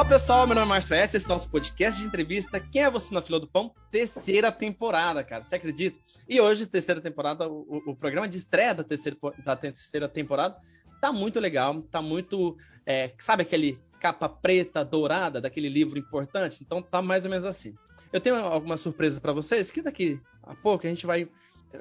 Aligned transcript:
Olá 0.00 0.08
pessoal, 0.08 0.46
meu 0.46 0.54
nome 0.54 0.66
é 0.66 0.68
Márcio 0.70 0.94
Esse 0.94 1.18
é 1.18 1.20
o 1.26 1.28
nosso 1.28 1.50
podcast 1.50 2.00
de 2.00 2.06
entrevista 2.06 2.58
Quem 2.58 2.84
é 2.84 2.90
Você 2.90 3.12
na 3.12 3.20
Fila 3.20 3.38
do 3.38 3.46
Pão? 3.46 3.70
Terceira 3.90 4.50
temporada, 4.50 5.22
cara, 5.22 5.42
você 5.42 5.56
acredita? 5.56 5.98
E 6.26 6.40
hoje, 6.40 6.64
terceira 6.64 7.02
temporada, 7.02 7.46
o, 7.46 7.82
o 7.86 7.94
programa 7.94 8.26
de 8.26 8.38
estreia 8.38 8.74
da 8.74 8.82
terceira, 8.82 9.18
da 9.44 9.54
terceira 9.54 10.08
temporada 10.08 10.56
tá 11.02 11.12
muito 11.12 11.38
legal, 11.38 11.82
tá 11.82 12.00
muito, 12.00 12.56
é, 12.86 13.12
sabe 13.18 13.42
aquele 13.42 13.78
capa 14.00 14.26
preta, 14.26 14.82
dourada, 14.82 15.38
daquele 15.38 15.68
livro 15.68 15.98
importante? 15.98 16.60
Então 16.62 16.80
tá 16.80 17.02
mais 17.02 17.26
ou 17.26 17.30
menos 17.30 17.44
assim. 17.44 17.74
Eu 18.10 18.22
tenho 18.22 18.36
algumas 18.36 18.80
surpresas 18.80 19.18
para 19.18 19.34
vocês, 19.34 19.70
que 19.70 19.82
daqui 19.82 20.18
a 20.42 20.54
pouco 20.54 20.86
a 20.86 20.88
gente 20.88 21.04
vai 21.04 21.28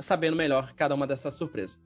sabendo 0.02 0.36
melhor 0.36 0.74
cada 0.74 0.94
uma 0.94 1.08
dessas 1.08 1.36
surpresas. 1.36 1.80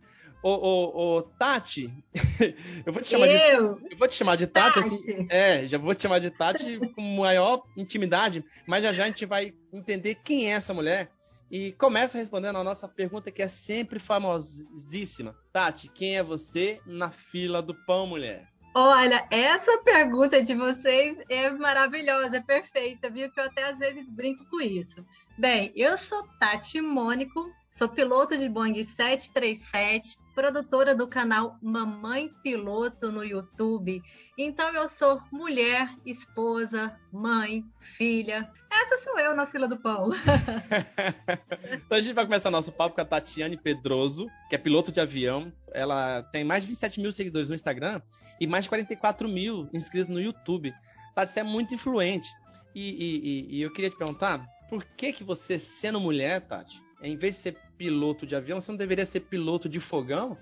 Ô, 0.44 0.50
ô, 0.50 1.18
ô, 1.18 1.22
Tati, 1.22 1.90
eu 2.86 2.92
vou 2.92 3.02
te 3.02 3.08
chamar 3.08 3.28
eu? 3.28 3.76
de. 3.76 3.94
Eu 3.94 3.98
vou 3.98 4.08
te 4.10 4.16
chamar 4.16 4.36
de 4.36 4.46
Tati, 4.46 4.82
Tati, 4.82 4.94
assim. 4.94 5.28
É, 5.30 5.66
já 5.66 5.78
vou 5.78 5.96
te 5.96 6.04
chamar 6.04 6.20
de 6.20 6.30
Tati 6.30 6.80
com 6.94 7.02
maior 7.02 7.64
intimidade, 7.78 8.44
mas 8.68 8.84
já 8.84 8.92
já 8.92 9.06
a 9.06 9.08
gente 9.08 9.26
vai 9.26 9.54
entender 9.72 10.16
quem 10.16 10.52
é 10.52 10.56
essa 10.56 10.74
mulher. 10.74 11.10
E 11.50 11.72
começa 11.74 12.18
respondendo 12.18 12.58
a 12.58 12.64
nossa 12.64 12.90
pergunta 12.90 13.32
que 13.32 13.42
é 13.42 13.48
sempre 13.48 14.00
famosíssima. 14.00 15.34
Tati, 15.54 15.88
quem 15.88 16.18
é 16.18 16.24
você 16.24 16.82
na 16.86 17.10
fila 17.10 17.62
do 17.62 17.74
pão, 17.86 18.06
mulher? 18.06 18.46
Olha, 18.76 19.26
essa 19.32 19.78
pergunta 19.84 20.42
de 20.42 20.56
vocês 20.56 21.24
é 21.30 21.52
maravilhosa, 21.52 22.38
é 22.38 22.42
perfeita, 22.42 23.10
viu? 23.10 23.32
Que 23.32 23.40
eu 23.40 23.46
até 23.46 23.66
às 23.66 23.78
vezes 23.78 24.12
brinco 24.12 24.44
com 24.50 24.60
isso. 24.60 25.06
Bem, 25.38 25.72
eu 25.76 25.96
sou 25.96 26.28
Tati 26.40 26.82
Mônico, 26.82 27.50
sou 27.70 27.88
piloto 27.88 28.36
de 28.36 28.50
Boeing 28.50 28.84
737, 28.84 30.18
produtora 30.34 30.96
do 30.96 31.08
canal 31.08 31.58
Mamãe 31.62 32.30
Piloto 32.42 33.12
no 33.12 33.24
YouTube. 33.24 34.02
Então 34.38 34.74
eu 34.74 34.88
sou 34.88 35.22
mulher, 35.32 35.96
esposa, 36.06 37.00
mãe, 37.12 37.64
filha. 37.80 38.50
Essa 38.72 39.04
sou 39.04 39.20
eu 39.20 39.36
na 39.36 39.46
fila 39.46 39.68
do 39.68 39.78
pão. 39.78 40.10
então 41.86 41.98
a 41.98 42.02
gente 42.02 42.14
vai 42.14 42.26
começar 42.26 42.50
nosso 42.50 42.72
papo 42.72 42.96
com 42.96 43.02
a 43.02 43.06
Tatiane 43.06 43.58
Pedroso, 43.58 44.28
que 44.50 44.56
é 44.56 44.58
piloto 44.58 44.92
de 44.92 45.00
avião. 45.00 45.54
Ela 45.72 46.24
tem 46.24 46.44
mais 46.44 46.64
de 46.64 46.70
27 46.70 47.00
mil 47.00 47.12
seguidores 47.12 47.50
no 47.50 47.56
Instagram 47.56 48.02
e 48.40 48.48
mais 48.48 48.66
de 48.66 48.70
44 48.70 49.30
mil 49.30 49.70
inscritos 49.72 50.10
no 50.10 50.20
YouTube. 50.20 50.74
Tati, 51.14 51.32
você 51.32 51.42
é 51.42 51.44
muito 51.44 51.76
influente. 51.76 52.30
E, 52.74 52.82
e, 52.82 53.58
e, 53.58 53.62
eu 53.62 53.72
queria 53.72 53.92
te 53.92 53.98
perguntar, 53.98 54.44
por 54.68 54.84
que 54.84 55.14
que 55.14 55.24
você, 55.24 55.60
sendo 55.60 56.00
mulher, 56.00 56.42
Tati, 56.42 56.82
em 57.04 57.18
vez 57.18 57.36
de 57.36 57.42
ser 57.42 57.58
piloto 57.78 58.26
de 58.26 58.36
avião, 58.36 58.60
você 58.60 58.72
não 58.72 58.78
deveria 58.78 59.06
ser 59.06 59.20
piloto 59.20 59.68
de 59.68 59.80
fogão? 59.80 60.38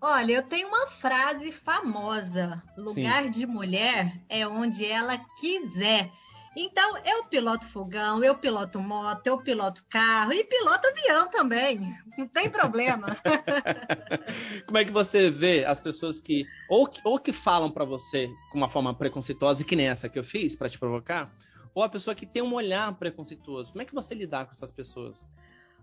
Olha, 0.00 0.32
eu 0.32 0.42
tenho 0.42 0.66
uma 0.66 0.86
frase 0.86 1.52
famosa: 1.52 2.62
lugar 2.76 3.24
Sim. 3.24 3.30
de 3.30 3.46
mulher 3.46 4.12
é 4.28 4.46
onde 4.46 4.84
ela 4.84 5.18
quiser. 5.38 6.10
Então, 6.54 6.98
eu 6.98 7.24
piloto 7.24 7.66
fogão, 7.66 8.22
eu 8.22 8.34
piloto 8.34 8.78
moto, 8.78 9.26
eu 9.26 9.38
piloto 9.38 9.82
carro 9.88 10.34
e 10.34 10.44
piloto 10.44 10.86
avião 10.86 11.30
também. 11.30 11.80
Não 12.18 12.28
tem 12.28 12.50
problema. 12.50 13.16
Como 14.66 14.76
é 14.76 14.84
que 14.84 14.92
você 14.92 15.30
vê 15.30 15.64
as 15.64 15.80
pessoas 15.80 16.20
que 16.20 16.44
ou, 16.68 16.90
ou 17.04 17.18
que 17.18 17.32
falam 17.32 17.70
para 17.70 17.86
você 17.86 18.28
com 18.50 18.58
uma 18.58 18.68
forma 18.68 18.92
preconceituosa, 18.92 19.64
que 19.64 19.76
nem 19.76 19.88
essa 19.88 20.10
que 20.10 20.18
eu 20.18 20.24
fiz 20.24 20.54
para 20.54 20.68
te 20.68 20.78
provocar, 20.78 21.34
ou 21.74 21.82
a 21.82 21.88
pessoa 21.88 22.14
que 22.14 22.26
tem 22.26 22.42
um 22.42 22.52
olhar 22.52 22.92
preconceituoso? 22.98 23.72
Como 23.72 23.80
é 23.80 23.86
que 23.86 23.94
você 23.94 24.14
lidar 24.14 24.44
com 24.44 24.50
essas 24.50 24.70
pessoas? 24.70 25.24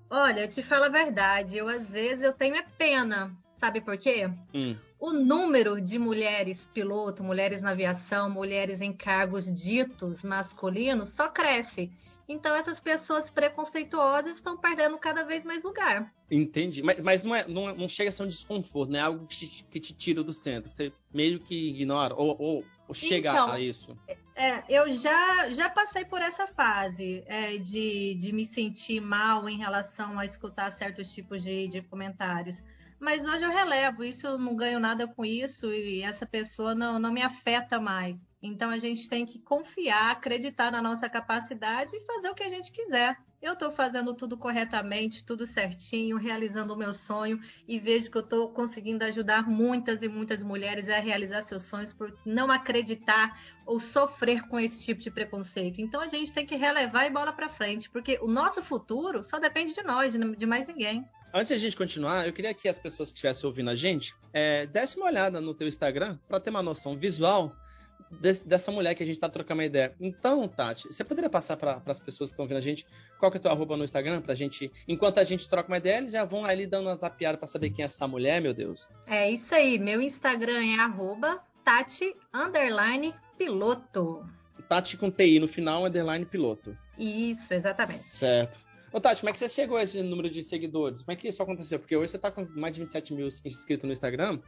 Olha, 0.09 0.41
eu 0.41 0.49
te 0.49 0.63
falo 0.63 0.85
a 0.85 0.89
verdade, 0.89 1.55
eu 1.55 1.69
às 1.69 1.87
vezes 1.89 2.23
eu 2.23 2.33
tenho 2.33 2.55
é 2.55 2.63
pena. 2.77 3.31
Sabe 3.55 3.79
por 3.81 3.97
quê? 3.97 4.29
Hum. 4.53 4.75
O 4.99 5.11
número 5.11 5.79
de 5.79 5.99
mulheres 5.99 6.65
piloto, 6.73 7.23
mulheres 7.23 7.61
na 7.61 7.71
aviação, 7.71 8.29
mulheres 8.29 8.81
em 8.81 8.91
cargos 8.91 9.53
ditos 9.53 10.23
masculinos 10.23 11.09
só 11.09 11.29
cresce. 11.29 11.91
Então 12.29 12.55
essas 12.55 12.79
pessoas 12.79 13.31
preconceituosas 13.31 14.35
estão 14.35 14.55
perdendo 14.55 14.99
cada 14.99 15.23
vez 15.23 15.43
mais 15.43 15.63
lugar. 15.63 16.13
Entendi. 16.29 16.83
Mas, 16.83 17.01
mas 17.01 17.23
não, 17.23 17.35
é, 17.35 17.47
não, 17.47 17.75
não, 17.75 17.89
chega 17.89 18.09
a 18.09 18.11
ser 18.11 18.21
um 18.21 18.27
desconforto, 18.27 18.91
né? 18.91 19.01
Algo 19.01 19.25
que 19.25 19.47
te, 19.47 19.63
que 19.63 19.79
te 19.79 19.93
tira 19.93 20.23
do 20.23 20.31
centro. 20.31 20.69
Você 20.69 20.93
meio 21.11 21.39
que 21.39 21.69
ignora 21.69 22.13
ou, 22.13 22.39
ou, 22.39 22.65
ou 22.87 22.93
chega 22.93 23.31
então, 23.31 23.51
a 23.51 23.59
isso. 23.59 23.97
É, 24.35 24.63
eu 24.69 24.87
já, 24.89 25.49
já 25.49 25.71
passei 25.71 26.05
por 26.05 26.21
essa 26.21 26.45
fase 26.45 27.23
é, 27.25 27.57
de, 27.57 28.13
de 28.13 28.31
me 28.31 28.45
sentir 28.45 29.01
mal 29.01 29.49
em 29.49 29.57
relação 29.57 30.19
a 30.19 30.23
escutar 30.23 30.71
certos 30.71 31.11
tipos 31.11 31.43
de, 31.43 31.67
de 31.67 31.81
comentários. 31.81 32.61
Mas 32.99 33.25
hoje 33.25 33.43
eu 33.43 33.49
relevo, 33.49 34.03
isso 34.03 34.27
eu 34.27 34.37
não 34.37 34.55
ganho 34.55 34.79
nada 34.79 35.07
com 35.07 35.25
isso 35.25 35.73
e 35.73 36.03
essa 36.03 36.27
pessoa 36.27 36.75
não, 36.75 36.99
não 36.99 37.11
me 37.11 37.23
afeta 37.23 37.79
mais. 37.79 38.23
Então 38.41 38.69
a 38.69 38.77
gente 38.77 39.09
tem 39.09 39.25
que 39.25 39.39
confiar, 39.39 40.11
acreditar 40.11 40.71
na 40.71 40.81
nossa 40.81 41.09
capacidade 41.09 41.95
e 41.95 42.05
fazer 42.05 42.29
o 42.29 42.35
que 42.35 42.43
a 42.43 42.49
gente 42.49 42.71
quiser. 42.71 43.17
Eu 43.41 43.53
estou 43.53 43.71
fazendo 43.71 44.13
tudo 44.13 44.37
corretamente, 44.37 45.23
tudo 45.23 45.47
certinho, 45.47 46.17
realizando 46.17 46.73
o 46.73 46.77
meu 46.77 46.93
sonho 46.93 47.39
e 47.65 47.79
vejo 47.79 48.11
que 48.11 48.17
eu 48.17 48.21
estou 48.21 48.49
conseguindo 48.49 49.05
ajudar 49.05 49.47
muitas 49.47 50.03
e 50.03 50.09
muitas 50.09 50.43
mulheres 50.43 50.89
a 50.89 50.99
realizar 50.99 51.41
seus 51.41 51.63
sonhos 51.63 51.93
por 51.93 52.13
não 52.25 52.51
acreditar 52.51 53.39
ou 53.65 53.79
sofrer 53.79 54.45
com 54.47 54.59
esse 54.59 54.85
tipo 54.85 54.99
de 54.99 55.09
preconceito. 55.09 55.79
Então 55.79 56.01
a 56.01 56.07
gente 56.07 56.33
tem 56.33 56.45
que 56.45 56.57
relevar 56.57 57.05
e 57.05 57.09
bola 57.09 57.31
para 57.31 57.47
frente, 57.47 57.89
porque 57.89 58.19
o 58.21 58.27
nosso 58.27 58.61
futuro 58.61 59.23
só 59.23 59.39
depende 59.39 59.73
de 59.73 59.83
nós, 59.83 60.13
de 60.13 60.45
mais 60.45 60.67
ninguém. 60.67 61.05
Antes 61.33 61.49
de 61.49 61.53
a 61.53 61.59
gente 61.59 61.77
continuar, 61.77 62.27
eu 62.27 62.33
queria 62.33 62.53
que 62.53 62.67
as 62.67 62.79
pessoas 62.79 63.09
que 63.09 63.17
estivessem 63.17 63.47
ouvindo 63.47 63.69
a 63.69 63.75
gente 63.75 64.13
é, 64.33 64.65
dessem 64.65 65.01
uma 65.01 65.09
olhada 65.09 65.39
no 65.39 65.53
teu 65.53 65.67
Instagram 65.67 66.17
para 66.27 66.41
ter 66.41 66.49
uma 66.49 66.63
noção 66.63 66.97
visual 66.97 67.55
dessa 68.45 68.71
mulher 68.71 68.95
que 68.95 69.03
a 69.03 69.05
gente 69.05 69.15
está 69.15 69.29
trocando 69.29 69.59
uma 69.59 69.65
ideia. 69.65 69.93
Então, 69.99 70.47
Tati, 70.47 70.87
você 70.87 71.03
poderia 71.03 71.29
passar 71.29 71.57
para 71.57 71.81
as 71.85 71.99
pessoas 71.99 72.29
que 72.29 72.33
estão 72.33 72.47
vendo 72.47 72.57
a 72.57 72.61
gente 72.61 72.85
qual 73.19 73.31
que 73.31 73.37
é 73.37 73.39
o 73.39 73.41
teu 73.41 73.51
arroba 73.51 73.77
no 73.77 73.83
Instagram 73.83 74.21
pra 74.21 74.33
gente, 74.33 74.71
enquanto 74.87 75.19
a 75.19 75.23
gente 75.23 75.47
troca 75.47 75.69
uma 75.69 75.77
ideia, 75.77 75.97
eles 75.97 76.11
já 76.11 76.23
vão 76.23 76.45
ali 76.45 76.65
dando 76.65 76.87
uma 76.87 76.95
zapiada 76.95 77.37
para 77.37 77.47
saber 77.47 77.69
quem 77.69 77.83
é 77.83 77.85
essa 77.85 78.07
mulher, 78.07 78.41
meu 78.41 78.53
Deus. 78.53 78.87
É 79.07 79.29
isso 79.29 79.53
aí, 79.53 79.77
meu 79.77 80.01
Instagram 80.01 80.63
é 80.63 80.79
arroba 80.79 81.39
Tati 81.63 82.15
underline 82.33 83.13
piloto. 83.37 84.25
Tati 84.67 84.97
com 84.97 85.11
TI 85.11 85.39
no 85.39 85.47
final, 85.47 85.85
underline 85.85 86.25
piloto. 86.25 86.77
Isso, 86.97 87.53
exatamente. 87.53 88.03
Certo. 88.03 88.59
Ô, 88.91 88.99
Tati, 88.99 89.21
como 89.21 89.29
é 89.29 89.33
que 89.33 89.39
você 89.39 89.47
chegou 89.47 89.77
a 89.77 89.83
esse 89.83 90.01
número 90.01 90.29
de 90.29 90.41
seguidores? 90.41 91.01
Como 91.03 91.11
é 91.11 91.15
que 91.15 91.27
isso 91.27 91.41
aconteceu? 91.43 91.79
Porque 91.79 91.95
hoje 91.95 92.11
você 92.11 92.17
tá 92.17 92.31
com 92.31 92.43
mais 92.55 92.73
de 92.73 92.81
27 92.81 93.13
mil 93.13 93.27
inscritos 93.27 93.85
no 93.85 93.93
Instagram 93.93 94.39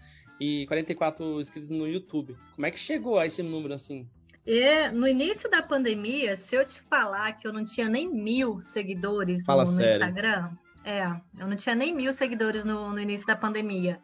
e 0.41 0.65
44 0.65 1.39
inscritos 1.39 1.69
no 1.69 1.87
YouTube. 1.87 2.35
Como 2.55 2.65
é 2.65 2.71
que 2.71 2.79
chegou 2.79 3.19
a 3.19 3.27
esse 3.27 3.43
número 3.43 3.75
assim? 3.75 4.09
E, 4.43 4.89
no 4.89 5.07
início 5.07 5.47
da 5.47 5.61
pandemia, 5.61 6.35
se 6.35 6.55
eu 6.55 6.65
te 6.65 6.81
falar 6.89 7.33
que 7.33 7.47
eu 7.47 7.53
não 7.53 7.63
tinha 7.63 7.87
nem 7.87 8.11
mil 8.11 8.59
seguidores 8.59 9.45
no, 9.45 9.55
no 9.55 9.63
Instagram, 9.63 10.49
é, 10.83 11.03
eu 11.37 11.47
não 11.47 11.55
tinha 11.55 11.75
nem 11.75 11.93
mil 11.93 12.11
seguidores 12.11 12.65
no, 12.65 12.91
no 12.91 12.99
início 12.99 13.27
da 13.27 13.35
pandemia. 13.35 14.01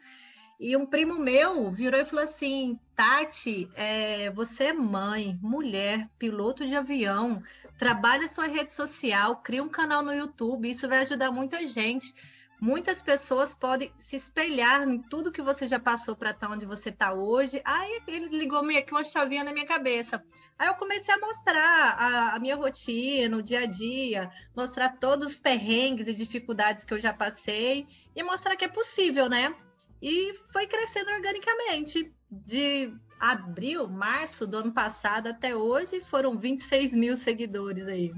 E 0.60 0.76
um 0.76 0.86
primo 0.86 1.18
meu 1.18 1.72
virou 1.72 2.00
e 2.00 2.04
falou 2.04 2.24
assim: 2.24 2.78
Tati, 2.94 3.68
é, 3.74 4.30
você 4.30 4.66
é 4.66 4.72
mãe, 4.72 5.36
mulher, 5.42 6.08
piloto 6.20 6.64
de 6.64 6.76
avião, 6.76 7.42
trabalha 7.76 8.28
sua 8.28 8.46
rede 8.46 8.72
social, 8.72 9.36
cria 9.42 9.62
um 9.62 9.68
canal 9.68 10.04
no 10.04 10.14
YouTube, 10.14 10.70
isso 10.70 10.88
vai 10.88 11.00
ajudar 11.00 11.32
muita 11.32 11.66
gente. 11.66 12.14
Muitas 12.60 13.00
pessoas 13.00 13.54
podem 13.54 13.92
se 13.98 14.16
espelhar 14.16 14.88
em 14.88 15.00
tudo 15.00 15.30
que 15.30 15.40
você 15.40 15.66
já 15.66 15.78
passou 15.78 16.16
para 16.16 16.30
estar 16.30 16.50
onde 16.50 16.66
você 16.66 16.88
está 16.88 17.12
hoje. 17.12 17.60
Aí 17.64 18.02
ele 18.06 18.28
ligou 18.36 18.62
meio 18.62 18.84
que 18.84 18.92
uma 18.92 19.04
chavinha 19.04 19.44
na 19.44 19.52
minha 19.52 19.66
cabeça. 19.66 20.22
Aí 20.58 20.66
eu 20.66 20.74
comecei 20.74 21.14
a 21.14 21.18
mostrar 21.18 21.94
a, 21.96 22.34
a 22.34 22.38
minha 22.40 22.56
rotina, 22.56 23.36
o 23.36 23.42
dia 23.42 23.60
a 23.60 23.66
dia, 23.66 24.30
mostrar 24.56 24.98
todos 24.98 25.28
os 25.28 25.38
perrengues 25.38 26.08
e 26.08 26.14
dificuldades 26.14 26.84
que 26.84 26.92
eu 26.92 27.00
já 27.00 27.12
passei 27.12 27.86
e 28.14 28.22
mostrar 28.22 28.56
que 28.56 28.64
é 28.64 28.68
possível, 28.68 29.28
né? 29.28 29.54
e 30.00 30.32
foi 30.52 30.66
crescendo 30.66 31.10
organicamente. 31.10 32.12
De 32.30 32.92
abril, 33.18 33.88
março 33.88 34.46
do 34.46 34.58
ano 34.58 34.72
passado 34.72 35.28
até 35.28 35.56
hoje, 35.56 36.02
foram 36.02 36.38
26 36.38 36.92
mil 36.92 37.16
seguidores 37.16 37.88
aí. 37.88 38.12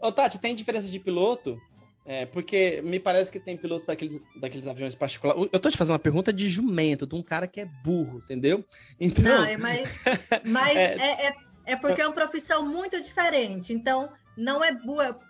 Ô, 0.00 0.12
Tati, 0.12 0.38
tem 0.38 0.54
diferença 0.54 0.88
de 0.88 1.00
piloto? 1.00 1.58
É, 2.10 2.26
porque 2.26 2.82
me 2.82 2.98
parece 2.98 3.30
que 3.30 3.38
tem 3.38 3.56
pilotos 3.56 3.86
daqueles, 3.86 4.20
daqueles 4.34 4.66
aviões 4.66 4.96
particulares. 4.96 5.48
Eu 5.52 5.60
tô 5.60 5.70
te 5.70 5.76
fazendo 5.76 5.92
uma 5.92 5.98
pergunta 6.00 6.32
de 6.32 6.48
jumento, 6.48 7.06
de 7.06 7.14
um 7.14 7.22
cara 7.22 7.46
que 7.46 7.60
é 7.60 7.64
burro, 7.84 8.18
entendeu? 8.24 8.64
Então... 8.98 9.22
Não, 9.22 9.44
é, 9.44 9.56
mas, 9.56 9.88
mas 10.44 10.76
é... 10.76 10.96
É, 10.96 11.26
é, 11.28 11.36
é 11.66 11.76
porque 11.76 12.02
é 12.02 12.06
uma 12.08 12.12
profissão 12.12 12.66
muito 12.68 13.00
diferente. 13.00 13.72
Então, 13.72 14.10
não 14.36 14.64
é 14.64 14.72
burro. 14.72 15.20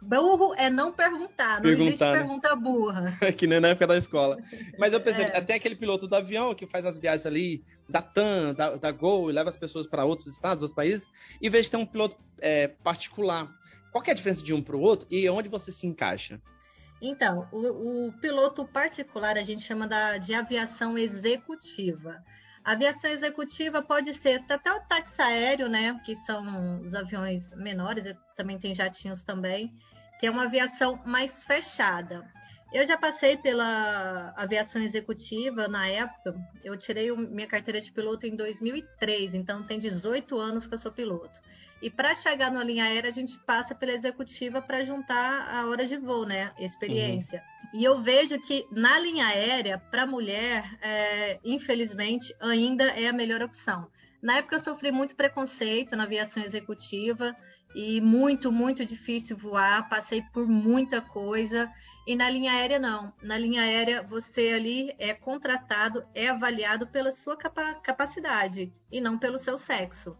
Burro 0.00 0.54
é 0.56 0.70
não 0.70 0.90
perguntar. 0.90 1.56
Não 1.56 1.64
perguntar, 1.64 1.84
existe 1.84 2.04
né? 2.04 2.12
pergunta 2.12 2.56
burra. 2.56 3.12
que 3.36 3.46
nem 3.46 3.60
na 3.60 3.68
época 3.68 3.88
da 3.88 3.98
escola. 3.98 4.38
Mas 4.78 4.94
eu 4.94 5.00
pensei, 5.04 5.26
é. 5.26 5.36
até 5.36 5.52
aquele 5.52 5.76
piloto 5.76 6.08
do 6.08 6.16
avião 6.16 6.54
que 6.54 6.66
faz 6.66 6.86
as 6.86 6.98
viagens 6.98 7.26
ali 7.26 7.62
da 7.86 8.00
TAM, 8.00 8.54
da, 8.54 8.76
da 8.76 8.90
Gol, 8.90 9.28
e 9.28 9.34
leva 9.34 9.50
as 9.50 9.58
pessoas 9.58 9.86
para 9.86 10.06
outros 10.06 10.28
estados, 10.28 10.62
outros 10.62 10.74
países, 10.74 11.06
e 11.42 11.50
vejo 11.50 11.64
que 11.64 11.72
tem 11.72 11.80
um 11.80 11.84
piloto 11.84 12.16
é, 12.40 12.68
particular. 12.68 13.52
Qual 13.92 14.02
é 14.06 14.10
a 14.10 14.14
diferença 14.14 14.42
de 14.42 14.54
um 14.54 14.62
para 14.62 14.74
o 14.74 14.80
outro 14.80 15.06
e 15.10 15.28
onde 15.28 15.50
você 15.50 15.70
se 15.70 15.86
encaixa? 15.86 16.40
Então, 17.00 17.46
o, 17.52 18.06
o 18.06 18.12
piloto 18.14 18.64
particular 18.64 19.36
a 19.36 19.44
gente 19.44 19.62
chama 19.62 19.86
da, 19.86 20.16
de 20.16 20.34
aviação 20.34 20.96
executiva. 20.96 22.24
A 22.64 22.72
aviação 22.72 23.10
executiva 23.10 23.82
pode 23.82 24.14
ser 24.14 24.42
até 24.48 24.72
o 24.72 24.80
táxi 24.80 25.20
aéreo, 25.20 25.68
né? 25.68 26.00
Que 26.06 26.14
são 26.14 26.80
os 26.80 26.94
aviões 26.94 27.52
menores, 27.54 28.04
também 28.36 28.56
tem 28.56 28.72
jatinhos 28.72 29.20
também, 29.20 29.74
que 30.18 30.26
é 30.26 30.30
uma 30.30 30.44
aviação 30.44 31.00
mais 31.04 31.42
fechada. 31.42 32.24
Eu 32.72 32.86
já 32.86 32.96
passei 32.96 33.36
pela 33.36 34.32
aviação 34.36 34.80
executiva 34.80 35.68
na 35.68 35.88
época. 35.88 36.34
Eu 36.64 36.76
tirei 36.76 37.14
minha 37.14 37.48
carteira 37.48 37.80
de 37.80 37.92
piloto 37.92 38.26
em 38.26 38.34
2003, 38.34 39.34
então 39.34 39.62
tem 39.62 39.78
18 39.78 40.38
anos 40.38 40.66
que 40.66 40.72
eu 40.72 40.78
sou 40.78 40.92
piloto. 40.92 41.38
E 41.82 41.90
para 41.90 42.14
chegar 42.14 42.48
na 42.48 42.62
linha 42.62 42.84
aérea, 42.84 43.08
a 43.08 43.12
gente 43.12 43.36
passa 43.40 43.74
pela 43.74 43.92
executiva 43.92 44.62
para 44.62 44.84
juntar 44.84 45.52
a 45.52 45.66
hora 45.66 45.84
de 45.84 45.96
voo, 45.96 46.24
né? 46.24 46.52
Experiência. 46.56 47.42
Uhum. 47.74 47.80
E 47.80 47.84
eu 47.84 48.00
vejo 48.00 48.38
que 48.38 48.64
na 48.70 49.00
linha 49.00 49.26
aérea, 49.26 49.78
para 49.90 50.06
mulher, 50.06 50.78
é, 50.80 51.40
infelizmente, 51.44 52.32
ainda 52.38 52.84
é 52.84 53.08
a 53.08 53.12
melhor 53.12 53.42
opção. 53.42 53.90
Na 54.22 54.36
época 54.36 54.54
eu 54.54 54.60
sofri 54.60 54.92
muito 54.92 55.16
preconceito 55.16 55.96
na 55.96 56.04
aviação 56.04 56.40
executiva 56.40 57.36
e 57.74 58.00
muito, 58.00 58.52
muito 58.52 58.86
difícil 58.86 59.36
voar, 59.36 59.88
passei 59.88 60.22
por 60.32 60.46
muita 60.46 61.00
coisa. 61.00 61.68
E 62.06 62.14
na 62.14 62.30
linha 62.30 62.52
aérea, 62.52 62.78
não. 62.78 63.12
Na 63.20 63.36
linha 63.36 63.62
aérea, 63.62 64.04
você 64.04 64.52
ali 64.52 64.94
é 64.98 65.12
contratado, 65.12 66.04
é 66.14 66.28
avaliado 66.28 66.86
pela 66.86 67.10
sua 67.10 67.36
capa 67.36 67.74
capacidade 67.82 68.72
e 68.90 69.00
não 69.00 69.18
pelo 69.18 69.36
seu 69.36 69.58
sexo. 69.58 70.16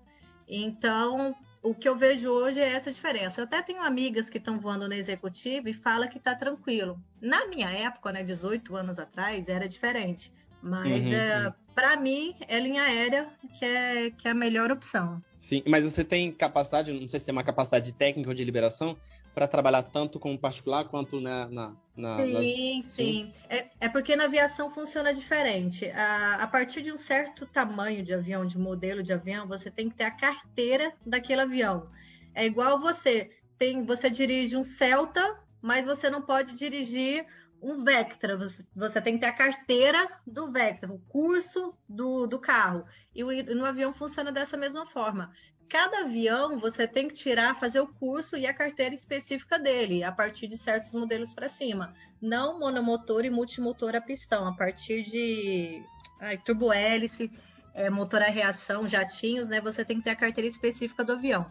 Então, 0.48 1.34
o 1.62 1.74
que 1.74 1.88
eu 1.88 1.96
vejo 1.96 2.28
hoje 2.28 2.60
é 2.60 2.72
essa 2.72 2.90
diferença. 2.90 3.40
Eu 3.40 3.44
até 3.44 3.62
tenho 3.62 3.80
amigas 3.80 4.28
que 4.28 4.38
estão 4.38 4.58
voando 4.58 4.88
na 4.88 4.96
executiva 4.96 5.70
e 5.70 5.72
fala 5.72 6.08
que 6.08 6.18
está 6.18 6.34
tranquilo. 6.34 7.00
Na 7.20 7.46
minha 7.46 7.70
época, 7.70 8.10
né, 8.10 8.24
18 8.24 8.74
anos 8.74 8.98
atrás, 8.98 9.48
era 9.48 9.68
diferente. 9.68 10.32
Mas 10.60 11.06
uhum, 11.06 11.12
é, 11.12 11.46
uhum. 11.46 11.52
para 11.74 11.96
mim 11.96 12.34
é 12.48 12.58
linha 12.58 12.82
aérea 12.82 13.28
que 13.58 13.64
é, 13.64 14.10
que 14.10 14.26
é 14.26 14.32
a 14.32 14.34
melhor 14.34 14.70
opção. 14.70 15.22
Sim, 15.40 15.62
mas 15.66 15.84
você 15.84 16.04
tem 16.04 16.30
capacidade, 16.30 16.92
não 16.92 17.08
sei 17.08 17.18
se 17.18 17.30
é 17.30 17.32
uma 17.32 17.42
capacidade 17.42 17.92
técnica 17.92 18.28
ou 18.28 18.34
de 18.34 18.44
liberação, 18.44 18.96
para 19.34 19.48
trabalhar 19.48 19.82
tanto 19.82 20.18
com 20.18 20.36
particular 20.36 20.84
quanto 20.84 21.20
na. 21.20 21.48
na, 21.48 21.76
na 21.96 22.16
sim, 22.22 22.82
sim. 22.82 23.32
É, 23.48 23.70
é, 23.80 23.88
porque 23.88 24.14
na 24.14 24.24
aviação 24.24 24.70
funciona 24.70 25.12
diferente. 25.12 25.88
A, 25.90 26.36
a 26.42 26.46
partir 26.46 26.82
de 26.82 26.92
um 26.92 26.96
certo 26.96 27.46
tamanho 27.46 28.02
de 28.02 28.12
avião, 28.12 28.46
de 28.46 28.58
modelo 28.58 29.02
de 29.02 29.12
avião, 29.12 29.46
você 29.46 29.70
tem 29.70 29.88
que 29.88 29.96
ter 29.96 30.04
a 30.04 30.10
carteira 30.10 30.92
daquele 31.04 31.40
avião. 31.40 31.88
É 32.34 32.44
igual 32.44 32.78
você 32.78 33.30
tem, 33.58 33.84
você 33.84 34.10
dirige 34.10 34.56
um 34.56 34.62
Celta, 34.62 35.38
mas 35.60 35.86
você 35.86 36.10
não 36.10 36.22
pode 36.22 36.54
dirigir 36.54 37.26
um 37.62 37.84
Vectra, 37.84 38.36
você, 38.36 38.64
você, 38.74 39.00
tem 39.00 39.14
que 39.14 39.20
ter 39.20 39.26
a 39.26 39.32
carteira 39.32 40.08
do 40.26 40.50
Vectra, 40.50 40.92
o 40.92 40.98
curso 40.98 41.78
do, 41.88 42.26
do 42.26 42.40
carro. 42.40 42.84
E 43.14 43.22
o, 43.22 43.54
no 43.54 43.64
avião 43.64 43.94
funciona 43.94 44.32
dessa 44.32 44.56
mesma 44.56 44.84
forma. 44.84 45.32
Cada 45.72 46.00
avião 46.00 46.60
você 46.60 46.86
tem 46.86 47.08
que 47.08 47.14
tirar, 47.14 47.54
fazer 47.54 47.80
o 47.80 47.86
curso 47.86 48.36
e 48.36 48.46
a 48.46 48.52
carteira 48.52 48.94
específica 48.94 49.58
dele, 49.58 50.04
a 50.04 50.12
partir 50.12 50.46
de 50.46 50.58
certos 50.58 50.92
modelos 50.92 51.32
para 51.32 51.48
cima. 51.48 51.94
Não 52.20 52.60
monomotor 52.60 53.24
e 53.24 53.30
multimotor 53.30 53.96
a 53.96 54.00
pistão, 54.02 54.46
a 54.46 54.54
partir 54.54 55.02
de 55.02 55.82
ai, 56.20 56.36
turbo-hélice, 56.36 57.32
é, 57.72 57.88
motor 57.88 58.20
a 58.20 58.26
reação, 58.26 58.86
jatinhos, 58.86 59.48
né? 59.48 59.62
Você 59.62 59.82
tem 59.82 59.96
que 59.96 60.04
ter 60.04 60.10
a 60.10 60.16
carteira 60.16 60.46
específica 60.46 61.02
do 61.02 61.12
avião. 61.12 61.50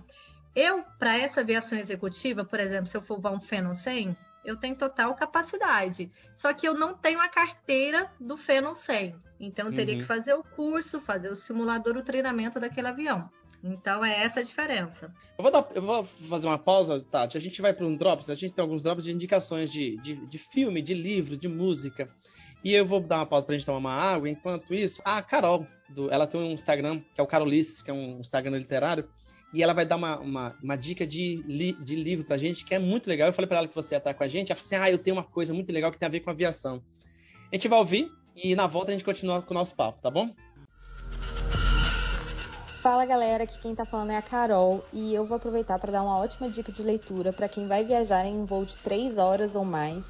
Eu, 0.56 0.84
para 1.00 1.18
essa 1.18 1.42
aviação 1.42 1.80
executiva, 1.80 2.46
por 2.46 2.60
exemplo, 2.60 2.86
se 2.86 2.96
eu 2.96 3.02
for 3.02 3.20
voar 3.20 3.34
um 3.34 3.42
Phenom 3.42 3.74
100, 3.74 4.16
eu 4.46 4.56
tenho 4.56 4.76
total 4.76 5.16
capacidade. 5.16 6.12
Só 6.36 6.54
que 6.54 6.68
eu 6.68 6.76
não 6.76 6.94
tenho 6.94 7.20
a 7.20 7.28
carteira 7.28 8.12
do 8.20 8.38
Phenom 8.38 8.76
100. 8.76 9.16
Então 9.40 9.66
eu 9.66 9.74
teria 9.74 9.96
uhum. 9.96 10.02
que 10.02 10.06
fazer 10.06 10.36
o 10.36 10.44
curso, 10.44 11.02
fazer 11.02 11.32
o 11.32 11.36
simulador, 11.36 11.98
o 11.98 12.04
treinamento 12.04 12.60
daquele 12.60 12.88
avião. 12.88 13.28
Então 13.64 14.04
é 14.04 14.24
essa 14.24 14.40
a 14.40 14.44
diferença. 14.44 15.14
Eu 15.38 15.44
vou, 15.44 15.52
dar, 15.52 15.68
eu 15.74 15.82
vou 15.82 16.04
fazer 16.04 16.48
uma 16.48 16.58
pausa, 16.58 17.00
Tati. 17.00 17.38
A 17.38 17.42
gente 17.42 17.62
vai 17.62 17.74
para 17.74 17.86
um 17.86 17.96
drops. 17.96 18.30
A 18.30 18.36
gente 18.36 18.54
tem 18.54 18.62
alguns 18.64 18.82
drops 18.82 19.06
de 19.06 19.12
indicações 19.12 19.72
de, 19.72 19.98
de, 19.98 20.16
de 20.26 20.38
filme, 20.38 20.82
de 20.82 20.94
livro, 20.94 21.38
de 21.38 21.48
música. 21.48 22.10
E 22.64 22.74
eu 22.74 22.86
vou 22.86 23.00
dar 23.00 23.18
uma 23.18 23.26
pausa 23.26 23.46
pra 23.46 23.56
gente 23.56 23.66
tomar 23.66 23.78
uma 23.78 23.94
água. 23.94 24.30
Enquanto 24.30 24.74
isso, 24.74 25.02
a 25.06 25.22
Carol, 25.22 25.68
do, 25.90 26.12
ela 26.12 26.26
tem 26.26 26.40
um 26.40 26.52
Instagram, 26.52 27.02
que 27.14 27.22
é 27.22 27.24
o 27.24 27.28
Carolices, 27.28 27.82
que 27.82 27.92
é 27.92 27.94
um 27.94 28.20
Instagram 28.20 28.58
literário 28.58 29.08
e 29.54 29.62
ela 29.62 29.74
vai 29.74 29.86
dar 29.86 29.98
uma, 29.98 30.18
uma, 30.20 30.56
uma 30.64 30.76
dica 30.76 31.06
de, 31.06 31.44
li, 31.46 31.74
de 31.74 31.96
livro 31.96 32.26
pra 32.26 32.38
gente, 32.38 32.64
que 32.64 32.74
é 32.74 32.80
muito 32.80 33.08
legal. 33.08 33.28
Eu 33.28 33.34
falei 33.34 33.48
para 33.48 33.58
ela 33.58 33.68
que 33.68 33.76
você 33.76 33.96
ia 33.96 33.98
estar 33.98 34.14
com 34.14 34.24
a 34.24 34.28
gente. 34.28 34.52
Ela 34.52 34.58
falou 34.58 34.68
assim: 34.68 34.76
ah, 34.76 34.92
eu 34.92 34.98
tenho 34.98 35.16
uma 35.16 35.24
coisa 35.24 35.54
muito 35.54 35.72
legal 35.72 35.92
que 35.92 36.00
tem 36.00 36.08
a 36.08 36.12
ver 36.12 36.22
com 36.22 36.30
aviação. 36.30 36.82
A 37.52 37.56
gente 37.56 37.68
vai 37.68 37.80
ouvir 37.80 38.10
e 38.36 38.56
na 38.56 38.66
volta 38.66 38.92
a 38.92 38.94
gente 38.94 39.04
continua 39.04 39.42
com 39.42 39.54
o 39.54 39.58
nosso 39.58 39.76
papo, 39.76 40.02
tá 40.02 40.10
bom? 40.10 40.34
Fala 42.82 43.06
galera, 43.06 43.44
aqui 43.44 43.60
quem 43.60 43.76
tá 43.76 43.86
falando 43.86 44.10
é 44.10 44.18
a 44.18 44.24
Carol 44.24 44.84
e 44.92 45.14
eu 45.14 45.24
vou 45.24 45.38
aproveitar 45.38 45.78
para 45.78 45.92
dar 45.92 46.02
uma 46.02 46.18
ótima 46.18 46.50
dica 46.50 46.72
de 46.72 46.82
leitura 46.82 47.32
para 47.32 47.48
quem 47.48 47.68
vai 47.68 47.84
viajar 47.84 48.26
em 48.26 48.36
um 48.36 48.44
voo 48.44 48.66
de 48.66 48.76
3 48.80 49.20
horas 49.20 49.54
ou 49.54 49.64
mais. 49.64 50.04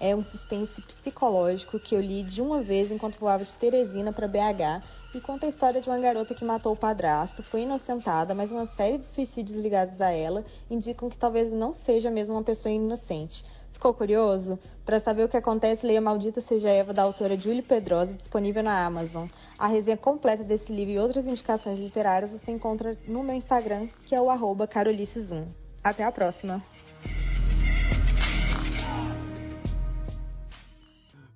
É 0.00 0.14
um 0.14 0.24
suspense 0.24 0.82
psicológico 0.82 1.78
que 1.78 1.94
eu 1.94 2.00
li 2.00 2.24
de 2.24 2.42
uma 2.42 2.60
vez 2.60 2.90
enquanto 2.90 3.20
voava 3.20 3.44
de 3.44 3.54
Teresina 3.54 4.12
para 4.12 4.26
BH 4.26 4.82
e 5.14 5.20
conta 5.20 5.46
a 5.46 5.48
história 5.48 5.80
de 5.80 5.88
uma 5.88 6.00
garota 6.00 6.34
que 6.34 6.44
matou 6.44 6.72
o 6.72 6.76
padrasto, 6.76 7.44
foi 7.44 7.60
inocentada, 7.60 8.34
mas 8.34 8.50
uma 8.50 8.66
série 8.66 8.98
de 8.98 9.04
suicídios 9.04 9.56
ligados 9.56 10.00
a 10.00 10.10
ela 10.10 10.44
indicam 10.68 11.08
que 11.08 11.16
talvez 11.16 11.52
não 11.52 11.72
seja 11.72 12.10
mesmo 12.10 12.34
uma 12.34 12.42
pessoa 12.42 12.72
inocente. 12.72 13.44
Ficou 13.76 13.92
curioso? 13.92 14.58
Para 14.86 14.98
saber 15.00 15.24
o 15.24 15.28
que 15.28 15.36
acontece, 15.36 15.86
leia 15.86 16.00
Maldita 16.00 16.40
Seja 16.40 16.70
Eva, 16.70 16.94
da 16.94 17.02
autora 17.02 17.36
Julie 17.36 17.60
Pedrosa, 17.60 18.14
disponível 18.14 18.62
na 18.62 18.86
Amazon. 18.86 19.28
A 19.58 19.66
resenha 19.66 19.98
completa 19.98 20.42
desse 20.42 20.72
livro 20.72 20.94
e 20.94 20.98
outras 20.98 21.26
indicações 21.26 21.78
literárias 21.78 22.32
você 22.32 22.50
encontra 22.50 22.96
no 23.06 23.22
meu 23.22 23.34
Instagram, 23.34 23.86
que 24.06 24.14
é 24.14 24.20
o 24.20 24.30
arroba 24.30 24.66
carolices1. 24.66 25.46
Até 25.84 26.04
a 26.04 26.10
próxima! 26.10 26.62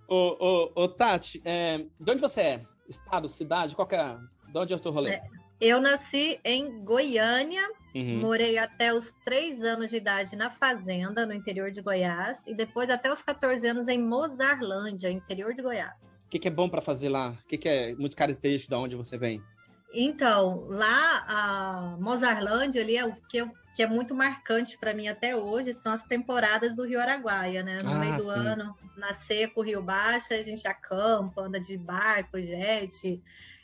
Ô, 0.09 0.37
ô, 0.41 0.83
ô 0.85 0.89
Tati, 0.89 1.43
é, 1.45 1.85
de 2.01 2.11
onde 2.11 2.23
você 2.23 2.41
é? 2.41 2.61
estado, 2.89 3.29
cidade? 3.29 3.77
Qual 3.77 3.87
é? 3.93 4.17
De 4.51 4.59
onde 4.59 4.73
é 4.73 4.77
o 4.77 4.81
teu 4.81 4.93
rolê? 4.93 5.11
É, 5.11 5.23
eu 5.61 5.81
nasci 5.81 6.41
em 6.43 6.83
Goiânia, 6.83 7.62
uhum. 7.95 8.21
morei 8.21 8.57
até 8.57 8.95
os 8.95 9.12
3 9.25 9.62
anos 9.62 9.91
de 9.91 9.99
idade 9.99 10.35
na 10.35 10.49
fazenda, 10.49 11.27
no 11.27 11.35
interior 11.35 11.71
de 11.71 11.83
Goiás, 11.83 12.47
e 12.47 12.55
depois 12.55 12.89
até 12.89 13.12
os 13.12 13.23
14 13.23 13.67
anos 13.67 13.87
em 13.87 14.03
Mozarlândia, 14.03 15.11
interior 15.11 15.53
de 15.53 15.61
Goiás. 15.61 16.01
O 16.27 16.31
que, 16.31 16.39
que, 16.39 16.49
é 16.49 16.51
bom 16.51 16.69
para 16.69 16.81
fazer 16.81 17.08
lá? 17.08 17.31
O 17.31 17.46
que, 17.46 17.58
que, 17.58 17.69
é 17.69 17.94
muito 17.94 18.17
característico 18.17 18.75
de 18.75 18.81
onde 18.81 18.96
você 18.96 19.19
vem? 19.19 19.43
Então, 19.93 20.65
lá, 20.69 21.25
a 21.29 21.96
Mozarlândia 22.01 22.81
ali 22.81 22.96
é 22.96 23.05
o 23.05 23.13
que, 23.29 23.39
eu, 23.39 23.51
que 23.75 23.82
é 23.82 23.87
muito 23.87 24.15
marcante 24.15 24.79
para 24.79 24.94
mim 24.94 25.08
até 25.08 25.37
hoje, 25.37 25.75
são 25.75 25.93
as 25.93 26.05
temporadas 26.05 26.77
do 26.77 26.87
Rio 26.87 27.01
Araguaia, 27.01 27.63
né? 27.65 27.82
No 27.82 27.91
ah, 27.91 27.96
meio 27.96 28.17
do 28.17 28.23
sim. 28.23 28.39
ano, 28.39 28.77
na 28.96 29.13
seco, 29.13 29.63
Rio 29.63 29.82
Baixo, 29.82 30.32
a 30.32 30.43
gente 30.43 30.67
acampa, 30.69 31.43
anda 31.43 31.58
de 31.58 31.77
barco, 31.77 32.41
jet. 32.41 33.20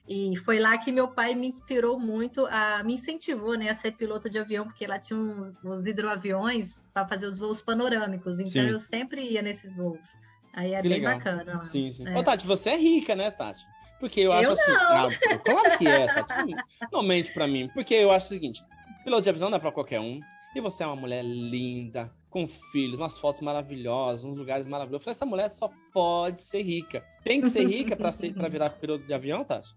E 0.08 0.36
foi 0.36 0.58
lá 0.58 0.78
que 0.78 0.92
meu 0.92 1.08
pai 1.08 1.34
me 1.34 1.48
inspirou 1.48 1.98
muito, 1.98 2.46
a, 2.46 2.82
me 2.84 2.94
incentivou 2.94 3.56
né, 3.56 3.68
a 3.70 3.74
ser 3.74 3.92
piloto 3.92 4.30
de 4.30 4.38
avião, 4.38 4.64
porque 4.64 4.86
lá 4.86 4.98
tinha 4.98 5.18
uns, 5.18 5.52
uns 5.64 5.86
hidroaviões 5.86 6.74
para 6.94 7.06
fazer 7.06 7.26
os 7.26 7.38
voos 7.38 7.60
panorâmicos. 7.60 8.38
Então 8.38 8.62
sim. 8.62 8.68
eu 8.68 8.78
sempre 8.78 9.20
ia 9.22 9.42
nesses 9.42 9.76
voos. 9.76 10.06
Aí 10.54 10.74
é 10.74 10.80
que 10.80 10.88
bem 10.88 10.98
legal. 10.98 11.18
bacana. 11.18 11.44
Lá. 11.44 11.64
Sim, 11.64 11.90
sim. 11.90 12.06
É. 12.06 12.16
Ô, 12.16 12.22
Tati, 12.22 12.46
você 12.46 12.70
é 12.70 12.76
rica, 12.76 13.14
né, 13.16 13.30
Tati? 13.30 13.66
Porque 13.98 14.20
eu 14.20 14.32
acho 14.32 14.50
eu 14.50 14.52
assim. 14.52 14.72
Ah, 14.72 15.08
claro 15.44 15.78
que 15.78 15.88
é, 15.88 16.06
Tati. 16.06 16.54
Não 16.92 17.02
mente 17.02 17.32
pra 17.32 17.48
mim. 17.48 17.68
Porque 17.74 17.94
eu 17.94 18.10
acho 18.12 18.26
o 18.26 18.28
seguinte: 18.28 18.62
piloto 19.04 19.22
de 19.22 19.30
avião 19.30 19.50
não 19.50 19.56
é 19.56 19.60
pra 19.60 19.72
qualquer 19.72 20.00
um. 20.00 20.20
E 20.54 20.60
você 20.60 20.82
é 20.82 20.86
uma 20.86 20.96
mulher 20.96 21.22
linda, 21.22 22.10
com 22.30 22.48
filhos, 22.48 22.98
umas 22.98 23.18
fotos 23.18 23.42
maravilhosas, 23.42 24.24
uns 24.24 24.38
lugares 24.38 24.66
maravilhosos. 24.66 25.02
Eu 25.02 25.04
falei, 25.04 25.16
essa 25.16 25.26
mulher 25.26 25.50
só 25.50 25.70
pode 25.92 26.40
ser 26.40 26.62
rica. 26.62 27.04
Tem 27.22 27.42
que 27.42 27.50
ser 27.50 27.66
rica 27.66 27.94
pra 27.94 28.48
virar 28.48 28.70
piloto 28.70 29.06
de 29.06 29.12
avião, 29.12 29.44
Tati? 29.44 29.68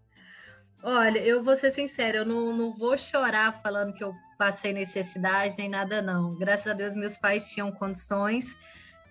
Olha, 0.81 1.19
eu 1.19 1.43
vou 1.43 1.55
ser 1.57 1.71
sincera, 1.71 2.19
eu 2.19 2.25
não, 2.25 2.55
não 2.55 2.71
vou 2.71 2.97
chorar 2.97 3.51
falando 3.61 3.93
que 3.93 4.03
eu 4.03 4.13
passei 4.37 4.71
necessidade 4.71 5.55
nem 5.57 5.67
nada, 5.67 6.01
não. 6.01 6.35
Graças 6.35 6.67
a 6.67 6.73
Deus, 6.73 6.95
meus 6.95 7.17
pais 7.17 7.51
tinham 7.51 7.69
condições 7.71 8.55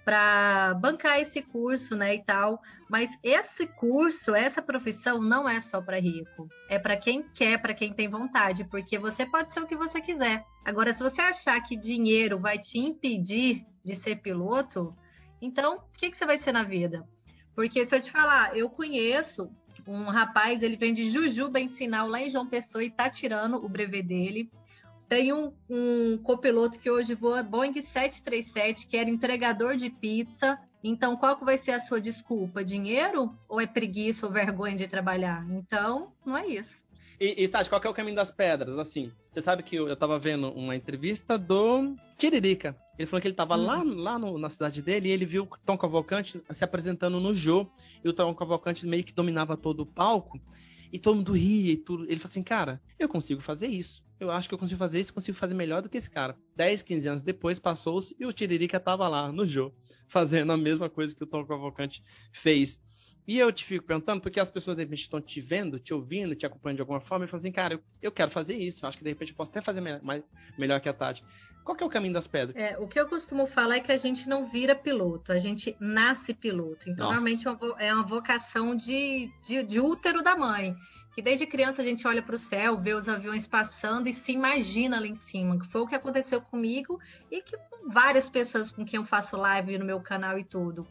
para 0.03 0.73
bancar 0.81 1.21
esse 1.21 1.43
curso, 1.43 1.95
né, 1.95 2.15
e 2.15 2.25
tal. 2.25 2.63
Mas 2.89 3.11
esse 3.23 3.67
curso, 3.67 4.35
essa 4.35 4.63
profissão 4.63 5.21
não 5.21 5.47
é 5.47 5.61
só 5.61 5.83
para 5.83 6.01
rico. 6.01 6.49
É 6.71 6.79
para 6.79 6.97
quem 6.97 7.23
quer, 7.35 7.61
para 7.61 7.75
quem 7.75 7.93
tem 7.93 8.09
vontade, 8.09 8.65
porque 8.65 8.99
você 8.99 9.27
pode 9.27 9.53
ser 9.53 9.61
o 9.61 9.67
que 9.67 9.77
você 9.77 10.01
quiser. 10.01 10.47
Agora, 10.65 10.95
se 10.95 11.03
você 11.03 11.21
achar 11.21 11.61
que 11.61 11.77
dinheiro 11.77 12.39
vai 12.39 12.59
te 12.59 12.79
impedir 12.79 13.67
de 13.85 13.95
ser 13.95 14.17
piloto, 14.17 14.97
então 15.43 15.77
o 15.77 15.99
que, 15.99 16.11
que 16.11 16.17
você 16.17 16.25
vai 16.25 16.39
ser 16.39 16.53
na 16.53 16.63
vida? 16.63 17.07
Porque 17.55 17.85
se 17.85 17.95
eu 17.95 18.01
te 18.01 18.11
falar, 18.11 18.57
eu 18.57 18.71
conheço 18.71 19.51
um 19.89 20.11
rapaz, 20.11 20.63
ele 20.63 20.77
vem 20.77 20.93
de 20.93 21.09
Jujuba 21.09 21.59
ensinar 21.59 22.05
lá 22.05 22.21
em 22.21 22.29
João 22.29 22.47
Pessoa 22.47 22.85
e 22.85 22.91
tá 22.91 23.09
tirando 23.09 23.57
o 23.57 23.69
brevet 23.69 24.03
dele. 24.03 24.51
Tem 25.09 25.33
um, 25.33 25.55
um 25.71 26.19
copiloto 26.19 26.79
que 26.79 26.91
hoje 26.91 27.15
voa 27.15 27.43
Boeing 27.43 27.73
737, 27.73 28.87
que 28.87 28.99
era 28.99 29.09
entregador 29.09 29.77
de 29.77 29.89
pizza. 29.89 30.61
Então, 30.85 31.17
qual 31.17 31.39
que 31.39 31.45
vai 31.45 31.57
ser 31.57 31.73
a 31.73 31.81
sua 31.81 31.99
desculpa? 31.99 32.63
Dinheiro 32.63 33.35
ou 33.49 33.59
é 33.59 33.67
preguiça 33.67 34.27
ou 34.27 34.33
vergonha 34.33 34.77
de 34.77 34.87
trabalhar? 34.87 35.45
Então, 35.51 36.13
não 36.25 36.37
é 36.37 36.47
isso. 36.47 36.83
E, 37.21 37.45
e 37.45 37.49
Tati, 37.49 37.69
qual 37.69 37.83
é 37.85 37.89
o 37.89 37.95
caminho 37.95 38.15
das 38.15 38.31
pedras? 38.31 38.79
Assim, 38.79 39.13
você 39.29 39.43
sabe 39.43 39.63
que 39.63 39.77
eu, 39.77 39.89
eu 39.89 39.97
tava 39.97 40.19
vendo 40.19 40.51
uma 40.53 40.77
entrevista 40.77 41.37
do 41.37 41.97
Tiririca. 42.17 42.77
Ele 42.99 43.07
falou 43.07 43.21
que 43.21 43.29
ele 43.29 43.35
tava 43.35 43.57
hum. 43.57 43.65
lá, 43.65 43.83
lá 43.83 44.19
no, 44.19 44.39
na 44.39 44.49
cidade 44.49 44.81
dele 44.81 45.09
e 45.09 45.13
ele 45.13 45.25
viu 45.25 45.45
o 45.45 45.59
Tom 45.65 45.77
Cavalcante 45.77 46.41
se 46.51 46.65
apresentando 46.65 47.19
no 47.19 47.35
Jô. 47.35 47.67
E 48.05 48.09
o 48.09 48.13
Tom 48.13 48.33
Cavalcante 48.35 48.87
meio 48.87 49.03
que 49.03 49.13
dominava 49.13 49.57
todo 49.57 49.81
o 49.81 49.87
palco. 49.87 50.41
E 50.93 50.99
todo 50.99 51.17
mundo 51.17 51.33
ria 51.33 51.73
e 51.73 51.77
tudo. 51.77 52.05
Ele 52.05 52.17
falou 52.17 52.31
assim, 52.31 52.43
cara, 52.43 52.81
eu 52.99 53.09
consigo 53.09 53.41
fazer 53.41 53.67
isso. 53.67 54.03
Eu 54.21 54.31
acho 54.33 54.49
que 54.49 54.55
eu 54.55 54.59
consigo 54.59 54.79
fazer 54.79 54.99
isso, 54.99 55.15
consigo 55.15 55.37
fazer 55.37 55.55
melhor 55.55 55.81
do 55.81 55.89
que 55.89 55.97
esse 55.97 56.11
cara. 56.11 56.37
10, 56.57 56.83
15 56.83 57.09
anos 57.09 57.23
depois 57.23 57.61
passou-se 57.61 58.17
e 58.19 58.27
o 58.27 58.33
Tiririca 58.33 58.81
tava 58.81 59.07
lá 59.07 59.31
no 59.31 59.47
Jô, 59.47 59.73
fazendo 60.09 60.53
a 60.53 60.57
mesma 60.57 60.91
coisa 60.91 61.15
que 61.15 61.23
o 61.23 61.27
Tom 61.27 61.45
Cavalcante 61.45 62.03
fez. 62.33 62.81
E 63.29 63.39
eu 63.39 63.53
te 63.53 63.63
fico 63.63 63.85
perguntando, 63.85 64.23
porque 64.23 64.41
as 64.41 64.49
pessoas 64.49 64.75
de 64.75 64.85
repente 64.85 65.03
estão 65.03 65.21
te 65.21 65.39
vendo, 65.39 65.79
te 65.79 65.93
ouvindo, 65.93 66.35
te 66.35 66.47
acompanhando 66.47 66.77
de 66.77 66.81
alguma 66.81 66.99
forma, 66.99 67.27
e 67.27 67.29
falam 67.29 67.43
assim, 67.43 67.53
cara, 67.53 67.75
eu, 67.75 67.81
eu 68.01 68.11
quero 68.11 68.31
fazer 68.31 68.57
isso, 68.57 68.87
acho 68.87 68.97
que 68.97 69.05
de 69.05 69.11
repente 69.11 69.33
eu 69.33 69.37
posso 69.37 69.51
até 69.51 69.61
fazer 69.61 69.83
me 69.83 70.01
mais, 70.01 70.23
melhor 70.57 70.81
que 70.81 70.89
a 70.89 70.95
Tati. 70.95 71.23
Qual 71.63 71.77
que 71.77 71.85
é 71.85 71.87
o 71.87 71.91
caminho 71.91 72.15
das 72.15 72.27
pedras? 72.27 72.57
É, 72.57 72.79
o 72.79 72.89
que 72.89 72.99
eu 72.99 73.07
costumo 73.07 73.47
falar 73.47 73.77
é 73.77 73.81
que 73.81 73.93
a 73.93 73.99
gente 73.99 74.27
não 74.31 74.49
vira 74.49 74.75
piloto, 74.75 75.31
a 75.31 75.37
gente 75.37 75.77
nasce 75.79 76.33
piloto. 76.33 76.89
Então, 76.89 77.11
Nossa. 77.11 77.23
realmente 77.23 77.47
é 77.79 77.93
uma 77.93 78.07
vocação 78.07 78.75
de, 78.75 79.31
de, 79.47 79.63
de 79.63 79.79
útero 79.79 80.23
da 80.23 80.35
mãe 80.35 80.75
que 81.15 81.21
desde 81.21 81.47
criança 81.47 81.83
a 81.83 81.85
gente 81.85 82.07
olha 82.07 82.23
para 82.23 82.37
o 82.37 82.39
céu, 82.39 82.79
vê 82.79 82.95
os 82.95 83.09
aviões 83.09 83.45
passando 83.45 84.09
e 84.09 84.13
se 84.13 84.31
imagina 84.31 85.01
lá 85.01 85.07
em 85.07 85.17
cima, 85.17 85.59
que 85.59 85.67
foi 85.67 85.81
o 85.81 85.87
que 85.87 85.97
aconteceu 85.97 86.41
comigo 86.41 87.01
e 87.29 87.43
que 87.43 87.57
com 87.57 87.91
várias 87.91 88.31
pessoas 88.31 88.71
com 88.71 88.85
quem 88.85 88.99
eu 88.99 89.05
faço 89.05 89.37
live 89.37 89.79
no 89.79 89.85
meu 89.85 90.01
canal 90.01 90.39
e 90.39 90.45
tudo. 90.45 90.87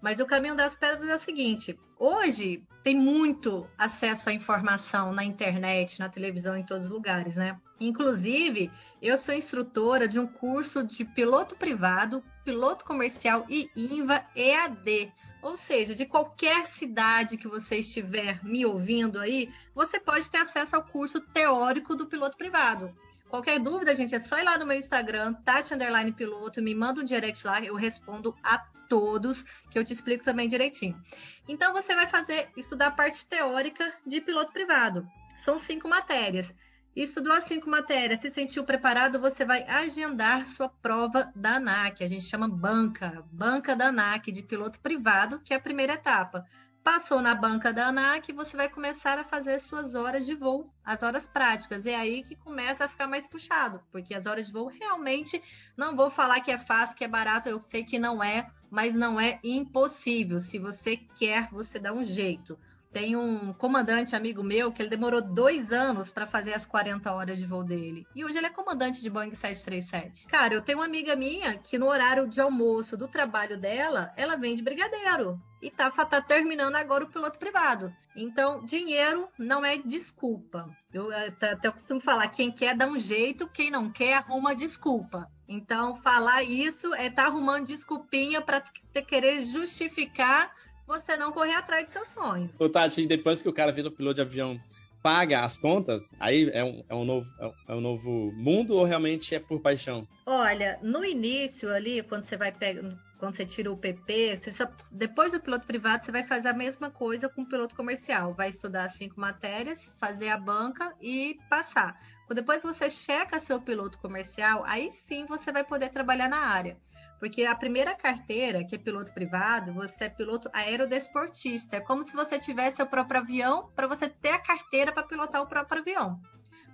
Mas 0.00 0.20
o 0.20 0.26
caminho 0.26 0.54
das 0.54 0.76
pedras 0.76 1.08
é 1.08 1.14
o 1.14 1.18
seguinte: 1.18 1.78
hoje 1.98 2.62
tem 2.82 2.94
muito 2.94 3.68
acesso 3.76 4.28
à 4.28 4.32
informação 4.32 5.12
na 5.12 5.24
internet, 5.24 5.98
na 5.98 6.08
televisão, 6.08 6.56
em 6.56 6.64
todos 6.64 6.86
os 6.86 6.92
lugares, 6.92 7.36
né? 7.36 7.58
Inclusive, 7.80 8.70
eu 9.00 9.16
sou 9.16 9.34
instrutora 9.34 10.08
de 10.08 10.18
um 10.18 10.26
curso 10.26 10.82
de 10.82 11.04
piloto 11.04 11.56
privado, 11.56 12.22
piloto 12.44 12.84
comercial 12.84 13.44
e 13.48 13.70
INVA 13.76 14.24
EAD. 14.34 15.12
Ou 15.40 15.56
seja, 15.56 15.94
de 15.94 16.04
qualquer 16.04 16.66
cidade 16.66 17.36
que 17.36 17.46
você 17.46 17.76
estiver 17.76 18.44
me 18.44 18.66
ouvindo 18.66 19.20
aí, 19.20 19.48
você 19.72 20.00
pode 20.00 20.28
ter 20.28 20.38
acesso 20.38 20.74
ao 20.74 20.82
curso 20.82 21.20
teórico 21.20 21.94
do 21.94 22.06
piloto 22.06 22.36
privado. 22.36 22.92
Qualquer 23.28 23.58
dúvida, 23.58 23.94
gente, 23.94 24.14
é 24.14 24.20
só 24.20 24.38
ir 24.38 24.44
lá 24.44 24.56
no 24.56 24.66
meu 24.66 24.76
Instagram, 24.76 25.34
Tati 25.44 25.74
Underline 25.74 26.12
Piloto, 26.12 26.62
me 26.62 26.74
manda 26.74 27.00
um 27.00 27.04
direct 27.04 27.46
lá, 27.46 27.60
eu 27.60 27.74
respondo 27.74 28.34
a 28.42 28.58
todos, 28.88 29.44
que 29.70 29.78
eu 29.78 29.84
te 29.84 29.92
explico 29.92 30.24
também 30.24 30.48
direitinho. 30.48 30.98
Então, 31.46 31.72
você 31.72 31.94
vai 31.94 32.06
fazer, 32.06 32.48
estudar 32.56 32.86
a 32.86 32.90
parte 32.90 33.26
teórica 33.26 33.92
de 34.06 34.20
piloto 34.20 34.52
privado. 34.52 35.06
São 35.36 35.58
cinco 35.58 35.88
matérias. 35.88 36.52
Estudou 36.96 37.32
as 37.32 37.44
cinco 37.44 37.70
matérias, 37.70 38.20
se 38.20 38.30
sentiu 38.30 38.64
preparado, 38.64 39.20
você 39.20 39.44
vai 39.44 39.62
agendar 39.64 40.44
sua 40.44 40.68
prova 40.68 41.30
da 41.36 41.56
ANAC. 41.56 42.02
A 42.02 42.08
gente 42.08 42.24
chama 42.24 42.48
banca, 42.48 43.24
banca 43.30 43.76
da 43.76 43.88
ANAC 43.88 44.32
de 44.32 44.42
piloto 44.42 44.80
privado, 44.80 45.38
que 45.40 45.52
é 45.52 45.56
a 45.56 45.60
primeira 45.60 45.92
etapa. 45.92 46.44
Passou 46.82 47.20
na 47.20 47.34
banca 47.34 47.72
da 47.72 47.88
ANAC, 47.88 48.32
você 48.32 48.56
vai 48.56 48.68
começar 48.68 49.18
a 49.18 49.24
fazer 49.24 49.58
suas 49.58 49.94
horas 49.94 50.24
de 50.24 50.34
voo, 50.34 50.72
as 50.84 51.02
horas 51.02 51.28
práticas. 51.28 51.84
É 51.84 51.94
aí 51.94 52.22
que 52.22 52.34
começa 52.34 52.84
a 52.84 52.88
ficar 52.88 53.06
mais 53.06 53.26
puxado, 53.26 53.82
porque 53.92 54.14
as 54.14 54.26
horas 54.26 54.46
de 54.46 54.52
voo 54.52 54.68
realmente 54.68 55.42
não 55.76 55.94
vou 55.94 56.08
falar 56.08 56.40
que 56.40 56.50
é 56.50 56.56
fácil, 56.56 56.96
que 56.96 57.04
é 57.04 57.08
barato, 57.08 57.48
eu 57.48 57.60
sei 57.60 57.84
que 57.84 57.98
não 57.98 58.22
é, 58.22 58.50
mas 58.70 58.94
não 58.94 59.20
é 59.20 59.38
impossível. 59.44 60.40
Se 60.40 60.58
você 60.58 60.96
quer, 60.96 61.50
você 61.50 61.78
dá 61.78 61.92
um 61.92 62.04
jeito. 62.04 62.58
Tem 62.92 63.16
um 63.16 63.52
comandante 63.52 64.16
amigo 64.16 64.42
meu 64.42 64.72
que 64.72 64.80
ele 64.80 64.88
demorou 64.88 65.20
dois 65.20 65.72
anos 65.72 66.10
para 66.10 66.26
fazer 66.26 66.54
as 66.54 66.66
40 66.66 67.12
horas 67.12 67.38
de 67.38 67.46
voo 67.46 67.62
dele. 67.62 68.06
E 68.14 68.24
hoje 68.24 68.38
ele 68.38 68.46
é 68.46 68.50
comandante 68.50 69.00
de 69.00 69.10
Boeing 69.10 69.34
737. 69.34 70.26
Cara, 70.26 70.54
eu 70.54 70.62
tenho 70.62 70.78
uma 70.78 70.86
amiga 70.86 71.14
minha 71.14 71.58
que 71.58 71.78
no 71.78 71.86
horário 71.86 72.26
de 72.26 72.40
almoço 72.40 72.96
do 72.96 73.06
trabalho 73.06 73.58
dela, 73.58 74.12
ela 74.16 74.36
vende 74.36 74.62
brigadeiro. 74.62 75.38
E 75.60 75.70
tá, 75.70 75.90
tá 75.90 76.22
terminando 76.22 76.76
agora 76.76 77.04
o 77.04 77.10
piloto 77.10 77.38
privado. 77.38 77.92
Então, 78.16 78.64
dinheiro 78.64 79.28
não 79.38 79.64
é 79.64 79.76
desculpa. 79.76 80.68
Eu 80.92 81.10
até 81.12 81.70
costumo 81.70 82.00
falar, 82.00 82.28
quem 82.28 82.50
quer 82.50 82.76
dá 82.76 82.86
um 82.86 82.98
jeito, 82.98 83.48
quem 83.48 83.70
não 83.70 83.90
quer 83.90 84.14
arruma 84.14 84.54
desculpa. 84.54 85.28
Então, 85.48 85.96
falar 85.96 86.42
isso 86.42 86.94
é 86.94 87.06
estar 87.06 87.24
tá 87.24 87.28
arrumando 87.28 87.66
desculpinha 87.66 88.40
para 88.40 88.62
querer 89.06 89.44
justificar 89.44 90.52
você 90.88 91.16
não 91.16 91.30
correr 91.30 91.54
atrás 91.54 91.84
de 91.84 91.92
seus 91.92 92.08
sonhos. 92.08 92.58
Ô, 92.58 92.68
Tati, 92.68 93.06
depois 93.06 93.42
que 93.42 93.48
o 93.48 93.52
cara 93.52 93.70
vira 93.70 93.90
piloto 93.90 94.14
de 94.14 94.22
avião, 94.22 94.58
paga 95.02 95.44
as 95.44 95.58
contas, 95.58 96.12
aí 96.18 96.50
é 96.52 96.64
um, 96.64 96.82
é 96.88 96.94
um, 96.94 97.04
novo, 97.04 97.26
é 97.68 97.74
um 97.74 97.80
novo 97.80 98.32
mundo 98.34 98.74
ou 98.74 98.84
realmente 98.84 99.34
é 99.34 99.38
por 99.38 99.60
paixão? 99.60 100.08
Olha, 100.26 100.78
no 100.82 101.04
início 101.04 101.72
ali, 101.72 102.02
quando 102.02 102.24
você 102.24 102.36
vai 102.36 102.50
pegar. 102.50 102.82
Quando 103.18 103.34
você 103.34 103.44
tira 103.44 103.72
o 103.72 103.76
PP, 103.76 104.36
só, 104.36 104.70
depois 104.92 105.32
do 105.32 105.40
piloto 105.40 105.66
privado, 105.66 106.04
você 106.04 106.12
vai 106.12 106.22
fazer 106.22 106.48
a 106.48 106.52
mesma 106.52 106.88
coisa 106.88 107.28
com 107.28 107.42
o 107.42 107.48
piloto 107.48 107.74
comercial. 107.74 108.32
Vai 108.32 108.48
estudar 108.48 108.88
cinco 108.90 109.20
matérias, 109.20 109.80
fazer 109.98 110.28
a 110.28 110.38
banca 110.38 110.94
e 111.00 111.36
passar. 111.50 112.00
Depois 112.32 112.62
você 112.62 112.88
checa 112.88 113.40
seu 113.40 113.60
piloto 113.60 113.98
comercial, 113.98 114.62
aí 114.64 114.92
sim 114.92 115.26
você 115.26 115.50
vai 115.50 115.64
poder 115.64 115.88
trabalhar 115.88 116.28
na 116.28 116.38
área. 116.38 116.76
Porque 117.18 117.44
a 117.44 117.54
primeira 117.54 117.94
carteira, 117.94 118.64
que 118.64 118.76
é 118.76 118.78
piloto 118.78 119.12
privado, 119.12 119.72
você 119.72 120.04
é 120.04 120.08
piloto 120.08 120.48
aerodesportista. 120.52 121.76
É 121.76 121.80
como 121.80 122.04
se 122.04 122.14
você 122.14 122.38
tivesse 122.38 122.76
seu 122.76 122.86
próprio 122.86 123.20
avião 123.20 123.70
para 123.74 123.86
você 123.86 124.08
ter 124.08 124.30
a 124.30 124.38
carteira 124.38 124.92
para 124.92 125.02
pilotar 125.02 125.42
o 125.42 125.46
próprio 125.46 125.80
avião. 125.80 126.20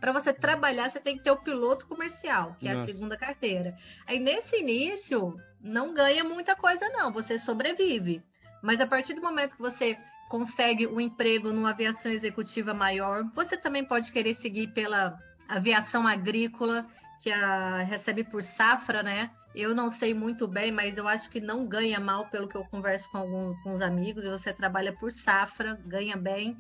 Para 0.01 0.13
você 0.13 0.35
trabalhar, 0.35 0.91
você 0.91 1.01
tem 1.01 1.17
que 1.17 1.25
ter 1.25 1.31
o 1.31 1.39
piloto 1.39 1.87
comercial, 1.87 2.55
que 2.59 2.67
Nossa. 2.67 2.79
é 2.79 2.83
a 2.83 2.95
segunda 2.95 3.17
carteira. 3.17 3.75
Aí 4.07 4.19
nesse 4.19 4.57
início, 4.57 5.35
não 5.61 5.95
ganha 5.95 6.23
muita 6.23 6.55
coisa, 6.55 6.89
não. 6.91 7.11
Você 7.11 7.39
sobrevive. 7.39 8.23
Mas 8.63 8.81
a 8.81 8.87
partir 8.87 9.15
do 9.15 9.23
momento 9.23 9.57
que 9.57 9.63
você 9.63 9.97
consegue 10.29 10.87
um 10.87 11.01
emprego 11.01 11.53
numa 11.53 11.71
aviação 11.71 12.13
executiva 12.13 12.75
maior, 12.75 13.25
você 13.35 13.57
também 13.57 13.85
pode 13.85 14.13
querer 14.13 14.35
seguir 14.35 14.69
pela 14.69 15.19
aviação 15.49 16.07
agrícola, 16.07 16.87
que 17.21 17.31
a, 17.31 17.79
recebe 17.79 18.25
por 18.25 18.43
safra, 18.43 19.03
né? 19.03 19.31
Eu 19.55 19.75
não 19.75 19.89
sei 19.89 20.13
muito 20.13 20.49
bem, 20.49 20.73
mas 20.73 20.99
eu 20.99 21.07
acho 21.07 21.31
que 21.31 21.41
não 21.41 21.67
ganha 21.67 22.01
mal 22.01 22.27
pelo 22.27 22.49
que 22.49 22.57
eu 22.57 22.65
converso 22.65 23.11
com 23.11 23.19
alguns 23.19 23.63
com 23.63 23.71
os 23.71 23.81
amigos. 23.81 24.25
E 24.25 24.29
você 24.29 24.53
trabalha 24.53 24.93
por 24.93 25.13
safra, 25.13 25.81
ganha 25.87 26.17
bem. 26.17 26.57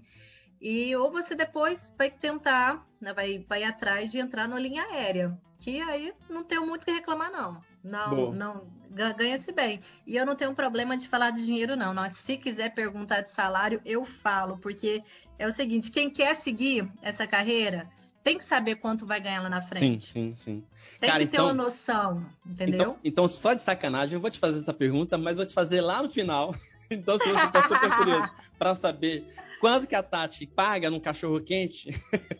E 0.60 0.94
ou 0.96 1.10
você 1.10 1.34
depois 1.34 1.92
vai 1.98 2.10
tentar, 2.10 2.86
né, 3.00 3.12
vai, 3.12 3.44
vai 3.48 3.64
atrás 3.64 4.10
de 4.10 4.18
entrar 4.18 4.48
na 4.48 4.58
linha 4.58 4.84
aérea. 4.84 5.36
Que 5.58 5.80
aí 5.80 6.12
não 6.28 6.44
tenho 6.44 6.66
muito 6.66 6.82
o 6.82 6.84
que 6.86 6.92
reclamar, 6.92 7.30
não. 7.30 7.60
Não, 7.82 8.32
não 8.32 8.66
ganha-se 8.90 9.52
bem. 9.52 9.80
E 10.06 10.16
eu 10.16 10.24
não 10.24 10.36
tenho 10.36 10.54
problema 10.54 10.96
de 10.96 11.08
falar 11.08 11.30
de 11.30 11.44
dinheiro, 11.44 11.76
não. 11.76 11.92
Mas 11.92 12.14
se 12.18 12.36
quiser 12.36 12.72
perguntar 12.74 13.22
de 13.22 13.30
salário, 13.30 13.80
eu 13.84 14.04
falo. 14.04 14.56
Porque 14.58 15.02
é 15.38 15.46
o 15.46 15.52
seguinte: 15.52 15.90
quem 15.90 16.08
quer 16.08 16.36
seguir 16.36 16.90
essa 17.02 17.26
carreira 17.26 17.90
tem 18.24 18.38
que 18.38 18.44
saber 18.44 18.76
quanto 18.76 19.04
vai 19.04 19.20
ganhar 19.20 19.42
lá 19.42 19.50
na 19.50 19.60
frente. 19.60 20.06
Sim, 20.06 20.34
sim, 20.34 20.34
sim. 20.34 20.64
Tem 20.98 21.10
Cara, 21.10 21.22
que 21.22 21.30
ter 21.30 21.36
então, 21.36 21.46
uma 21.46 21.54
noção, 21.54 22.26
entendeu? 22.44 22.74
Então, 22.74 22.98
então, 23.04 23.28
só 23.28 23.52
de 23.52 23.62
sacanagem, 23.62 24.14
eu 24.14 24.20
vou 24.20 24.30
te 24.30 24.38
fazer 24.38 24.58
essa 24.58 24.72
pergunta, 24.72 25.18
mas 25.18 25.36
vou 25.36 25.44
te 25.44 25.52
fazer 25.52 25.82
lá 25.82 26.02
no 26.02 26.08
final. 26.08 26.54
então, 26.90 27.18
se 27.18 27.28
você 27.28 27.52
tá 27.52 27.68
super 27.68 27.94
curioso 27.94 28.30
para 28.58 28.74
saber 28.74 29.26
quanto 29.60 29.86
que 29.86 29.94
a 29.94 30.02
Tati 30.02 30.46
paga 30.46 30.90
num 30.90 30.98
cachorro 30.98 31.38
quente, 31.38 31.90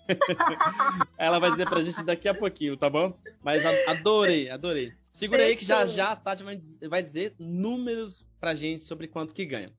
ela 1.19 1.39
vai 1.39 1.51
dizer 1.51 1.69
pra 1.69 1.83
gente 1.83 2.03
daqui 2.03 2.29
a 2.29 2.35
pouquinho, 2.35 2.79
tá 2.79 2.89
bom? 2.89 3.15
Mas 3.43 3.63
adorei, 3.87 4.49
adorei. 4.49 4.95
Segura 5.13 5.41
Fechou. 5.41 5.51
aí 5.51 5.57
que 5.59 5.65
já 5.67 5.87
já 5.87 6.13
a 6.13 6.17
Tati 6.17 6.43
vai 6.89 7.03
dizer 7.03 7.35
números 7.39 8.27
pra 8.41 8.55
gente 8.55 8.83
sobre 8.83 9.07
quanto 9.07 9.35
que 9.35 9.45
ganha. 9.45 9.71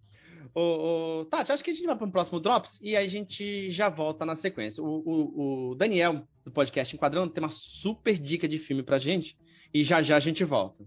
Ô, 0.56 1.20
ô, 1.20 1.26
Tati, 1.26 1.52
acho 1.52 1.62
que 1.62 1.72
a 1.72 1.74
gente 1.74 1.86
vai 1.86 1.98
para 1.98 2.08
o 2.08 2.12
próximo 2.12 2.40
Drops 2.40 2.80
e 2.82 2.96
aí 2.96 3.06
a 3.06 3.10
gente 3.10 3.70
já 3.70 3.90
volta 3.90 4.26
na 4.26 4.38
sequência. 4.38 4.82
O, 4.82 5.04
o, 5.06 5.72
o, 5.72 5.76
Daniel, 5.76 6.26
do 6.46 6.52
podcast 6.52 6.96
Enquadrando, 6.96 7.34
tem 7.34 7.44
uma 7.44 7.50
super 7.50 8.18
dica 8.18 8.48
de 8.48 8.58
filme 8.58 8.82
pra 8.82 8.98
gente 8.98 9.38
e 9.74 9.84
já 9.84 10.02
já 10.02 10.16
a 10.16 10.20
gente 10.20 10.46
volta. 10.46 10.86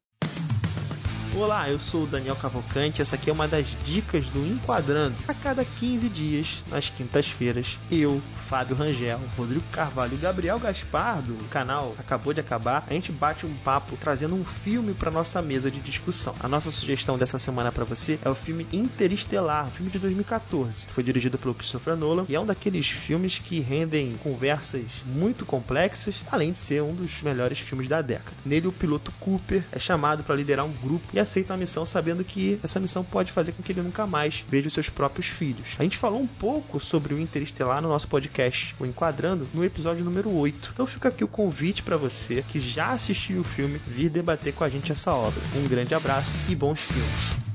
Olá, 1.36 1.68
eu 1.68 1.78
sou 1.78 2.04
o 2.04 2.06
Daniel 2.06 2.34
Cavalcante. 2.34 3.02
Essa 3.02 3.14
aqui 3.14 3.30
é 3.30 3.32
uma 3.32 3.46
das 3.46 3.76
dicas 3.84 4.28
do 4.30 4.44
Enquadrando. 4.46 5.14
A 5.28 5.34
cada 5.34 5.64
15 5.64 6.08
dias, 6.08 6.64
nas 6.68 6.88
quintas-feiras, 6.88 7.78
eu, 7.90 8.20
Fábio 8.48 8.74
Rangel, 8.74 9.20
Rodrigo 9.36 9.64
Carvalho 9.70 10.14
e 10.14 10.16
Gabriel 10.16 10.58
Gaspar 10.58 11.22
do 11.22 11.36
canal 11.48 11.94
Acabou 11.98 12.32
de 12.32 12.40
Acabar, 12.40 12.84
a 12.88 12.94
gente 12.94 13.12
bate 13.12 13.44
um 13.44 13.54
papo 13.56 13.96
trazendo 13.96 14.34
um 14.34 14.44
filme 14.44 14.94
para 14.94 15.10
nossa 15.10 15.42
mesa 15.42 15.70
de 15.70 15.80
discussão. 15.80 16.34
A 16.40 16.48
nossa 16.48 16.70
sugestão 16.70 17.18
dessa 17.18 17.38
semana 17.38 17.70
para 17.70 17.84
você 17.84 18.18
é 18.24 18.28
o 18.28 18.34
filme 18.34 18.66
Interestelar, 18.72 19.66
um 19.66 19.70
filme 19.70 19.92
de 19.92 19.98
2014. 19.98 20.86
Foi 20.86 21.04
dirigido 21.04 21.36
pelo 21.36 21.54
Christopher 21.54 21.94
Nolan 21.94 22.24
e 22.28 22.34
é 22.34 22.40
um 22.40 22.46
daqueles 22.46 22.88
filmes 22.88 23.38
que 23.38 23.60
rendem 23.60 24.16
conversas 24.22 24.84
muito 25.04 25.44
complexas, 25.44 26.22
além 26.30 26.52
de 26.52 26.58
ser 26.58 26.82
um 26.82 26.94
dos 26.94 27.22
melhores 27.22 27.58
filmes 27.58 27.86
da 27.86 28.00
década. 28.00 28.36
Nele, 28.44 28.66
o 28.66 28.72
piloto 28.72 29.12
Cooper 29.20 29.62
é 29.70 29.78
chamado 29.78 30.24
para 30.24 30.34
liderar 30.34 30.64
um 30.64 30.72
grupo 30.72 31.17
aceita 31.18 31.54
a 31.54 31.56
missão 31.56 31.84
sabendo 31.84 32.24
que 32.24 32.58
essa 32.62 32.80
missão 32.80 33.04
pode 33.04 33.32
fazer 33.32 33.52
com 33.52 33.62
que 33.62 33.72
ele 33.72 33.82
nunca 33.82 34.06
mais 34.06 34.44
veja 34.48 34.68
os 34.68 34.74
seus 34.74 34.88
próprios 34.88 35.26
filhos. 35.26 35.76
A 35.78 35.82
gente 35.82 35.96
falou 35.96 36.20
um 36.20 36.26
pouco 36.26 36.80
sobre 36.80 37.14
o 37.14 37.20
Interestelar 37.20 37.82
no 37.82 37.88
nosso 37.88 38.08
podcast, 38.08 38.74
o 38.78 38.86
Enquadrando, 38.86 39.48
no 39.52 39.64
episódio 39.64 40.04
número 40.04 40.30
8. 40.34 40.70
Então 40.72 40.86
fica 40.86 41.08
aqui 41.08 41.24
o 41.24 41.28
convite 41.28 41.82
para 41.82 41.96
você 41.96 42.42
que 42.48 42.60
já 42.60 42.90
assistiu 42.90 43.40
o 43.40 43.44
filme 43.44 43.80
vir 43.86 44.08
debater 44.08 44.52
com 44.54 44.64
a 44.64 44.68
gente 44.68 44.92
essa 44.92 45.12
obra. 45.12 45.40
Um 45.56 45.68
grande 45.68 45.94
abraço 45.94 46.36
e 46.48 46.54
bons 46.54 46.80
filmes. 46.80 47.48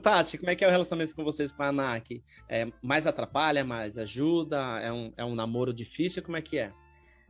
Tati, 0.00 0.38
como 0.38 0.50
é 0.50 0.56
que 0.56 0.64
é 0.64 0.68
o 0.68 0.70
relacionamento 0.70 1.14
com 1.14 1.22
vocês 1.22 1.52
com 1.52 1.62
a 1.62 1.68
ANAC? 1.68 2.22
É, 2.48 2.66
mais 2.82 3.06
atrapalha, 3.06 3.64
mais 3.64 3.98
ajuda? 3.98 4.58
É 4.80 4.90
um, 4.90 5.12
é 5.16 5.24
um 5.24 5.34
namoro 5.34 5.74
difícil? 5.74 6.22
Como 6.22 6.36
é 6.36 6.42
que 6.42 6.58
é? 6.58 6.72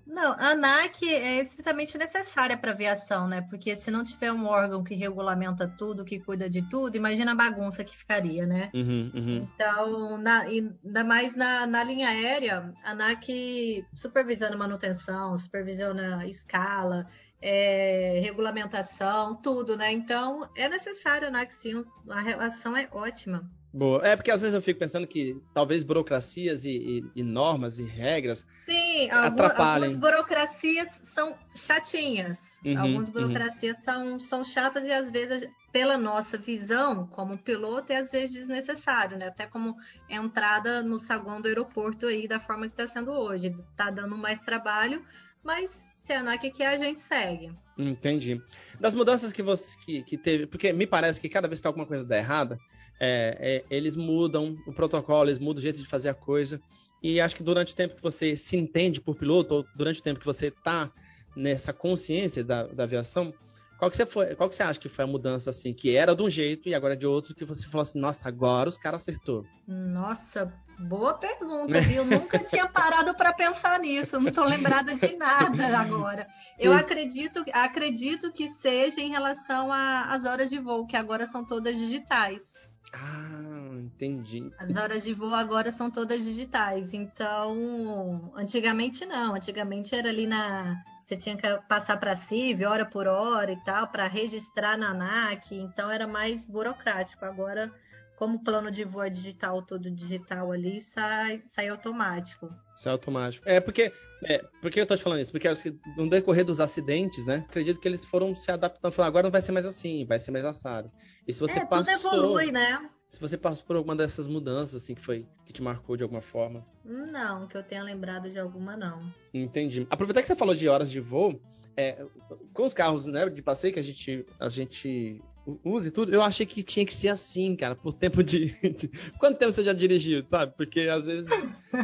Não, 0.06 0.32
a 0.32 0.50
ANAC 0.50 1.02
é 1.08 1.40
estritamente 1.40 1.96
necessária 1.96 2.56
para 2.56 2.70
a 2.70 2.74
aviação, 2.74 3.26
né? 3.26 3.40
Porque 3.48 3.74
se 3.74 3.90
não 3.90 4.04
tiver 4.04 4.30
um 4.32 4.46
órgão 4.46 4.84
que 4.84 4.94
regulamenta 4.94 5.66
tudo, 5.66 6.04
que 6.04 6.20
cuida 6.20 6.48
de 6.48 6.62
tudo, 6.68 6.96
imagina 6.96 7.32
a 7.32 7.34
bagunça 7.34 7.82
que 7.82 7.96
ficaria, 7.96 8.46
né? 8.46 8.70
Uhum, 8.74 9.10
uhum. 9.14 9.48
Então, 9.54 10.18
na, 10.18 10.40
ainda 10.40 11.04
mais 11.04 11.34
na, 11.34 11.66
na 11.66 11.82
linha 11.82 12.08
aérea, 12.08 12.72
a 12.84 12.90
ANAC 12.90 13.84
supervisiona 13.94 14.56
manutenção, 14.56 15.36
supervisiona 15.36 16.26
escala, 16.26 17.06
é, 17.40 18.20
regulamentação, 18.22 19.34
tudo, 19.36 19.76
né? 19.76 19.90
Então, 19.92 20.48
é 20.56 20.68
necessário 20.68 21.26
a 21.26 21.30
ANAC 21.30 21.52
sim, 21.52 21.84
a 22.08 22.20
relação 22.20 22.76
é 22.76 22.88
ótima. 22.92 23.50
Boa. 23.74 24.06
É 24.06 24.14
porque 24.14 24.30
às 24.30 24.40
vezes 24.40 24.54
eu 24.54 24.62
fico 24.62 24.78
pensando 24.78 25.04
que 25.04 25.36
talvez 25.52 25.82
burocracias 25.82 26.64
e, 26.64 26.70
e, 26.70 27.04
e 27.16 27.22
normas 27.24 27.80
e 27.80 27.82
regras 27.82 28.46
Sim, 28.64 28.83
atrapalhem. 29.10 29.88
Algumas 29.88 29.96
burocracias 29.96 30.88
são 31.14 31.34
chatinhas. 31.54 32.38
Uhum, 32.64 32.80
Algumas 32.80 33.08
uhum. 33.08 33.14
burocracias 33.14 33.78
uhum. 33.78 33.84
são, 33.84 34.20
são 34.20 34.44
chatas 34.44 34.86
e 34.86 34.92
às 34.92 35.10
vezes, 35.10 35.48
pela 35.70 35.98
nossa 35.98 36.38
visão 36.38 37.06
como 37.08 37.36
piloto, 37.36 37.92
é 37.92 37.96
às 37.96 38.10
vezes 38.10 38.32
desnecessário, 38.32 39.18
né? 39.18 39.28
Até 39.28 39.46
como 39.46 39.76
entrada 40.08 40.82
no 40.82 40.98
saguão 40.98 41.40
do 41.40 41.48
aeroporto 41.48 42.06
aí, 42.06 42.26
da 42.26 42.40
forma 42.40 42.66
que 42.66 42.72
está 42.72 42.86
sendo 42.86 43.12
hoje. 43.12 43.54
Está 43.70 43.90
dando 43.90 44.16
mais 44.16 44.40
trabalho, 44.40 45.04
mas 45.42 45.78
se 45.98 46.12
a 46.12 46.20
ANAC 46.20 46.50
quer, 46.50 46.68
a 46.68 46.76
gente 46.76 47.00
segue. 47.00 47.52
Entendi. 47.78 48.40
Das 48.78 48.94
mudanças 48.94 49.32
que 49.32 49.42
você 49.42 49.76
que, 49.84 50.02
que 50.02 50.16
teve, 50.16 50.46
porque 50.46 50.72
me 50.72 50.86
parece 50.86 51.20
que 51.20 51.28
cada 51.28 51.48
vez 51.48 51.60
que 51.60 51.66
alguma 51.66 51.86
coisa 51.86 52.04
dá 52.04 52.16
errada, 52.16 52.58
é, 53.00 53.64
é, 53.70 53.74
eles 53.74 53.96
mudam 53.96 54.56
o 54.66 54.72
protocolo, 54.72 55.28
eles 55.28 55.38
mudam 55.38 55.58
o 55.58 55.62
jeito 55.62 55.80
de 55.80 55.86
fazer 55.86 56.08
a 56.10 56.14
coisa. 56.14 56.60
E 57.04 57.20
acho 57.20 57.36
que 57.36 57.42
durante 57.42 57.74
o 57.74 57.76
tempo 57.76 57.96
que 57.96 58.02
você 58.02 58.34
se 58.34 58.56
entende 58.56 58.98
por 58.98 59.14
piloto, 59.14 59.56
ou 59.56 59.66
durante 59.76 60.00
o 60.00 60.02
tempo 60.02 60.20
que 60.20 60.24
você 60.24 60.46
está 60.46 60.90
nessa 61.36 61.70
consciência 61.70 62.42
da, 62.42 62.66
da 62.66 62.84
aviação, 62.84 63.30
qual 63.78 63.90
que, 63.90 63.98
você 63.98 64.06
foi, 64.06 64.34
qual 64.34 64.48
que 64.48 64.56
você 64.56 64.62
acha 64.62 64.80
que 64.80 64.88
foi 64.88 65.04
a 65.04 65.06
mudança 65.06 65.50
assim, 65.50 65.74
que 65.74 65.94
era 65.94 66.16
de 66.16 66.22
um 66.22 66.30
jeito 66.30 66.66
e 66.66 66.74
agora 66.74 66.94
é 66.94 66.96
de 66.96 67.06
outro, 67.06 67.34
que 67.34 67.44
você 67.44 67.66
falou 67.66 67.82
assim, 67.82 67.98
nossa, 67.98 68.26
agora 68.26 68.70
os 68.70 68.78
caras 68.78 69.02
acertou? 69.02 69.44
Nossa, 69.68 70.50
boa 70.78 71.12
pergunta, 71.12 71.78
viu? 71.82 72.06
Nunca 72.06 72.38
tinha 72.38 72.66
parado 72.66 73.14
para 73.14 73.34
pensar 73.34 73.78
nisso, 73.80 74.18
não 74.18 74.28
estou 74.28 74.46
lembrada 74.46 74.94
de 74.94 75.14
nada 75.14 75.78
agora. 75.78 76.26
Eu 76.58 76.72
acredito, 76.72 77.44
acredito 77.52 78.32
que 78.32 78.48
seja 78.48 79.02
em 79.02 79.10
relação 79.10 79.70
às 79.70 80.24
horas 80.24 80.48
de 80.48 80.58
voo, 80.58 80.86
que 80.86 80.96
agora 80.96 81.26
são 81.26 81.44
todas 81.44 81.76
digitais. 81.76 82.54
Ah, 82.92 83.70
entendi. 83.74 84.48
As 84.58 84.76
horas 84.76 85.02
de 85.02 85.12
voo 85.12 85.34
agora 85.34 85.70
são 85.70 85.90
todas 85.90 86.24
digitais. 86.24 86.94
Então, 86.94 88.32
antigamente 88.36 89.04
não. 89.04 89.34
Antigamente 89.34 89.94
era 89.94 90.08
ali 90.08 90.26
na. 90.26 90.82
Você 91.02 91.16
tinha 91.16 91.36
que 91.36 91.46
passar 91.68 91.98
para 91.98 92.16
CIV 92.16 92.64
hora 92.64 92.86
por 92.86 93.06
hora 93.06 93.52
e 93.52 93.62
tal, 93.64 93.88
para 93.88 94.06
registrar 94.06 94.78
na 94.78 94.90
ANAC. 94.90 95.54
Então 95.54 95.90
era 95.90 96.06
mais 96.06 96.46
burocrático. 96.46 97.24
Agora, 97.24 97.70
como 98.16 98.36
o 98.36 98.44
plano 98.44 98.70
de 98.70 98.84
voo 98.84 99.02
é 99.02 99.10
digital, 99.10 99.62
todo 99.62 99.90
digital 99.90 100.52
ali, 100.52 100.80
sai, 100.80 101.40
sai 101.40 101.68
automático. 101.68 102.48
Sai 102.76 102.92
automático. 102.92 103.48
É 103.48 103.60
porque. 103.60 103.92
É, 104.26 104.38
por 104.62 104.70
que 104.70 104.80
eu 104.80 104.86
tô 104.86 104.96
te 104.96 105.02
falando 105.02 105.20
isso? 105.20 105.32
Porque 105.32 105.48
no 105.96 106.08
decorrer 106.08 106.44
dos 106.44 106.60
acidentes, 106.60 107.26
né? 107.26 107.44
Acredito 107.48 107.78
que 107.78 107.86
eles 107.86 108.04
foram 108.04 108.34
se 108.34 108.50
adaptando. 108.50 108.92
Falando, 108.92 109.08
agora 109.08 109.24
não 109.24 109.30
vai 109.30 109.42
ser 109.42 109.52
mais 109.52 109.66
assim, 109.66 110.06
vai 110.06 110.18
ser 110.18 110.30
mais 110.30 110.44
assado. 110.44 110.90
E 111.26 111.32
se 111.32 111.40
você 111.40 111.58
é, 111.58 111.66
passou. 111.66 111.98
Tudo 111.98 112.16
evolui, 112.16 112.52
né? 112.52 112.88
Se 113.10 113.20
você 113.20 113.36
passou 113.36 113.64
por 113.64 113.76
alguma 113.76 113.94
dessas 113.94 114.26
mudanças, 114.26 114.82
assim, 114.82 114.94
que 114.94 115.00
foi 115.00 115.26
que 115.44 115.52
te 115.52 115.62
marcou 115.62 115.96
de 115.96 116.02
alguma 116.02 116.22
forma? 116.22 116.66
Não, 116.84 117.46
que 117.46 117.56
eu 117.56 117.62
tenha 117.62 117.82
lembrado 117.82 118.28
de 118.28 118.38
alguma, 118.38 118.76
não. 118.76 119.00
Entendi. 119.32 119.86
Aproveitar 119.88 120.20
que 120.20 120.26
você 120.26 120.34
falou 120.34 120.54
de 120.54 120.68
horas 120.68 120.90
de 120.90 120.98
voo, 120.98 121.40
é, 121.76 122.04
com 122.52 122.64
os 122.64 122.74
carros 122.74 123.06
né, 123.06 123.28
de 123.28 123.42
passeio 123.42 123.72
que 123.72 123.78
a 123.78 123.84
gente, 123.84 124.26
a 124.40 124.48
gente 124.48 125.22
usa 125.64 125.88
e 125.88 125.90
tudo, 125.90 126.14
eu 126.14 126.22
achei 126.22 126.46
que 126.46 126.62
tinha 126.62 126.84
que 126.84 126.94
ser 126.94 127.08
assim, 127.08 127.54
cara, 127.56 127.74
por 127.74 127.92
tempo 127.92 128.22
de. 128.22 128.54
de... 128.70 128.88
Quanto 129.18 129.38
tempo 129.38 129.52
você 129.52 129.64
já 129.64 129.72
dirigiu, 129.72 130.24
sabe? 130.28 130.52
Porque 130.56 130.82
às 130.82 131.06
vezes 131.06 131.26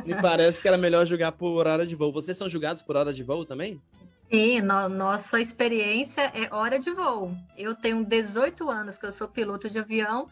me 0.05 0.15
parece 0.21 0.61
que 0.61 0.69
era 0.69 0.79
melhor 0.79 1.07
julgar 1.07 1.33
por 1.33 1.67
hora 1.67 1.87
de 1.87 1.95
voo. 1.95 2.13
Vocês 2.13 2.37
são 2.37 2.49
julgados 2.49 2.83
por 2.83 2.97
hora 2.97 3.13
de 3.13 3.23
voo 3.23 3.45
também? 3.45 3.81
Sim, 4.31 4.61
no, 4.61 4.89
nossa 4.89 5.41
experiência 5.41 6.23
é 6.35 6.55
hora 6.55 6.79
de 6.79 6.91
voo. 6.91 7.35
Eu 7.57 7.75
tenho 7.75 8.05
18 8.05 8.71
anos 8.71 8.97
que 8.97 9.07
eu 9.07 9.13
sou 9.13 9.29
piloto 9.29 9.69
de 9.69 9.79
avião 9.79 10.29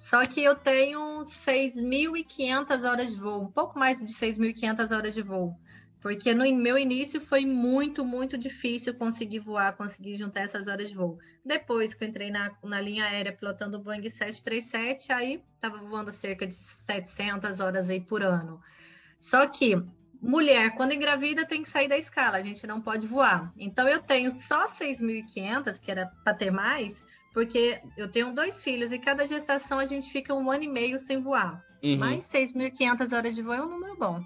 só 0.00 0.24
que 0.24 0.42
eu 0.42 0.56
tenho 0.56 1.22
6.500 1.24 2.88
horas 2.88 3.10
de 3.10 3.20
voo, 3.20 3.42
um 3.42 3.52
pouco 3.52 3.78
mais 3.78 3.98
de 3.98 4.06
6.500 4.06 4.96
horas 4.96 5.14
de 5.14 5.20
voo. 5.20 5.54
Porque 6.00 6.34
no 6.34 6.50
meu 6.56 6.78
início 6.78 7.20
foi 7.20 7.44
muito, 7.44 8.04
muito 8.04 8.38
difícil 8.38 8.94
conseguir 8.94 9.40
voar, 9.40 9.76
conseguir 9.76 10.16
juntar 10.16 10.40
essas 10.40 10.66
horas 10.66 10.88
de 10.88 10.94
voo. 10.94 11.18
Depois 11.44 11.92
que 11.92 12.02
eu 12.02 12.08
entrei 12.08 12.30
na, 12.30 12.50
na 12.64 12.80
linha 12.80 13.04
aérea 13.04 13.32
pilotando 13.32 13.76
o 13.76 13.82
Boeing 13.82 14.08
737, 14.08 15.12
aí 15.12 15.42
estava 15.54 15.76
voando 15.78 16.10
cerca 16.10 16.46
de 16.46 16.54
700 16.54 17.60
horas 17.60 17.90
aí 17.90 18.00
por 18.00 18.22
ano. 18.22 18.60
Só 19.18 19.46
que 19.46 19.76
mulher, 20.20 20.74
quando 20.74 20.92
engravida, 20.92 21.46
tem 21.46 21.62
que 21.62 21.68
sair 21.68 21.88
da 21.88 21.96
escala, 21.96 22.36
a 22.36 22.42
gente 22.42 22.66
não 22.66 22.80
pode 22.80 23.06
voar. 23.06 23.52
Então 23.56 23.88
eu 23.88 24.00
tenho 24.00 24.30
só 24.30 24.68
6.500, 24.68 25.78
que 25.78 25.90
era 25.90 26.06
para 26.24 26.34
ter 26.34 26.50
mais, 26.50 27.02
porque 27.32 27.80
eu 27.96 28.08
tenho 28.08 28.34
dois 28.34 28.62
filhos 28.62 28.92
e 28.92 28.98
cada 28.98 29.26
gestação 29.26 29.78
a 29.78 29.84
gente 29.84 30.10
fica 30.10 30.34
um 30.34 30.50
ano 30.50 30.64
e 30.64 30.68
meio 30.68 30.98
sem 30.98 31.20
voar. 31.20 31.64
Uhum. 31.82 31.96
Mas 31.96 32.28
6.500 32.28 33.16
horas 33.16 33.34
de 33.34 33.42
voo 33.42 33.54
é 33.54 33.62
um 33.62 33.68
número 33.68 33.96
bom. 33.96 34.22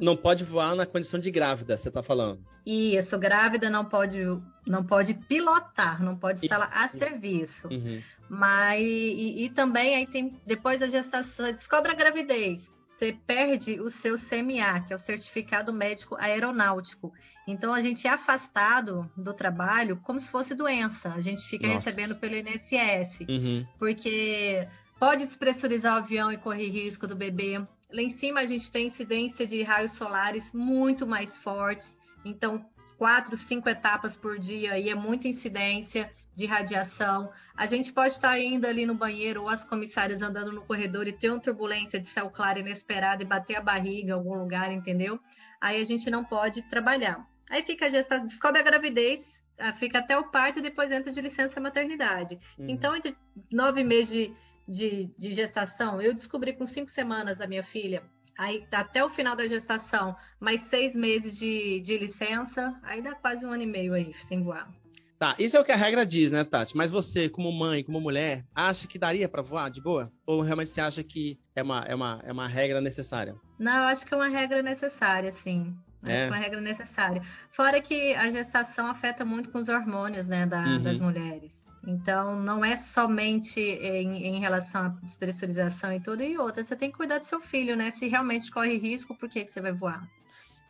não 0.00 0.16
pode 0.16 0.44
voar 0.44 0.74
na 0.74 0.84
condição 0.84 1.18
de 1.18 1.30
grávida, 1.30 1.76
você 1.76 1.88
está 1.88 2.02
falando? 2.02 2.40
Isso, 2.66 3.18
grávida 3.18 3.70
não 3.70 3.84
pode, 3.86 4.18
não 4.66 4.84
pode 4.84 5.14
pilotar, 5.14 6.02
não 6.02 6.14
pode 6.16 6.44
estar 6.44 6.58
lá 6.58 6.70
a 6.70 6.88
serviço. 6.88 7.68
Uhum. 7.68 8.02
Mas 8.28 8.82
e, 8.82 9.44
e, 9.44 9.50
também 9.50 9.96
aí 9.96 10.06
tem 10.06 10.38
depois 10.46 10.80
da 10.80 10.86
gestação, 10.86 11.50
descobre 11.52 11.90
a 11.90 11.94
gravidez 11.94 12.70
você 12.98 13.12
perde 13.12 13.80
o 13.80 13.90
seu 13.92 14.16
CMA, 14.16 14.80
que 14.80 14.92
é 14.92 14.96
o 14.96 14.98
Certificado 14.98 15.72
Médico 15.72 16.16
Aeronáutico. 16.16 17.12
Então 17.46 17.72
a 17.72 17.80
gente 17.80 18.08
é 18.08 18.10
afastado 18.10 19.08
do 19.16 19.32
trabalho 19.32 20.00
como 20.02 20.18
se 20.18 20.28
fosse 20.28 20.52
doença. 20.52 21.12
A 21.14 21.20
gente 21.20 21.42
fica 21.42 21.68
Nossa. 21.68 21.90
recebendo 21.90 22.16
pelo 22.16 22.34
INSS, 22.34 23.20
uhum. 23.20 23.64
porque 23.78 24.66
pode 24.98 25.26
despressurizar 25.26 25.94
o 25.94 25.98
avião 25.98 26.32
e 26.32 26.36
correr 26.36 26.70
risco 26.70 27.06
do 27.06 27.14
bebê. 27.14 27.64
Lá 27.92 28.02
em 28.02 28.10
cima 28.10 28.40
a 28.40 28.44
gente 28.44 28.70
tem 28.72 28.88
incidência 28.88 29.46
de 29.46 29.62
raios 29.62 29.92
solares 29.92 30.52
muito 30.52 31.06
mais 31.06 31.38
fortes. 31.38 31.96
Então 32.24 32.66
quatro, 32.96 33.36
cinco 33.36 33.68
etapas 33.68 34.16
por 34.16 34.40
dia 34.40 34.76
e 34.76 34.90
é 34.90 34.94
muita 34.96 35.28
incidência 35.28 36.12
de 36.38 36.46
radiação. 36.46 37.32
A 37.56 37.66
gente 37.66 37.92
pode 37.92 38.12
estar 38.12 38.38
indo 38.38 38.64
ali 38.64 38.86
no 38.86 38.94
banheiro 38.94 39.42
ou 39.42 39.48
as 39.48 39.64
comissárias 39.64 40.22
andando 40.22 40.52
no 40.52 40.62
corredor 40.62 41.08
e 41.08 41.12
ter 41.12 41.30
uma 41.30 41.40
turbulência 41.40 41.98
de 41.98 42.06
céu 42.06 42.30
claro 42.30 42.60
inesperada 42.60 43.24
e 43.24 43.26
bater 43.26 43.56
a 43.56 43.60
barriga 43.60 44.10
em 44.10 44.12
algum 44.12 44.34
lugar, 44.34 44.70
entendeu? 44.70 45.18
Aí 45.60 45.80
a 45.80 45.84
gente 45.84 46.08
não 46.08 46.24
pode 46.24 46.62
trabalhar. 46.70 47.26
Aí 47.50 47.64
fica 47.64 47.86
a 47.86 47.88
gestação, 47.88 48.24
descobre 48.24 48.60
a 48.60 48.62
gravidez, 48.62 49.42
ah, 49.58 49.72
fica 49.72 49.98
até 49.98 50.16
o 50.16 50.30
parto 50.30 50.60
e 50.60 50.62
depois 50.62 50.92
entra 50.92 51.10
de 51.10 51.20
licença 51.20 51.60
maternidade. 51.60 52.38
Uhum. 52.56 52.66
Então, 52.68 52.94
entre 52.94 53.16
nove 53.50 53.82
meses 53.82 54.08
de, 54.08 54.32
de, 54.68 55.10
de 55.18 55.32
gestação, 55.32 56.00
eu 56.00 56.14
descobri 56.14 56.52
com 56.52 56.64
cinco 56.64 56.88
semanas 56.88 57.38
da 57.38 57.48
minha 57.48 57.64
filha 57.64 58.00
aí 58.38 58.64
até 58.70 59.04
o 59.04 59.08
final 59.08 59.34
da 59.34 59.48
gestação, 59.48 60.14
mais 60.38 60.60
seis 60.60 60.94
meses 60.94 61.36
de, 61.36 61.80
de 61.80 61.98
licença, 61.98 62.78
aí 62.84 63.02
dá 63.02 63.16
quase 63.16 63.44
um 63.44 63.50
ano 63.50 63.64
e 63.64 63.66
meio 63.66 63.92
aí 63.92 64.14
sem 64.28 64.44
voar. 64.44 64.72
Tá, 65.18 65.34
isso 65.36 65.56
é 65.56 65.60
o 65.60 65.64
que 65.64 65.72
a 65.72 65.76
regra 65.76 66.06
diz, 66.06 66.30
né, 66.30 66.44
Tati? 66.44 66.76
Mas 66.76 66.92
você, 66.92 67.28
como 67.28 67.50
mãe, 67.50 67.82
como 67.82 68.00
mulher, 68.00 68.44
acha 68.54 68.86
que 68.86 68.98
daria 68.98 69.28
para 69.28 69.42
voar 69.42 69.68
de 69.68 69.80
boa? 69.80 70.12
Ou 70.24 70.40
realmente 70.42 70.70
você 70.70 70.80
acha 70.80 71.02
que 71.02 71.40
é 71.56 71.62
uma, 71.62 71.80
é, 71.80 71.94
uma, 71.94 72.20
é 72.24 72.30
uma 72.30 72.46
regra 72.46 72.80
necessária? 72.80 73.34
Não, 73.58 73.76
eu 73.78 73.84
acho 73.84 74.06
que 74.06 74.14
é 74.14 74.16
uma 74.16 74.28
regra 74.28 74.62
necessária, 74.62 75.32
sim. 75.32 75.76
Acho 76.04 76.12
é. 76.12 76.16
que 76.18 76.22
é 76.22 76.26
uma 76.28 76.36
regra 76.36 76.60
necessária. 76.60 77.22
Fora 77.50 77.82
que 77.82 78.14
a 78.14 78.30
gestação 78.30 78.86
afeta 78.86 79.24
muito 79.24 79.50
com 79.50 79.58
os 79.58 79.68
hormônios, 79.68 80.28
né, 80.28 80.46
da, 80.46 80.62
uhum. 80.62 80.82
das 80.84 81.00
mulheres. 81.00 81.66
Então, 81.84 82.40
não 82.40 82.64
é 82.64 82.76
somente 82.76 83.58
em, 83.58 84.24
em, 84.24 84.38
relação 84.38 84.86
à 84.86 84.88
despressurização 85.02 85.92
e 85.92 86.00
tudo, 86.00 86.22
e 86.22 86.38
outra. 86.38 86.62
Você 86.62 86.76
tem 86.76 86.90
que 86.92 86.96
cuidar 86.96 87.18
do 87.18 87.24
seu 87.24 87.40
filho, 87.40 87.76
né? 87.76 87.90
Se 87.90 88.06
realmente 88.06 88.50
corre 88.50 88.76
risco, 88.76 89.16
por 89.16 89.28
que, 89.28 89.42
que 89.42 89.50
você 89.50 89.60
vai 89.60 89.72
voar? 89.72 90.06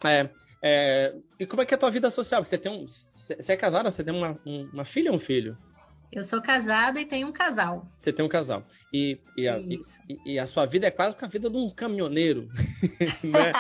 É, 0.05 0.31
é, 0.63 1.15
e 1.39 1.47
como 1.47 1.63
é 1.63 1.67
que 1.67 1.75
é 1.75 1.77
a 1.77 1.81
tua 1.81 1.91
vida 1.91 2.11
social? 2.11 2.45
Você 2.45 2.57
tem 2.57 2.71
um, 2.71 2.87
você 3.37 3.53
é 3.53 3.57
casada? 3.57 3.91
Você 3.91 4.05
tem 4.05 4.15
uma, 4.15 4.39
uma 4.73 4.85
filha 4.85 5.11
ou 5.11 5.17
um 5.17 5.21
filho? 5.21 5.57
Eu 6.11 6.25
sou 6.25 6.41
casada 6.41 6.99
e 6.99 7.05
tenho 7.05 7.29
um 7.29 7.33
casal. 7.33 7.87
Você 7.99 8.13
tem 8.13 8.25
um 8.25 8.29
casal. 8.29 8.65
E, 8.93 9.21
e, 9.37 9.47
a, 9.47 9.59
e, 9.59 9.79
e 10.25 10.39
a, 10.39 10.47
sua 10.47 10.65
vida 10.65 10.87
é 10.87 10.91
quase 10.91 11.15
com 11.15 11.25
a 11.25 11.29
vida 11.29 11.51
de 11.51 11.57
um 11.57 11.69
caminhoneiro. 11.69 12.49
né? 13.23 13.53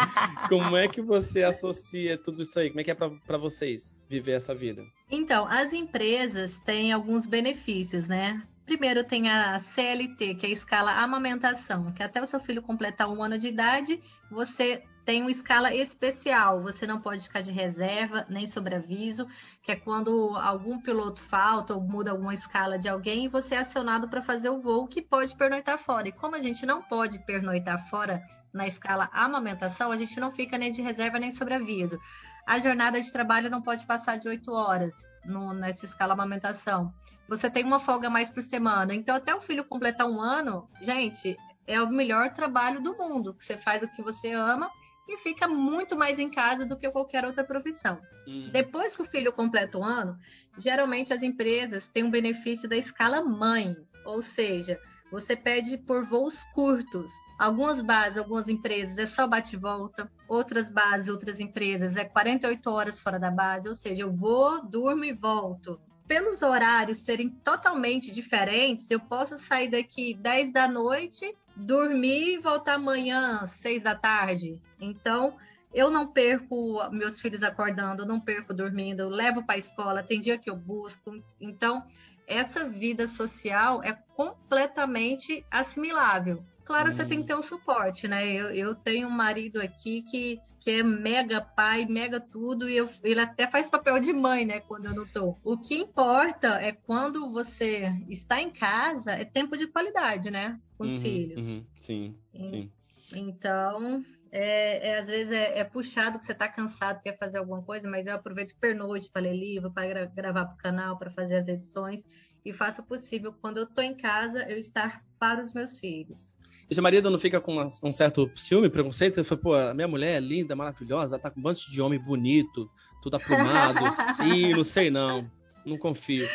Como 0.48 0.74
é 0.74 0.88
que 0.88 1.02
você 1.02 1.42
associa 1.42 2.16
tudo 2.16 2.42
isso 2.42 2.58
aí? 2.58 2.70
Como 2.70 2.80
é 2.80 2.84
que 2.84 2.90
é 2.90 2.94
para 2.94 3.36
vocês 3.36 3.94
viver 4.08 4.32
essa 4.32 4.54
vida? 4.54 4.82
Então, 5.10 5.46
as 5.46 5.74
empresas 5.74 6.58
têm 6.60 6.90
alguns 6.90 7.26
benefícios, 7.26 8.08
né? 8.08 8.42
Primeiro 8.64 9.04
tem 9.04 9.30
a 9.30 9.58
CLT, 9.58 10.34
que 10.36 10.46
é 10.46 10.48
a 10.48 10.52
escala 10.52 10.92
amamentação, 11.02 11.92
que 11.92 12.02
até 12.02 12.20
o 12.22 12.26
seu 12.26 12.40
filho 12.40 12.62
completar 12.62 13.10
um 13.10 13.22
ano 13.22 13.38
de 13.38 13.48
idade, 13.48 14.00
você 14.30 14.82
tem 15.08 15.22
uma 15.22 15.30
escala 15.30 15.74
especial. 15.74 16.60
Você 16.60 16.86
não 16.86 17.00
pode 17.00 17.22
ficar 17.22 17.40
de 17.40 17.50
reserva 17.50 18.26
nem 18.28 18.46
sobreaviso, 18.46 19.26
que 19.62 19.72
é 19.72 19.74
quando 19.74 20.36
algum 20.36 20.78
piloto 20.78 21.22
falta 21.22 21.72
ou 21.72 21.80
muda 21.80 22.10
alguma 22.10 22.34
escala 22.34 22.78
de 22.78 22.90
alguém 22.90 23.24
e 23.24 23.28
você 23.28 23.54
é 23.54 23.60
acionado 23.60 24.06
para 24.06 24.20
fazer 24.20 24.50
o 24.50 24.60
voo 24.60 24.86
que 24.86 25.00
pode 25.00 25.34
pernoitar 25.34 25.78
fora. 25.78 26.08
E 26.08 26.12
como 26.12 26.36
a 26.36 26.40
gente 26.40 26.66
não 26.66 26.82
pode 26.82 27.18
pernoitar 27.20 27.88
fora 27.88 28.22
na 28.52 28.66
escala 28.66 29.08
amamentação, 29.10 29.90
a 29.90 29.96
gente 29.96 30.20
não 30.20 30.30
fica 30.30 30.58
nem 30.58 30.70
de 30.70 30.82
reserva 30.82 31.18
nem 31.18 31.30
sobreaviso. 31.30 31.98
A 32.46 32.58
jornada 32.58 33.00
de 33.00 33.10
trabalho 33.10 33.48
não 33.48 33.62
pode 33.62 33.86
passar 33.86 34.18
de 34.18 34.28
oito 34.28 34.52
horas 34.52 34.94
no, 35.24 35.54
nessa 35.54 35.86
escala 35.86 36.12
amamentação. 36.12 36.92
Você 37.26 37.48
tem 37.48 37.64
uma 37.64 37.80
folga 37.80 38.10
mais 38.10 38.28
por 38.28 38.42
semana. 38.42 38.94
Então, 38.94 39.16
até 39.16 39.34
o 39.34 39.40
filho 39.40 39.64
completar 39.64 40.06
um 40.06 40.20
ano, 40.20 40.68
gente, 40.82 41.34
é 41.66 41.80
o 41.80 41.88
melhor 41.88 42.30
trabalho 42.34 42.82
do 42.82 42.94
mundo. 42.94 43.32
Que 43.32 43.42
você 43.42 43.56
faz 43.56 43.82
o 43.82 43.88
que 43.88 44.02
você 44.02 44.32
ama 44.32 44.70
e 45.08 45.16
fica 45.16 45.48
muito 45.48 45.96
mais 45.96 46.18
em 46.18 46.30
casa 46.30 46.66
do 46.66 46.76
que 46.76 46.90
qualquer 46.90 47.24
outra 47.24 47.42
profissão. 47.42 48.00
Hum. 48.26 48.50
Depois 48.52 48.94
que 48.94 49.02
o 49.02 49.06
filho 49.06 49.32
completa 49.32 49.78
o 49.78 49.82
ano, 49.82 50.16
geralmente 50.56 51.12
as 51.12 51.22
empresas 51.22 51.88
têm 51.88 52.04
um 52.04 52.10
benefício 52.10 52.68
da 52.68 52.76
escala 52.76 53.22
mãe, 53.22 53.74
ou 54.04 54.20
seja, 54.20 54.78
você 55.10 55.34
pede 55.34 55.78
por 55.78 56.04
voos 56.04 56.34
curtos. 56.54 57.10
Algumas 57.38 57.80
bases, 57.80 58.18
algumas 58.18 58.48
empresas 58.48 58.98
é 58.98 59.06
só 59.06 59.26
bate 59.26 59.54
e 59.54 59.58
volta, 59.58 60.10
outras 60.28 60.68
bases, 60.68 61.08
outras 61.08 61.40
empresas 61.40 61.96
é 61.96 62.04
48 62.04 62.68
horas 62.68 63.00
fora 63.00 63.18
da 63.18 63.30
base, 63.30 63.68
ou 63.68 63.74
seja, 63.74 64.02
eu 64.02 64.12
vou, 64.12 64.64
durmo 64.66 65.04
e 65.04 65.12
volto 65.12 65.80
pelos 66.08 66.40
horários 66.40 66.98
serem 66.98 67.28
totalmente 67.28 68.10
diferentes, 68.10 68.90
eu 68.90 68.98
posso 68.98 69.36
sair 69.36 69.68
daqui 69.68 70.14
10 70.14 70.50
da 70.50 70.66
noite, 70.66 71.36
dormir 71.54 72.34
e 72.34 72.38
voltar 72.38 72.74
amanhã, 72.74 73.44
6 73.44 73.82
da 73.82 73.94
tarde. 73.94 74.58
Então, 74.80 75.36
eu 75.72 75.90
não 75.90 76.06
perco 76.06 76.80
meus 76.90 77.20
filhos 77.20 77.42
acordando, 77.42 78.02
eu 78.02 78.06
não 78.06 78.18
perco 78.18 78.54
dormindo, 78.54 79.00
eu 79.00 79.10
levo 79.10 79.44
para 79.44 79.56
a 79.56 79.58
escola, 79.58 80.02
tem 80.02 80.18
dia 80.18 80.38
que 80.38 80.48
eu 80.48 80.56
busco. 80.56 81.22
Então, 81.38 81.84
essa 82.28 82.68
vida 82.68 83.06
social 83.06 83.82
é 83.82 83.92
completamente 84.14 85.44
assimilável. 85.50 86.44
Claro, 86.64 86.90
hum. 86.90 86.92
você 86.92 87.04
tem 87.06 87.22
que 87.22 87.26
ter 87.26 87.34
um 87.34 87.42
suporte, 87.42 88.06
né? 88.06 88.30
Eu, 88.30 88.50
eu 88.50 88.74
tenho 88.74 89.08
um 89.08 89.10
marido 89.10 89.58
aqui 89.60 90.02
que, 90.02 90.38
que 90.60 90.70
é 90.70 90.82
mega 90.82 91.40
pai, 91.40 91.86
mega 91.86 92.20
tudo, 92.20 92.68
e 92.68 92.76
eu, 92.76 92.88
ele 93.02 93.20
até 93.20 93.50
faz 93.50 93.70
papel 93.70 93.98
de 93.98 94.12
mãe, 94.12 94.44
né? 94.44 94.60
Quando 94.60 94.84
eu 94.84 94.94
não 94.94 95.06
tô. 95.06 95.34
O 95.42 95.56
que 95.56 95.74
importa 95.76 96.60
é 96.60 96.72
quando 96.72 97.32
você 97.32 97.90
está 98.08 98.40
em 98.40 98.50
casa, 98.50 99.12
é 99.12 99.24
tempo 99.24 99.56
de 99.56 99.66
qualidade, 99.66 100.30
né? 100.30 100.60
Com 100.76 100.84
os 100.84 100.92
uhum, 100.92 101.00
filhos. 101.00 101.46
Uhum, 101.46 101.66
sim, 101.80 102.14
e, 102.34 102.48
sim. 102.48 102.72
Então, 103.14 104.02
é, 104.30 104.88
é, 104.88 104.98
às 104.98 105.06
vezes 105.06 105.32
é, 105.32 105.58
é, 105.58 105.64
puxado 105.64 106.18
que 106.18 106.24
você 106.24 106.32
está 106.32 106.48
cansado, 106.48 107.02
quer 107.02 107.16
fazer 107.18 107.38
alguma 107.38 107.62
coisa, 107.62 107.88
mas 107.88 108.06
eu 108.06 108.14
aproveito 108.14 108.54
pernoite 108.60 109.10
para 109.10 109.22
ler 109.22 109.34
livro, 109.34 109.70
para 109.70 109.86
gra 109.86 110.06
gravar 110.06 110.44
para 110.46 110.54
o 110.54 110.58
canal, 110.58 110.98
para 110.98 111.10
fazer 111.10 111.36
as 111.36 111.48
edições 111.48 112.04
e 112.44 112.52
faço 112.52 112.82
o 112.82 112.84
possível 112.84 113.32
quando 113.40 113.58
eu 113.58 113.64
estou 113.64 113.82
em 113.82 113.94
casa 113.94 114.44
eu 114.48 114.58
estar 114.58 115.02
para 115.18 115.40
os 115.40 115.52
meus 115.52 115.78
filhos. 115.78 116.28
E 116.70 116.74
seu 116.74 116.82
marido 116.82 117.10
não 117.10 117.18
fica 117.18 117.40
com 117.40 117.52
uma, 117.52 117.68
um 117.82 117.92
certo 117.92 118.30
ciúme, 118.36 118.68
preconceito? 118.68 119.14
Você 119.14 119.24
fala, 119.24 119.40
pô, 119.40 119.74
minha 119.74 119.88
mulher 119.88 120.16
é 120.16 120.20
linda, 120.20 120.54
maravilhosa, 120.54 121.14
ela 121.14 121.18
tá 121.18 121.30
com 121.30 121.40
um 121.40 121.42
monte 121.42 121.70
de 121.70 121.80
homem 121.80 121.98
bonito, 121.98 122.70
tudo 123.02 123.16
aprumado. 123.16 123.80
e 124.34 124.52
não 124.54 124.64
sei 124.64 124.90
não, 124.90 125.30
não 125.64 125.78
confio. 125.78 126.28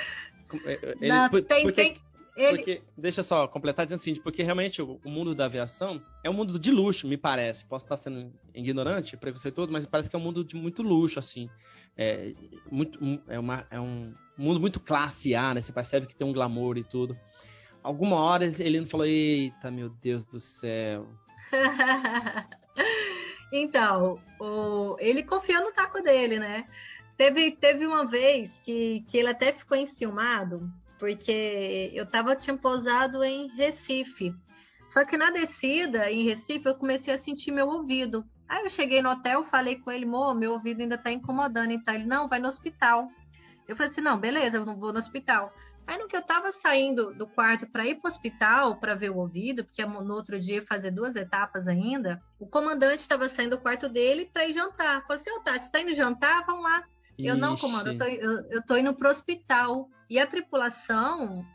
É, 0.66 0.74
é, 0.74 0.96
ele, 1.00 1.08
não, 1.08 1.30
tem, 1.30 1.64
porque, 1.64 1.72
tem, 1.72 1.98
ele... 2.36 2.58
porque, 2.58 2.82
deixa 2.98 3.24
só 3.24 3.48
completar 3.48 3.86
dizendo 3.86 4.00
assim, 4.00 4.16
porque 4.16 4.44
realmente 4.44 4.82
o, 4.82 5.00
o, 5.04 5.10
mundo 5.10 5.36
da 5.36 5.46
aviação 5.46 6.02
é 6.24 6.30
um 6.30 6.34
mundo 6.34 6.60
de 6.60 6.72
luxo, 6.72 7.08
me 7.08 7.18
parece. 7.18 7.66
Posso 7.66 7.86
estar 7.86 7.98
sendo 7.98 8.32
ignorante, 8.54 9.18
preconceituoso, 9.18 9.72
mas 9.72 9.86
parece 9.86 10.10
que 10.10 10.16
é 10.16 10.20
um 10.20 10.24
mundo 10.24 10.44
de 10.44 10.56
muito 10.56 10.82
luxo, 10.82 11.20
assim. 11.20 11.50
É, 11.96 12.34
muito, 12.72 13.00
é, 13.28 13.38
uma, 13.38 13.68
é 13.70 13.80
um 13.80 14.14
mundo 14.38 14.60
muito 14.60 14.80
classe 14.80 15.36
A, 15.36 15.54
né? 15.54 15.62
Você 15.62 15.72
percebe 15.72 16.08
que 16.08 16.16
tem 16.16 16.28
um 16.28 16.34
glamour 16.34 16.78
e 16.78 16.84
tudo 16.84 17.18
alguma 17.84 18.16
hora 18.16 18.46
ele 18.46 18.80
não 18.80 18.88
falou: 18.88 19.06
Eita, 19.06 19.70
meu 19.70 19.90
Deus 19.90 20.26
do 20.26 20.40
céu. 20.40 21.06
então, 23.52 24.20
o, 24.40 24.96
ele 25.00 25.24
confiou 25.24 25.62
no 25.62 25.74
taco 25.74 26.02
dele, 26.02 26.40
né? 26.40 26.66
Teve, 27.18 27.52
teve 27.52 27.86
uma 27.86 28.08
vez 28.08 28.60
que, 28.60 29.04
que 29.08 29.18
ele 29.18 29.28
até 29.28 29.52
ficou 29.52 29.78
enciumado, 29.78 30.68
porque 31.04 31.92
eu 31.94 32.06
tava, 32.06 32.34
tinha 32.34 32.56
pousado 32.56 33.26
em 33.26 33.50
Recife. 33.58 34.34
Só 34.90 35.04
que 35.04 35.18
na 35.18 35.32
descida 35.32 36.10
em 36.10 36.24
Recife 36.24 36.66
eu 36.66 36.76
comecei 36.76 37.14
a 37.14 37.18
sentir 37.18 37.52
meu 37.52 37.68
ouvido. 37.68 38.24
Aí 38.48 38.64
eu 38.64 38.70
cheguei 38.70 39.02
no 39.02 39.10
hotel, 39.10 39.44
falei 39.44 39.76
com 39.76 39.92
ele, 39.92 40.06
meu 40.06 40.54
ouvido 40.54 40.80
ainda 40.80 40.98
tá 40.98 41.12
incomodando. 41.12 41.72
Então 41.72 41.94
ele, 41.94 42.06
não, 42.06 42.30
vai 42.30 42.40
no 42.40 42.48
hospital. 42.48 43.10
Eu 43.68 43.76
falei 43.76 43.92
assim, 43.92 44.00
não, 44.00 44.18
beleza, 44.18 44.56
eu 44.56 44.66
não 44.66 44.80
vou 44.80 44.94
no 44.94 45.00
hospital. 45.00 45.54
Aí 45.86 45.98
no 45.98 46.08
que 46.08 46.16
eu 46.16 46.22
tava 46.22 46.54
saindo 46.54 47.14
do 47.14 47.28
quarto 47.28 47.68
para 47.68 47.86
ir 47.86 47.96
pro 47.96 48.10
hospital 48.10 48.78
para 48.78 48.96
ver 48.96 49.12
o 49.12 49.18
ouvido, 49.18 49.66
porque 49.66 49.86
no 49.86 50.14
outro 50.14 50.40
dia 50.40 50.56
ia 50.56 50.66
fazer 50.66 50.92
duas 50.92 51.18
etapas 51.18 51.68
ainda, 51.68 52.24
o 52.40 52.48
comandante 52.48 53.00
estava 53.00 53.28
saindo 53.28 53.58
do 53.58 53.62
quarto 53.62 53.90
dele 53.90 54.30
para 54.32 54.48
ir 54.48 54.54
jantar. 54.54 55.02
Falei 55.06 55.22
assim, 55.22 55.32
ô 55.32 55.36
oh, 55.36 55.40
Tati, 55.42 55.66
você 55.66 55.70
tá 55.70 55.82
indo 55.82 55.94
jantar? 55.94 56.46
Vamos 56.46 56.64
lá. 56.64 56.82
Eu 57.18 57.38
não, 57.38 57.56
comando, 57.56 57.88
eu 57.88 57.98
tô, 57.98 58.04
eu, 58.06 58.32
eu 58.50 58.66
tô 58.66 58.78
indo 58.78 58.94
pro 58.94 59.10
hospital. 59.10 59.90
E 60.10 60.20
a 60.20 60.28
tripulação, 60.28 61.46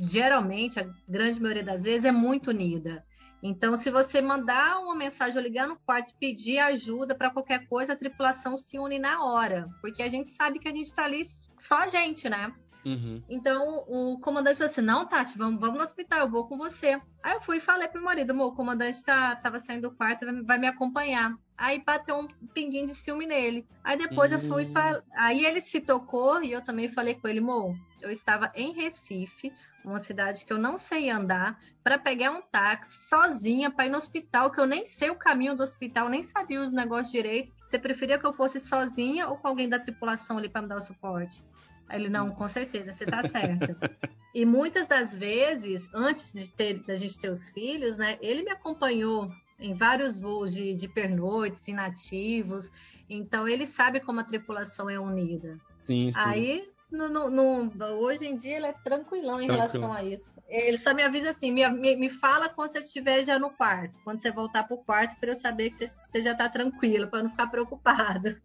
geralmente, 0.00 0.80
a 0.80 0.86
grande 1.08 1.40
maioria 1.40 1.64
das 1.64 1.82
vezes, 1.82 2.04
é 2.04 2.12
muito 2.12 2.50
unida. 2.50 3.04
Então, 3.42 3.76
se 3.76 3.90
você 3.90 4.22
mandar 4.22 4.80
uma 4.80 4.94
mensagem 4.94 5.36
ou 5.36 5.42
ligar 5.42 5.68
no 5.68 5.76
quarto 5.76 6.10
e 6.10 6.18
pedir 6.18 6.58
ajuda 6.58 7.14
para 7.14 7.30
qualquer 7.30 7.66
coisa, 7.68 7.92
a 7.92 7.96
tripulação 7.96 8.56
se 8.56 8.78
une 8.78 8.98
na 8.98 9.22
hora. 9.22 9.68
Porque 9.82 10.02
a 10.02 10.08
gente 10.08 10.30
sabe 10.30 10.58
que 10.58 10.68
a 10.68 10.70
gente 10.70 10.86
está 10.86 11.04
ali 11.04 11.28
só 11.58 11.80
a 11.80 11.88
gente, 11.88 12.28
né? 12.28 12.54
Uhum. 12.84 13.22
Então 13.28 13.84
o 13.88 14.18
comandante 14.18 14.58
falou 14.58 14.70
assim: 14.70 14.82
não, 14.82 15.06
Tati, 15.06 15.38
vamos, 15.38 15.58
vamos 15.58 15.78
no 15.78 15.84
hospital, 15.84 16.20
eu 16.20 16.30
vou 16.30 16.46
com 16.46 16.56
você. 16.56 17.00
Aí 17.22 17.32
eu 17.32 17.40
fui 17.40 17.56
e 17.56 17.60
falei 17.60 17.88
pro 17.88 18.02
marido: 18.02 18.34
o 18.38 18.52
comandante 18.52 19.02
tá, 19.02 19.34
tava 19.36 19.58
saindo 19.58 19.88
do 19.88 19.96
quarto, 19.96 20.26
vai, 20.26 20.42
vai 20.42 20.58
me 20.58 20.66
acompanhar. 20.66 21.34
Aí 21.56 21.82
bateu 21.84 22.16
um 22.16 22.26
pinguinho 22.52 22.88
de 22.88 22.94
ciúme 22.94 23.26
nele. 23.26 23.66
Aí 23.82 23.96
depois 23.96 24.32
uhum. 24.32 24.38
eu 24.38 24.48
fui. 24.48 24.64
Hum. 24.66 25.02
Aí 25.16 25.44
ele 25.44 25.60
se 25.60 25.80
tocou 25.80 26.42
e 26.42 26.52
eu 26.52 26.62
também 26.62 26.88
falei 26.88 27.14
com 27.14 27.26
ele: 27.26 27.40
Mo, 27.40 27.74
eu 28.02 28.10
estava 28.10 28.52
em 28.54 28.72
Recife, 28.72 29.52
uma 29.82 29.98
cidade 29.98 30.44
que 30.44 30.52
eu 30.52 30.58
não 30.58 30.76
sei 30.76 31.08
andar, 31.08 31.58
para 31.82 31.98
pegar 31.98 32.32
um 32.32 32.42
táxi 32.42 33.08
sozinha 33.08 33.70
para 33.70 33.86
ir 33.86 33.90
no 33.90 33.98
hospital, 33.98 34.50
que 34.50 34.60
eu 34.60 34.66
nem 34.66 34.84
sei 34.84 35.10
o 35.10 35.16
caminho 35.16 35.56
do 35.56 35.62
hospital, 35.62 36.08
nem 36.08 36.22
sabia 36.22 36.60
os 36.60 36.72
negócios 36.72 37.10
direito. 37.10 37.52
Você 37.66 37.78
preferia 37.78 38.18
que 38.18 38.26
eu 38.26 38.34
fosse 38.34 38.60
sozinha 38.60 39.28
ou 39.28 39.36
com 39.36 39.48
alguém 39.48 39.68
da 39.68 39.78
tripulação 39.78 40.36
ali 40.36 40.48
para 40.48 40.62
me 40.62 40.68
dar 40.68 40.76
o 40.76 40.82
suporte? 40.82 41.42
Ele, 41.90 42.08
não, 42.08 42.30
com 42.30 42.48
certeza, 42.48 42.92
você 42.92 43.04
tá 43.04 43.26
certa. 43.28 43.76
e 44.34 44.44
muitas 44.44 44.86
das 44.86 45.14
vezes, 45.14 45.88
antes 45.94 46.32
de 46.32 46.50
ter, 46.50 46.82
da 46.84 46.96
gente 46.96 47.18
ter 47.18 47.30
os 47.30 47.48
filhos, 47.50 47.96
né, 47.96 48.18
ele 48.20 48.42
me 48.42 48.50
acompanhou 48.50 49.30
em 49.58 49.74
vários 49.74 50.18
voos 50.18 50.52
de, 50.52 50.74
de 50.74 50.88
pernoites, 50.88 51.66
inativos. 51.68 52.70
Então, 53.08 53.46
ele 53.46 53.66
sabe 53.66 54.00
como 54.00 54.20
a 54.20 54.24
tripulação 54.24 54.90
é 54.90 54.98
unida. 54.98 55.58
Sim, 55.78 56.10
sim. 56.10 56.20
Aí, 56.24 56.68
no, 56.90 57.08
no, 57.08 57.30
no, 57.30 57.84
hoje 57.98 58.26
em 58.26 58.36
dia, 58.36 58.56
ele 58.56 58.66
é 58.66 58.72
tranquilão 58.72 59.40
em 59.40 59.46
Tranquilo. 59.46 59.68
relação 59.68 59.92
a 59.92 60.02
isso. 60.02 60.32
Ele 60.48 60.78
só 60.78 60.94
me 60.94 61.02
avisa 61.02 61.30
assim, 61.30 61.50
me, 61.50 61.66
me, 61.68 61.96
me 61.96 62.08
fala 62.08 62.48
quando 62.48 62.72
você 62.72 62.80
estiver 62.80 63.24
já 63.24 63.38
no 63.38 63.50
quarto. 63.50 63.98
Quando 64.04 64.20
você 64.20 64.30
voltar 64.30 64.64
pro 64.64 64.78
quarto, 64.78 65.18
para 65.18 65.30
eu 65.30 65.36
saber 65.36 65.70
que 65.70 65.76
você, 65.76 65.88
você 65.88 66.22
já 66.22 66.34
tá 66.34 66.48
tranquilo, 66.48 67.08
para 67.08 67.22
não 67.22 67.30
ficar 67.30 67.48
preocupado. 67.48 68.36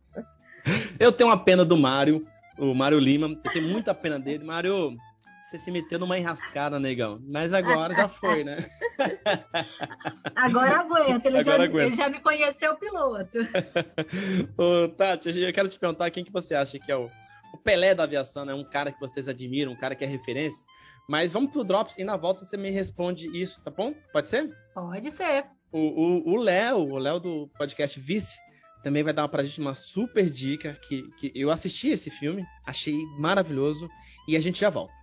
Eu 0.99 1.12
tenho 1.12 1.30
uma 1.30 1.41
pena 1.41 1.63
do 1.63 1.78
Mário, 1.78 2.28
o 2.59 2.73
Mário 2.73 2.99
Lima. 2.99 3.27
Eu 3.27 3.51
tenho 3.51 3.67
muita 3.67 3.93
pena 3.93 4.19
dele. 4.19 4.43
Mário, 4.43 4.95
você 5.49 5.57
se 5.57 5.71
meteu 5.71 5.97
numa 5.97 6.17
enrascada, 6.17 6.79
negão. 6.79 7.19
Mas 7.27 7.53
agora 7.53 7.95
já 7.95 8.07
foi, 8.07 8.43
né? 8.43 8.57
Agora 10.35 10.81
aguenta. 10.81 11.27
Ele, 11.27 11.39
agora 11.39 11.57
já, 11.57 11.63
aguenta. 11.63 11.85
ele 11.85 11.95
já 11.95 12.09
me 12.09 12.19
conheceu 12.19 12.75
piloto. 12.75 13.39
Ô, 14.57 14.87
Tati, 14.89 15.39
eu 15.39 15.53
quero 15.53 15.67
te 15.67 15.79
perguntar 15.79 16.11
quem 16.11 16.23
que 16.23 16.31
você 16.31 16.53
acha 16.53 16.77
que 16.77 16.91
é 16.91 16.95
o, 16.95 17.09
o 17.53 17.57
Pelé 17.57 17.95
da 17.95 18.03
aviação, 18.03 18.45
né? 18.45 18.53
Um 18.53 18.63
cara 18.63 18.91
que 18.91 18.99
vocês 18.99 19.27
admiram, 19.27 19.71
um 19.71 19.75
cara 19.75 19.95
que 19.95 20.03
é 20.03 20.07
referência. 20.07 20.63
Mas 21.07 21.31
vamos 21.31 21.51
pro 21.51 21.63
Drops 21.63 21.97
e 21.97 22.03
na 22.03 22.15
volta 22.15 22.45
você 22.45 22.55
me 22.55 22.69
responde 22.69 23.27
isso, 23.35 23.59
tá 23.63 23.71
bom? 23.71 23.95
Pode 24.13 24.29
ser? 24.29 24.55
Pode 24.75 25.09
ser. 25.11 25.45
O 25.71 26.37
Léo, 26.39 26.77
o 26.77 26.97
Léo 26.97 27.19
do 27.19 27.49
podcast 27.57 27.99
Vice, 27.99 28.37
também 28.83 29.03
vai 29.03 29.13
dar 29.13 29.27
pra 29.27 29.43
gente 29.43 29.59
uma 29.59 29.75
super 29.75 30.29
dica 30.29 30.77
que, 30.87 31.03
que 31.19 31.31
eu 31.35 31.51
assisti 31.51 31.89
esse 31.89 32.09
filme, 32.09 32.45
achei 32.65 32.95
maravilhoso 33.17 33.89
e 34.27 34.35
a 34.35 34.39
gente 34.39 34.61
já 34.61 34.69
volta. 34.69 34.93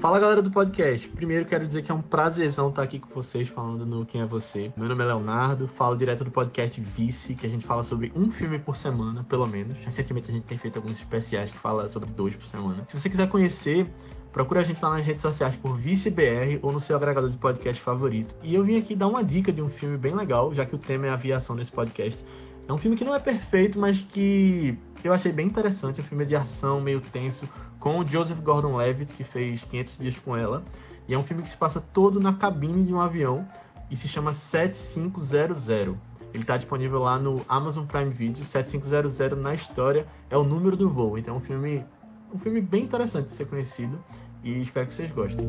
Fala 0.00 0.18
galera 0.18 0.40
do 0.40 0.50
podcast. 0.50 1.06
Primeiro 1.08 1.44
quero 1.44 1.66
dizer 1.66 1.82
que 1.82 1.90
é 1.90 1.94
um 1.94 2.00
prazerzão 2.00 2.70
estar 2.70 2.82
aqui 2.82 2.98
com 2.98 3.12
vocês 3.12 3.50
falando 3.50 3.84
no 3.84 4.06
Quem 4.06 4.22
é 4.22 4.26
Você. 4.26 4.72
Meu 4.74 4.88
nome 4.88 5.04
é 5.04 5.06
Leonardo, 5.06 5.68
falo 5.68 5.94
direto 5.94 6.24
do 6.24 6.30
podcast 6.30 6.80
Vice, 6.80 7.34
que 7.34 7.46
a 7.46 7.50
gente 7.50 7.66
fala 7.66 7.82
sobre 7.82 8.10
um 8.16 8.30
filme 8.30 8.58
por 8.58 8.78
semana, 8.78 9.22
pelo 9.24 9.46
menos. 9.46 9.76
Recentemente 9.84 10.30
a 10.30 10.32
gente 10.32 10.44
tem 10.44 10.56
feito 10.56 10.76
alguns 10.76 10.92
especiais 10.92 11.50
que 11.50 11.58
fala 11.58 11.86
sobre 11.86 12.08
dois 12.12 12.34
por 12.34 12.46
semana. 12.46 12.82
Se 12.88 12.98
você 12.98 13.10
quiser 13.10 13.28
conhecer 13.28 13.86
Procura 14.32 14.60
a 14.60 14.62
gente 14.62 14.82
lá 14.82 14.90
nas 14.90 15.04
redes 15.04 15.22
sociais 15.22 15.56
por 15.56 15.76
ViceBR 15.76 16.60
ou 16.62 16.70
no 16.70 16.80
seu 16.80 16.96
agregador 16.96 17.28
de 17.28 17.36
podcast 17.36 17.82
favorito. 17.82 18.34
E 18.42 18.54
eu 18.54 18.62
vim 18.62 18.78
aqui 18.78 18.94
dar 18.94 19.08
uma 19.08 19.24
dica 19.24 19.52
de 19.52 19.60
um 19.60 19.68
filme 19.68 19.98
bem 19.98 20.14
legal, 20.14 20.54
já 20.54 20.64
que 20.64 20.74
o 20.74 20.78
tema 20.78 21.06
é 21.06 21.10
aviação 21.10 21.56
nesse 21.56 21.72
podcast. 21.72 22.24
É 22.68 22.72
um 22.72 22.78
filme 22.78 22.96
que 22.96 23.04
não 23.04 23.12
é 23.12 23.18
perfeito, 23.18 23.76
mas 23.76 24.00
que 24.00 24.78
eu 25.02 25.12
achei 25.12 25.32
bem 25.32 25.46
interessante. 25.46 26.00
É 26.00 26.04
um 26.04 26.06
filme 26.06 26.24
de 26.24 26.36
ação 26.36 26.80
meio 26.80 27.00
tenso 27.00 27.48
com 27.80 27.98
o 27.98 28.06
Joseph 28.06 28.38
Gordon-Levitt, 28.38 29.14
que 29.14 29.24
fez 29.24 29.64
500 29.64 29.96
dias 29.98 30.18
com 30.20 30.36
ela. 30.36 30.62
E 31.08 31.14
é 31.14 31.18
um 31.18 31.24
filme 31.24 31.42
que 31.42 31.48
se 31.48 31.56
passa 31.56 31.80
todo 31.80 32.20
na 32.20 32.32
cabine 32.32 32.84
de 32.84 32.94
um 32.94 33.00
avião 33.00 33.44
e 33.90 33.96
se 33.96 34.06
chama 34.06 34.32
7500. 34.32 35.68
Ele 35.68 35.98
está 36.34 36.56
disponível 36.56 37.00
lá 37.00 37.18
no 37.18 37.44
Amazon 37.48 37.84
Prime 37.84 38.10
Video. 38.10 38.44
7500 38.44 39.36
na 39.36 39.52
história 39.52 40.06
é 40.30 40.36
o 40.36 40.44
número 40.44 40.76
do 40.76 40.88
voo. 40.88 41.18
Então 41.18 41.34
é 41.34 41.38
um 41.38 41.40
filme 41.40 41.84
um 42.32 42.38
filme 42.38 42.60
bem 42.60 42.84
interessante 42.84 43.26
de 43.26 43.32
ser 43.32 43.46
conhecido 43.46 44.02
e 44.42 44.62
espero 44.62 44.86
que 44.86 44.94
vocês 44.94 45.10
gostem. 45.10 45.46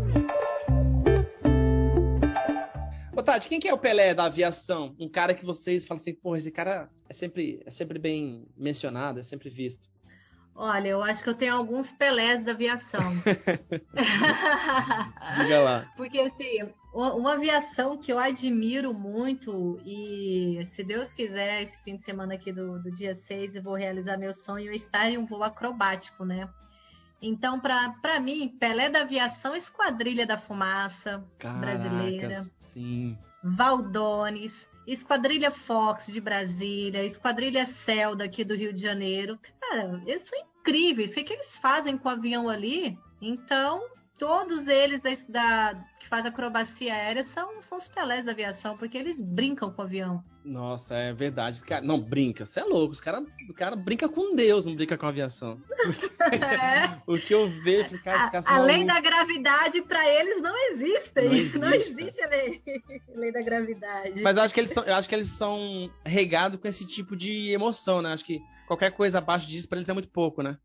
Ô 3.16 3.24
Tati, 3.24 3.48
quem 3.48 3.60
que 3.60 3.68
é 3.68 3.74
o 3.74 3.78
Pelé 3.78 4.14
da 4.14 4.26
aviação? 4.26 4.96
Um 5.00 5.10
cara 5.10 5.34
que 5.34 5.46
vocês 5.46 5.86
falam 5.86 6.02
assim, 6.02 6.14
pô, 6.14 6.36
esse 6.36 6.52
cara 6.52 6.90
é 7.08 7.14
sempre, 7.14 7.62
é 7.66 7.72
sempre 7.72 8.00
bem 8.00 8.48
mencionado, 8.58 9.20
é 9.20 9.24
sempre 9.24 9.50
visto. 9.50 9.90
Olha, 10.56 10.90
eu 10.90 11.02
acho 11.02 11.24
que 11.24 11.30
eu 11.30 11.34
tenho 11.34 11.56
alguns 11.56 11.94
Pelés 11.94 12.44
da 12.44 12.52
aviação. 12.52 13.00
Diga 15.38 15.62
lá. 15.62 15.92
Porque, 15.96 16.20
assim, 16.20 16.70
uma 16.94 17.34
aviação 17.34 17.98
que 17.98 18.12
eu 18.12 18.20
admiro 18.20 18.94
muito 18.94 19.80
e, 19.86 20.60
se 20.66 20.84
Deus 20.84 21.14
quiser, 21.14 21.62
esse 21.62 21.82
fim 21.84 21.96
de 21.96 22.04
semana 22.04 22.34
aqui 22.34 22.52
do, 22.52 22.82
do 22.82 22.92
dia 22.92 23.16
6, 23.16 23.56
eu 23.56 23.64
vou 23.64 23.76
realizar 23.76 24.18
meu 24.18 24.34
sonho, 24.34 24.72
é 24.72 24.76
estar 24.76 25.10
em 25.10 25.18
um 25.18 25.26
voo 25.26 25.44
acrobático, 25.44 26.26
né? 26.26 26.50
Então, 27.22 27.60
para 27.60 28.20
mim, 28.20 28.50
Pelé 28.60 28.90
da 28.90 29.02
Aviação, 29.02 29.56
Esquadrilha 29.56 30.26
da 30.26 30.38
Fumaça 30.38 31.24
Caracas, 31.38 31.62
brasileira. 31.62 32.52
Sim. 32.60 33.18
Valdones, 33.44 34.70
Esquadrilha 34.88 35.52
Fox 35.52 36.08
de 36.08 36.20
Brasília, 36.20 37.04
Esquadrilha 37.04 37.66
Cell 37.66 38.16
daqui 38.16 38.44
do 38.44 38.56
Rio 38.56 38.74
de 38.74 38.82
Janeiro. 38.82 39.38
Cara, 39.60 40.02
eles 40.06 40.24
são 40.24 40.40
incríveis. 40.40 41.12
O 41.12 41.14
que, 41.16 41.24
que 41.24 41.34
eles 41.34 41.56
fazem 41.56 41.98
com 41.98 42.10
o 42.10 42.12
avião 42.12 42.50
ali? 42.50 42.98
Então, 43.22 43.82
todos 44.22 44.68
eles 44.68 45.00
da, 45.00 45.10
da, 45.28 45.84
que 46.00 46.08
faz 46.08 46.24
acrobacia 46.28 46.94
aérea 46.94 47.24
são, 47.24 47.60
são 47.60 47.80
os 47.80 47.88
pelés 47.88 48.24
da 48.24 48.34
aviação, 48.34 48.78
porque 48.78 48.96
eles 48.96 49.20
brincam 49.20 49.72
com 49.72 49.82
o 49.82 49.86
avião. 49.86 50.24
Nossa, 50.46 50.94
é 50.94 51.12
verdade. 51.12 51.60
Cara, 51.62 51.84
não, 51.84 52.00
brinca, 52.00 52.46
você 52.46 52.60
é 52.60 52.64
louco. 52.64 52.94
Os 52.94 53.02
cara, 53.02 53.26
o 53.50 53.54
cara 53.56 53.76
brinca 53.76 54.08
com 54.08 54.36
Deus, 54.36 54.64
não 54.64 54.76
brinca 54.76 54.96
com 54.96 55.08
a 55.08 55.10
aviação. 55.10 55.60
é. 56.20 57.02
o 57.12 57.18
que 57.18 57.34
eu 57.34 57.48
vejo, 57.48 58.00
cara, 58.04 58.30
a, 58.46 58.58
a 58.58 58.60
lei 58.60 58.86
da 58.86 59.00
gravidade, 59.00 59.82
para 59.82 60.08
eles, 60.08 60.40
não 60.40 60.56
existe. 60.70 61.14
Não 61.16 61.24
existe, 61.24 61.58
não 61.58 61.74
existe 61.74 62.24
a 62.24 62.28
lei, 62.28 62.62
lei 63.16 63.32
da 63.32 63.42
gravidade. 63.42 64.22
Mas 64.22 64.38
eu 64.38 64.44
acho 64.44 64.54
que 64.54 64.60
eles 64.60 64.72
são, 64.72 64.84
eu 64.84 64.94
acho 64.94 65.10
que 65.10 65.16
eles 65.16 65.32
são 65.32 65.92
regados 66.06 66.60
com 66.62 66.68
esse 66.68 66.86
tipo 66.86 67.16
de 67.16 67.50
emoção, 67.50 68.04
né? 68.04 68.14
Acho 68.14 68.26
que 68.26 68.40
qualquer 68.68 68.92
coisa 68.92 69.18
abaixo 69.18 69.48
disso, 69.48 69.68
para 69.68 69.80
eles 69.80 69.90
é 69.90 69.94
muito 69.94 70.10
pouco, 70.10 70.44
né? 70.44 70.60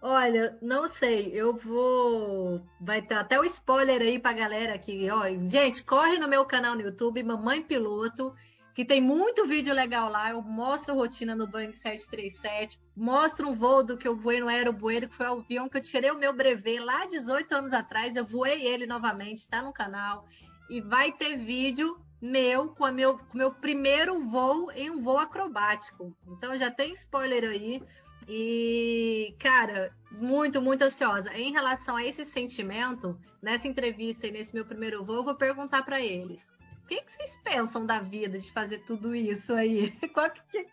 Olha, 0.00 0.56
não 0.60 0.86
sei, 0.86 1.30
eu 1.32 1.56
vou. 1.56 2.60
Vai 2.80 3.02
ter 3.02 3.14
até 3.14 3.40
um 3.40 3.44
spoiler 3.44 4.00
aí 4.00 4.18
pra 4.18 4.32
galera 4.32 4.74
aqui. 4.74 5.10
Ó, 5.10 5.24
gente, 5.36 5.82
corre 5.82 6.18
no 6.18 6.28
meu 6.28 6.44
canal 6.44 6.74
no 6.74 6.82
YouTube, 6.82 7.22
Mamãe 7.22 7.62
Piloto, 7.62 8.34
que 8.74 8.84
tem 8.84 9.00
muito 9.00 9.46
vídeo 9.46 9.74
legal 9.74 10.10
lá. 10.10 10.30
Eu 10.30 10.42
mostro 10.42 10.94
rotina 10.94 11.34
no 11.34 11.46
Boeing 11.46 11.72
737, 11.72 12.78
mostro 12.94 13.48
um 13.48 13.54
voo 13.54 13.82
do 13.82 13.96
que 13.96 14.06
eu 14.06 14.14
voei 14.14 14.38
no 14.38 14.48
Aerobueiro, 14.48 15.08
que 15.08 15.14
foi 15.14 15.26
o 15.26 15.38
avião 15.38 15.68
que 15.68 15.78
eu 15.78 15.82
tirei 15.82 16.10
o 16.10 16.18
meu 16.18 16.34
brevet 16.34 16.78
lá 16.78 17.06
18 17.06 17.54
anos 17.54 17.72
atrás. 17.72 18.16
Eu 18.16 18.24
voei 18.24 18.66
ele 18.66 18.86
novamente, 18.86 19.48
tá 19.48 19.62
no 19.62 19.72
canal. 19.72 20.26
E 20.68 20.80
vai 20.80 21.10
ter 21.10 21.38
vídeo 21.38 21.98
meu 22.26 22.68
com 22.68 22.84
o 22.84 22.92
meu, 22.92 23.18
com 23.18 23.38
meu 23.38 23.52
primeiro 23.52 24.24
voo 24.24 24.70
em 24.72 24.90
um 24.90 25.02
voo 25.02 25.18
acrobático. 25.18 26.14
Então 26.26 26.56
já 26.56 26.70
tem 26.70 26.92
spoiler 26.92 27.48
aí. 27.48 27.82
E, 28.28 29.34
cara, 29.38 29.92
muito, 30.10 30.60
muito 30.60 30.82
ansiosa. 30.82 31.32
Em 31.32 31.52
relação 31.52 31.96
a 31.96 32.04
esse 32.04 32.24
sentimento, 32.24 33.18
nessa 33.40 33.68
entrevista 33.68 34.26
e 34.26 34.32
nesse 34.32 34.52
meu 34.52 34.64
primeiro 34.64 35.04
voo, 35.04 35.16
eu 35.16 35.24
vou 35.24 35.34
perguntar 35.34 35.84
para 35.84 36.00
eles: 36.00 36.52
o 36.82 36.88
que, 36.88 37.00
que, 37.00 37.12
vocês 37.12 37.38
pensam 37.44 37.86
da 37.86 38.00
vida 38.00 38.38
de 38.38 38.52
fazer 38.52 38.78
tudo 38.80 39.14
isso 39.14 39.52
aí? 39.52 39.92
Qual 40.12 40.28
que, 40.30 40.66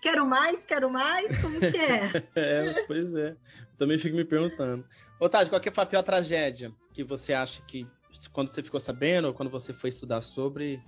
quero 0.00 0.26
mais, 0.26 0.60
quero 0.64 0.90
mais? 0.90 1.40
Como 1.40 1.60
que 1.60 1.76
é? 1.76 2.10
é, 2.34 2.82
pois 2.86 3.14
é. 3.14 3.36
também 3.76 3.98
fico 3.98 4.16
me 4.16 4.24
perguntando. 4.24 4.84
Tati, 5.30 5.50
qual 5.50 5.60
que 5.60 5.70
foi 5.70 5.82
a 5.82 5.86
pior 5.86 6.02
tragédia 6.02 6.72
que 6.92 7.02
você 7.02 7.32
acha 7.32 7.60
que, 7.62 7.88
quando 8.26 8.48
você 8.48 8.62
ficou 8.62 8.80
sabendo, 8.80 9.28
ou 9.28 9.34
quando 9.34 9.50
você 9.50 9.72
foi 9.72 9.90
estudar 9.90 10.20
sobre, 10.20 10.82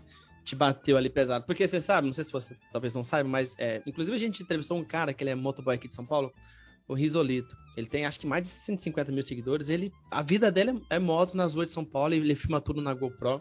te 0.44 0.56
bateu 0.56 0.96
ali 0.96 1.08
pesado. 1.08 1.44
Porque 1.44 1.66
você 1.66 1.80
sabe, 1.80 2.06
não 2.06 2.14
sei 2.14 2.24
se 2.24 2.32
você 2.32 2.56
talvez 2.72 2.94
não 2.94 3.04
saiba, 3.04 3.28
mas 3.28 3.54
é, 3.58 3.82
inclusive 3.86 4.16
a 4.16 4.18
gente 4.18 4.42
entrevistou 4.42 4.78
um 4.78 4.84
cara 4.84 5.12
que 5.14 5.22
ele 5.22 5.30
é 5.30 5.34
motoboy 5.34 5.74
aqui 5.74 5.88
de 5.88 5.94
São 5.94 6.06
Paulo, 6.06 6.32
o 6.88 6.94
Risolito. 6.94 7.56
Ele 7.76 7.86
tem 7.86 8.06
acho 8.06 8.18
que 8.18 8.26
mais 8.26 8.42
de 8.42 8.48
150 8.48 9.12
mil 9.12 9.22
seguidores. 9.22 9.68
Ele, 9.68 9.92
a 10.10 10.22
vida 10.22 10.50
dele 10.50 10.82
é, 10.90 10.96
é 10.96 10.98
moto 10.98 11.36
nas 11.36 11.54
ruas 11.54 11.68
de 11.68 11.72
São 11.72 11.84
Paulo 11.84 12.14
ele 12.14 12.34
filma 12.34 12.60
tudo 12.60 12.80
na 12.80 12.92
GoPro. 12.94 13.40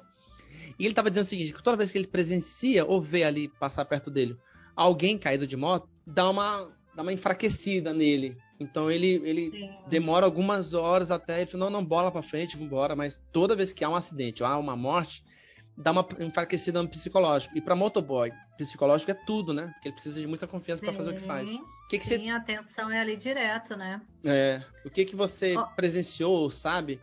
E 0.77 0.85
ele 0.85 0.93
tava 0.93 1.09
dizendo 1.09 1.25
o 1.25 1.27
seguinte: 1.27 1.53
que 1.53 1.63
toda 1.63 1.77
vez 1.77 1.91
que 1.91 1.97
ele 1.97 2.07
presencia 2.07 2.85
ou 2.85 3.01
vê 3.01 3.23
ali 3.23 3.49
passar 3.59 3.85
perto 3.85 4.11
dele 4.11 4.37
alguém 4.79 5.17
caído 5.17 5.45
de 5.45 5.57
moto, 5.57 5.89
dá 6.07 6.29
uma, 6.29 6.71
dá 6.95 7.01
uma 7.01 7.11
enfraquecida 7.11 7.93
nele. 7.93 8.37
Então 8.59 8.91
ele, 8.91 9.21
ele 9.23 9.71
demora 9.87 10.25
algumas 10.25 10.73
horas 10.73 11.11
até 11.11 11.41
ele 11.41 11.49
fala, 11.49 11.65
não, 11.65 11.71
não, 11.79 11.85
bola 11.85 12.11
pra 12.11 12.21
frente, 12.21 12.57
vambora. 12.57 12.95
Mas 12.95 13.21
toda 13.31 13.55
vez 13.55 13.71
que 13.71 13.83
há 13.83 13.89
um 13.89 13.95
acidente 13.95 14.43
ou 14.43 14.49
há 14.49 14.57
uma 14.57 14.75
morte, 14.75 15.23
dá 15.77 15.91
uma 15.91 16.05
enfraquecida 16.19 16.83
no 16.83 16.89
psicológico. 16.89 17.57
E 17.57 17.61
para 17.61 17.75
motoboy, 17.75 18.31
psicológico 18.57 19.11
é 19.11 19.13
tudo, 19.13 19.53
né? 19.53 19.67
Porque 19.73 19.87
ele 19.87 19.93
precisa 19.93 20.19
de 20.19 20.27
muita 20.27 20.45
confiança 20.45 20.81
para 20.83 20.93
fazer 20.93 21.11
o 21.11 21.13
que 21.13 21.25
faz. 21.25 21.49
O 21.49 21.87
que, 21.89 21.99
que 21.99 22.05
sim, 22.05 22.25
você... 22.25 22.29
a 22.29 22.35
atenção 22.35 22.91
é 22.91 22.99
ali 22.99 23.15
direto, 23.15 23.77
né? 23.77 24.01
É. 24.23 24.61
O 24.85 24.89
que 24.89 25.05
que 25.05 25.15
você 25.15 25.57
oh. 25.57 25.65
presenciou, 25.75 26.49
sabe? 26.49 26.99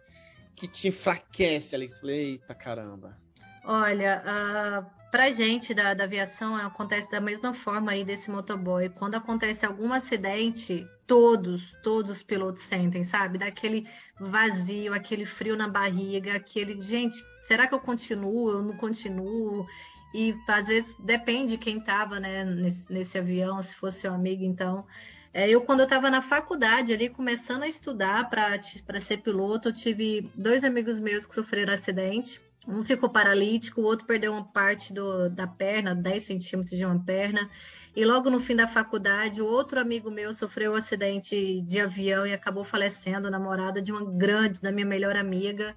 Que 0.54 0.68
te 0.68 0.88
enfraquece 0.88 1.74
falei, 2.00 2.32
eita 2.32 2.54
caramba. 2.54 3.16
Olha, 3.64 4.22
uh, 4.24 4.95
pra 5.10 5.30
gente 5.30 5.72
da, 5.72 5.94
da 5.94 6.04
aviação 6.04 6.56
acontece 6.56 7.10
da 7.10 7.20
mesma 7.20 7.54
forma 7.54 7.92
aí 7.92 8.04
desse 8.04 8.30
motoboy. 8.30 8.88
Quando 8.88 9.14
acontece 9.14 9.64
algum 9.64 9.92
acidente, 9.92 10.86
todos, 11.06 11.62
todos 11.82 12.16
os 12.16 12.22
pilotos 12.22 12.62
sentem, 12.62 13.04
sabe? 13.04 13.38
Daquele 13.38 13.88
vazio, 14.18 14.92
aquele 14.92 15.24
frio 15.24 15.56
na 15.56 15.68
barriga, 15.68 16.34
aquele. 16.34 16.80
Gente, 16.82 17.16
será 17.44 17.66
que 17.66 17.74
eu 17.74 17.80
continuo? 17.80 18.50
Eu 18.50 18.62
não 18.62 18.76
continuo? 18.76 19.66
E 20.14 20.34
às 20.48 20.66
vezes 20.66 20.94
depende 20.98 21.58
quem 21.58 21.78
estava 21.78 22.18
né, 22.18 22.44
nesse, 22.44 22.92
nesse, 22.92 23.18
avião, 23.18 23.62
se 23.62 23.74
fosse 23.74 24.00
seu 24.00 24.14
amigo, 24.14 24.44
então. 24.44 24.86
É, 25.32 25.50
eu, 25.50 25.60
quando 25.60 25.80
eu 25.80 25.84
estava 25.84 26.10
na 26.10 26.22
faculdade 26.22 26.94
ali, 26.94 27.10
começando 27.10 27.62
a 27.64 27.68
estudar 27.68 28.30
para 28.30 29.00
ser 29.00 29.18
piloto, 29.18 29.68
eu 29.68 29.72
tive 29.72 30.30
dois 30.34 30.64
amigos 30.64 30.98
meus 30.98 31.26
que 31.26 31.34
sofreram 31.34 31.74
acidente. 31.74 32.40
Um 32.66 32.84
ficou 32.84 33.08
paralítico, 33.08 33.80
o 33.80 33.84
outro 33.84 34.06
perdeu 34.06 34.32
uma 34.32 34.44
parte 34.44 34.92
do, 34.92 35.30
da 35.30 35.46
perna, 35.46 35.94
10 35.94 36.22
centímetros 36.24 36.76
de 36.76 36.84
uma 36.84 36.98
perna. 36.98 37.48
E 37.94 38.04
logo 38.04 38.28
no 38.28 38.40
fim 38.40 38.56
da 38.56 38.66
faculdade, 38.66 39.40
o 39.40 39.46
outro 39.46 39.78
amigo 39.78 40.10
meu 40.10 40.34
sofreu 40.34 40.72
um 40.72 40.74
acidente 40.74 41.62
de 41.62 41.80
avião 41.80 42.26
e 42.26 42.32
acabou 42.32 42.64
falecendo, 42.64 43.30
namorado 43.30 43.80
de 43.80 43.92
uma 43.92 44.04
grande, 44.04 44.60
da 44.60 44.72
minha 44.72 44.86
melhor 44.86 45.16
amiga. 45.16 45.76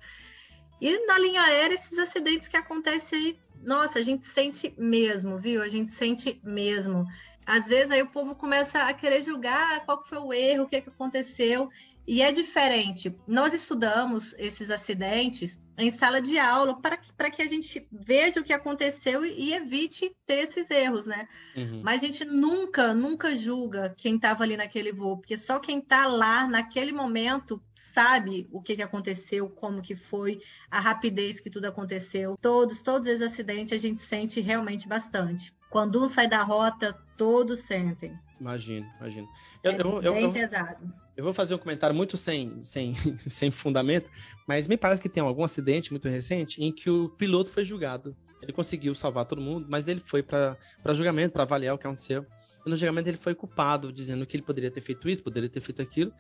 E 0.82 1.06
na 1.06 1.20
linha 1.20 1.42
aérea, 1.44 1.76
esses 1.76 1.98
acidentes 1.98 2.48
que 2.48 2.58
acontecem 2.58 3.20
aí, 3.20 3.40
nossa, 3.62 4.00
a 4.00 4.02
gente 4.02 4.24
sente 4.24 4.74
mesmo, 4.78 5.38
viu? 5.38 5.62
A 5.62 5.68
gente 5.68 5.92
sente 5.92 6.40
mesmo. 6.44 7.06
às 7.46 7.68
vezes 7.68 7.92
aí 7.92 8.02
o 8.02 8.08
povo 8.08 8.36
começa 8.36 8.80
a 8.84 8.94
querer 8.94 9.22
julgar 9.22 9.86
qual 9.86 10.04
foi 10.04 10.18
o 10.18 10.34
erro, 10.34 10.64
o 10.64 10.68
que, 10.68 10.78
é 10.78 10.82
que 10.82 10.90
aconteceu. 10.90 11.70
E 12.08 12.22
é 12.22 12.32
diferente. 12.32 13.16
Nós 13.28 13.54
estudamos 13.54 14.34
esses 14.38 14.72
acidentes 14.72 15.60
em 15.80 15.92
sala 15.92 16.22
de 16.22 16.38
aula 16.38 16.80
para 16.80 16.98
que, 16.98 17.14
para 17.14 17.32
que 17.32 17.42
a 17.42 17.48
gente 17.48 17.88
veja 17.92 18.42
o 18.42 18.44
que 18.44 18.52
aconteceu 18.52 19.26
e, 19.26 19.50
e 19.50 19.54
evite 19.54 20.12
ter 20.26 20.40
esses 20.40 20.70
erros, 20.70 21.06
né? 21.06 21.28
Uhum. 21.56 21.82
Mas 21.84 22.04
a 22.04 22.06
gente 22.06 22.26
nunca, 22.26 22.94
nunca 22.94 23.36
julga 23.36 23.94
quem 23.98 24.16
estava 24.16 24.44
ali 24.44 24.58
naquele 24.58 24.92
voo, 24.92 25.18
porque 25.18 25.38
só 25.38 25.58
quem 25.58 25.80
está 25.80 26.06
lá 26.06 26.48
naquele 26.48 26.92
momento 26.92 27.62
sabe 27.74 28.48
o 28.52 28.62
que, 28.62 28.76
que 28.76 28.82
aconteceu, 28.82 29.50
como 29.50 29.82
que 29.82 29.96
foi, 29.96 30.40
a 30.70 30.82
rapidez 30.82 31.40
que 31.40 31.50
tudo 31.50 31.66
aconteceu. 31.66 32.38
Todos, 32.42 32.82
todos 32.84 33.08
esses 33.08 33.22
acidentes 33.22 33.72
a 33.72 33.78
gente 33.78 34.02
sente 34.02 34.42
realmente 34.42 34.88
bastante. 34.88 35.54
Quando 35.70 36.04
um 36.04 36.08
sai 36.08 36.28
da 36.28 36.44
rota, 36.44 36.94
todos 37.16 37.60
sentem. 37.60 38.20
Imagino, 38.40 38.90
imagino. 39.00 39.28
Eu, 39.64 39.72
é 39.72 40.08
eu, 40.08 40.14
bem 40.14 40.24
eu, 40.24 40.34
pesado. 40.34 40.94
Eu 41.20 41.26
vou 41.26 41.34
fazer 41.34 41.54
um 41.54 41.58
comentário 41.58 41.94
muito 41.94 42.16
sem, 42.16 42.64
sem, 42.64 42.94
sem 43.28 43.52
fundamento, 43.52 44.10
mas 44.48 44.70
me 44.70 44.78
parece 44.78 45.02
que 45.02 45.10
tem 45.10 45.22
algum 45.22 45.44
acidente 45.44 45.92
muito 45.92 46.08
recente 46.08 46.64
em 46.64 46.72
que 46.72 46.90
o 46.90 47.10
piloto 47.10 47.52
foi 47.52 47.66
julgado. 47.66 48.16
Ele 48.42 48.54
conseguiu 48.54 48.96
salvar 48.96 49.26
todo 49.26 49.42
mundo, 49.42 49.68
mas 49.68 49.90
ele 49.90 50.00
foi 50.00 50.24
para 50.24 50.58
julgamento, 50.94 51.34
para 51.34 51.44
avaliar 51.44 51.76
o 51.76 51.78
que 51.78 51.86
aconteceu. 51.86 52.26
E 52.66 52.70
no 52.70 52.78
julgamento 52.78 53.10
ele 53.10 53.18
foi 53.18 53.36
culpado, 53.36 53.92
dizendo 53.92 54.26
que 54.26 54.38
ele 54.38 54.44
poderia 54.44 54.72
ter 54.72 54.80
feito 54.80 55.10
isso, 55.10 55.22
poderia 55.22 55.50
ter 55.50 55.60
feito 55.60 55.82
aquilo. 55.82 56.14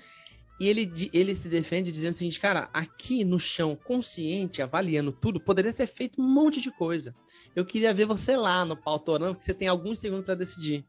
E 0.59 0.67
ele, 0.67 0.91
ele 1.13 1.33
se 1.33 1.47
defende 1.47 1.93
dizendo 1.93 2.15
o 2.15 2.17
seguinte, 2.17 2.37
cara, 2.37 2.69
aqui 2.73 3.23
no 3.23 3.39
chão, 3.39 3.77
consciente, 3.81 4.61
avaliando 4.61 5.13
tudo, 5.13 5.39
poderia 5.39 5.71
ser 5.71 5.87
feito 5.87 6.21
um 6.21 6.27
monte 6.27 6.59
de 6.59 6.71
coisa. 6.71 7.15
Eu 7.55 7.63
queria 7.65 7.93
ver 7.93 8.05
você 8.05 8.35
lá 8.35 8.65
no 8.65 8.75
pautorão, 8.75 9.33
porque 9.33 9.45
você 9.45 9.53
tem 9.53 9.69
alguns 9.69 9.97
segundos 9.97 10.25
para 10.25 10.35
decidir. 10.35 10.83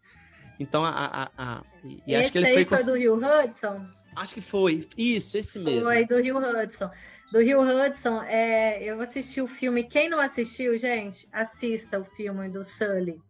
Então, 0.58 0.84
a, 0.84 0.90
a, 0.90 1.30
a 1.38 1.62
e 1.84 2.12
esse 2.12 2.16
acho 2.16 2.32
que 2.32 2.38
ele 2.38 2.46
aí 2.48 2.64
foi, 2.64 2.78
foi 2.78 2.84
do 2.84 2.98
Rio 2.98 3.14
Hudson? 3.14 3.99
Acho 4.16 4.34
que 4.34 4.40
foi. 4.40 4.88
Isso, 4.96 5.36
esse 5.36 5.58
mesmo. 5.58 5.84
Foi 5.84 6.04
do 6.04 6.20
Rio 6.20 6.38
Hudson. 6.38 6.90
Do 7.32 7.40
Rio 7.40 7.60
Hudson, 7.60 8.22
é, 8.22 8.82
eu 8.82 9.00
assisti 9.00 9.40
o 9.40 9.46
filme. 9.46 9.84
Quem 9.84 10.08
não 10.08 10.18
assistiu, 10.18 10.76
gente, 10.76 11.28
assista 11.32 11.98
o 11.98 12.04
filme 12.04 12.48
do 12.48 12.64
Sully. 12.64 13.20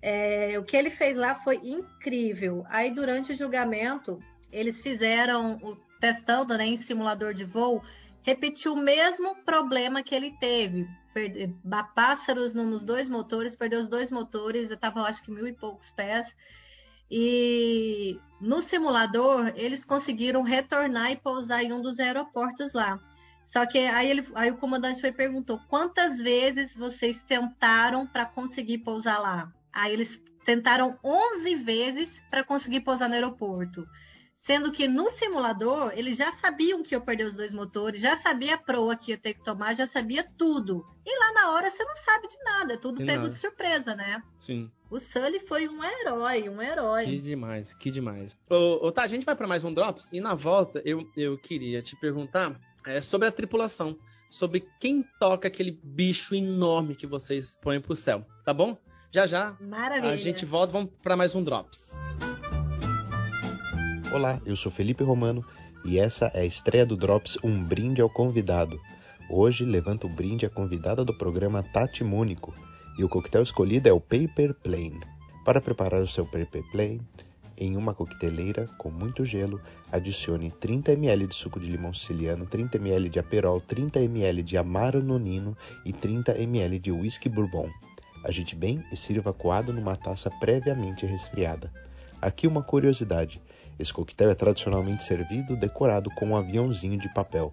É, 0.00 0.58
o 0.58 0.64
que 0.64 0.76
ele 0.76 0.90
fez 0.90 1.16
lá 1.16 1.34
foi 1.34 1.56
incrível. 1.56 2.64
Aí, 2.68 2.94
durante 2.94 3.32
o 3.32 3.36
julgamento, 3.36 4.18
eles 4.50 4.80
fizeram 4.80 5.58
o 5.62 5.76
testando 6.00 6.56
né, 6.56 6.66
em 6.66 6.76
simulador 6.76 7.32
de 7.32 7.44
voo, 7.44 7.82
repetiu 8.22 8.74
o 8.74 8.76
mesmo 8.76 9.34
problema 9.44 10.02
que 10.02 10.14
ele 10.14 10.30
teve. 10.38 10.86
Perde, 11.12 11.54
pássaros 11.94 12.54
nos 12.54 12.84
dois 12.84 13.08
motores, 13.08 13.56
perdeu 13.56 13.78
os 13.78 13.88
dois 13.88 14.10
motores, 14.10 14.70
estavam 14.70 15.04
acho 15.04 15.22
que 15.22 15.30
mil 15.30 15.46
e 15.46 15.52
poucos 15.52 15.90
pés. 15.90 16.36
E 17.10 18.18
no 18.40 18.60
simulador, 18.60 19.52
eles 19.56 19.84
conseguiram 19.84 20.42
retornar 20.42 21.10
e 21.10 21.16
pousar 21.16 21.62
em 21.62 21.72
um 21.72 21.80
dos 21.80 21.98
aeroportos 21.98 22.72
lá. 22.72 23.00
Só 23.44 23.64
que 23.64 23.78
aí, 23.78 24.10
ele, 24.10 24.26
aí 24.34 24.50
o 24.50 24.56
comandante 24.56 25.00
foi 25.00 25.12
perguntou 25.12 25.60
quantas 25.68 26.18
vezes 26.18 26.76
vocês 26.76 27.20
tentaram 27.20 28.06
para 28.06 28.26
conseguir 28.26 28.78
pousar 28.78 29.20
lá. 29.20 29.52
Aí 29.72 29.92
eles 29.92 30.20
tentaram 30.44 30.98
11 31.02 31.54
vezes 31.54 32.20
para 32.28 32.42
conseguir 32.42 32.80
pousar 32.80 33.08
no 33.08 33.14
aeroporto. 33.14 33.86
Sendo 34.36 34.70
que 34.70 34.86
no 34.86 35.08
simulador, 35.08 35.92
eles 35.96 36.18
já 36.18 36.30
sabiam 36.32 36.82
que 36.82 36.94
ia 36.94 37.00
perder 37.00 37.24
os 37.24 37.34
dois 37.34 37.52
motores, 37.52 38.00
já 38.00 38.16
sabia 38.16 38.54
a 38.54 38.58
proa 38.58 38.94
que 38.94 39.10
ia 39.10 39.18
ter 39.18 39.34
que 39.34 39.42
tomar, 39.42 39.74
já 39.74 39.86
sabia 39.86 40.24
tudo. 40.36 40.86
E 41.04 41.18
lá 41.18 41.32
na 41.32 41.52
hora 41.52 41.70
você 41.70 41.82
não 41.82 41.96
sabe 41.96 42.28
de 42.28 42.36
nada, 42.44 42.74
é 42.74 42.76
tudo 42.76 42.98
de 42.98 43.06
pego 43.06 43.22
nada. 43.22 43.30
de 43.30 43.36
surpresa, 43.36 43.96
né? 43.96 44.22
Sim. 44.38 44.70
O 44.90 45.00
Sully 45.00 45.40
foi 45.40 45.68
um 45.68 45.82
herói, 45.82 46.48
um 46.48 46.62
herói. 46.62 47.06
Que 47.06 47.18
demais, 47.18 47.74
que 47.74 47.90
demais. 47.90 48.36
Ô, 48.48 48.86
ô, 48.86 48.92
tá, 48.92 49.02
a 49.02 49.08
gente 49.08 49.24
vai 49.24 49.34
para 49.34 49.48
mais 49.48 49.64
um 49.64 49.74
Drops 49.74 50.08
e 50.12 50.20
na 50.20 50.34
volta 50.34 50.80
eu, 50.84 51.10
eu 51.16 51.36
queria 51.38 51.82
te 51.82 51.96
perguntar 51.96 52.60
é, 52.84 53.00
sobre 53.00 53.26
a 53.26 53.32
tripulação, 53.32 53.98
sobre 54.30 54.68
quem 54.78 55.04
toca 55.18 55.48
aquele 55.48 55.80
bicho 55.82 56.34
enorme 56.34 56.94
que 56.94 57.06
vocês 57.06 57.58
põem 57.60 57.80
pro 57.80 57.96
céu, 57.96 58.24
tá 58.44 58.54
bom? 58.54 58.78
Já 59.10 59.26
já 59.26 59.56
Maravilha. 59.60 60.12
a 60.12 60.16
gente 60.16 60.44
volta, 60.44 60.72
vamos 60.72 60.92
para 61.02 61.16
mais 61.16 61.34
um 61.34 61.42
Drops. 61.42 61.96
Olá, 64.16 64.40
eu 64.46 64.56
sou 64.56 64.72
Felipe 64.72 65.04
Romano 65.04 65.44
e 65.84 65.98
essa 65.98 66.30
é 66.32 66.40
a 66.40 66.44
estreia 66.46 66.86
do 66.86 66.96
Drops 66.96 67.36
Um 67.44 67.62
Brinde 67.62 68.00
ao 68.00 68.08
Convidado. 68.08 68.80
Hoje 69.28 69.62
levanta 69.62 70.06
o 70.06 70.10
brinde 70.10 70.46
a 70.46 70.48
convidada 70.48 71.04
do 71.04 71.12
programa 71.12 71.62
Tati 71.62 72.02
Mônico 72.02 72.54
e 72.96 73.04
o 73.04 73.10
coquetel 73.10 73.42
escolhido 73.42 73.90
é 73.90 73.92
o 73.92 74.00
Paper 74.00 74.54
Plane. 74.54 75.00
Para 75.44 75.60
preparar 75.60 76.00
o 76.00 76.06
seu 76.06 76.24
Paper 76.24 76.62
Plane, 76.72 77.02
em 77.58 77.76
uma 77.76 77.92
coqueteleira 77.92 78.66
com 78.78 78.90
muito 78.90 79.22
gelo, 79.22 79.60
adicione 79.92 80.50
30 80.50 80.92
ml 80.92 81.26
de 81.26 81.34
suco 81.34 81.60
de 81.60 81.70
limão 81.70 81.92
siciliano, 81.92 82.46
30 82.46 82.78
ml 82.78 83.10
de 83.10 83.18
aperol, 83.18 83.60
30 83.60 84.00
ml 84.00 84.42
de 84.42 84.56
amaro 84.56 85.02
nonino 85.02 85.54
e 85.84 85.92
30 85.92 86.40
ml 86.40 86.78
de 86.78 86.90
whisky 86.90 87.28
bourbon. 87.28 87.68
Agite 88.24 88.56
bem 88.56 88.82
e 88.90 88.96
sirva 88.96 89.34
coado 89.34 89.74
numa 89.74 89.94
taça 89.94 90.30
previamente 90.40 91.04
resfriada. 91.04 91.70
Aqui 92.22 92.46
uma 92.46 92.62
curiosidade: 92.62 93.42
esse 93.78 93.92
coquetel 93.92 94.30
é 94.30 94.34
tradicionalmente 94.34 95.04
servido 95.04 95.56
decorado 95.56 96.10
com 96.10 96.26
um 96.26 96.36
aviãozinho 96.36 96.98
de 96.98 97.12
papel. 97.12 97.52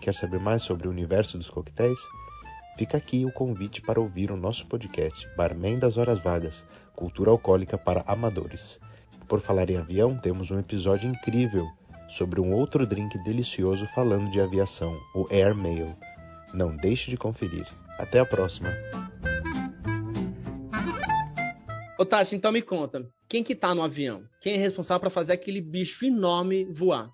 Quer 0.00 0.14
saber 0.14 0.38
mais 0.38 0.62
sobre 0.62 0.86
o 0.86 0.90
universo 0.90 1.38
dos 1.38 1.48
coquetéis? 1.48 1.98
Fica 2.76 2.98
aqui 2.98 3.24
o 3.24 3.32
convite 3.32 3.80
para 3.80 4.00
ouvir 4.00 4.30
o 4.30 4.36
nosso 4.36 4.66
podcast 4.66 5.26
Barman 5.36 5.78
das 5.78 5.96
Horas 5.96 6.18
Vagas, 6.18 6.66
Cultura 6.94 7.30
Alcoólica 7.30 7.78
para 7.78 8.04
Amadores. 8.06 8.78
Por 9.26 9.40
falar 9.40 9.70
em 9.70 9.78
avião, 9.78 10.16
temos 10.16 10.50
um 10.50 10.58
episódio 10.58 11.08
incrível 11.08 11.66
sobre 12.08 12.40
um 12.40 12.52
outro 12.52 12.86
drink 12.86 13.16
delicioso 13.24 13.86
falando 13.94 14.30
de 14.30 14.40
aviação, 14.40 15.00
o 15.14 15.26
Air 15.30 15.54
Mail. 15.54 15.96
Não 16.52 16.76
deixe 16.76 17.10
de 17.10 17.16
conferir. 17.16 17.66
Até 17.98 18.20
a 18.20 18.26
próxima! 18.26 18.70
Ô 21.98 22.04
Tati, 22.04 22.36
então 22.36 22.52
me 22.52 22.60
conta, 22.60 23.08
quem 23.26 23.42
que 23.42 23.54
tá 23.54 23.74
no 23.74 23.82
avião? 23.82 24.28
Quem 24.40 24.54
é 24.54 24.56
responsável 24.58 25.00
para 25.00 25.10
fazer 25.10 25.32
aquele 25.32 25.62
bicho 25.62 26.04
enorme 26.04 26.64
voar? 26.66 27.10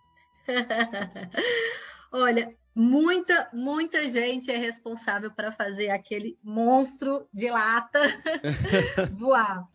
Olha, 2.11 2.53
muita, 2.75 3.49
muita 3.53 4.09
gente 4.09 4.51
é 4.51 4.57
responsável 4.57 5.31
para 5.31 5.53
fazer 5.53 5.91
aquele 5.91 6.37
monstro 6.43 7.29
de 7.33 7.49
lata 7.49 8.01
voar. 9.17 9.69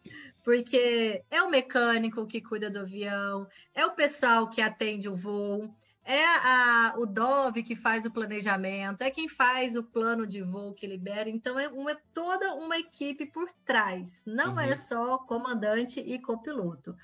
Porque 0.44 1.24
é 1.32 1.42
o 1.42 1.50
mecânico 1.50 2.28
que 2.28 2.42
cuida 2.42 2.70
do 2.70 2.80
avião, 2.80 3.48
é 3.74 3.86
o 3.86 3.96
pessoal 3.96 4.50
que 4.50 4.62
atende 4.62 5.08
o 5.08 5.16
voo, 5.16 5.74
é 6.08 6.26
a, 6.26 6.96
o 6.98 7.06
Dove 7.06 7.62
que 7.62 7.76
faz 7.76 8.06
o 8.06 8.12
planejamento, 8.12 9.02
é 9.02 9.12
quem 9.12 9.28
faz 9.28 9.76
o 9.76 9.84
plano 9.84 10.26
de 10.26 10.42
voo 10.42 10.74
que 10.74 10.88
libera. 10.88 11.30
Então, 11.30 11.60
é, 11.60 11.68
uma, 11.68 11.92
é 11.92 11.98
toda 12.14 12.56
uma 12.56 12.78
equipe 12.78 13.26
por 13.26 13.52
trás. 13.66 14.24
Não 14.26 14.58
é 14.58 14.68
uhum. 14.68 14.72
é 14.72 14.76
só 14.78 15.18
comandante 15.18 16.00
e 16.00 16.18
copiloto. 16.18 16.96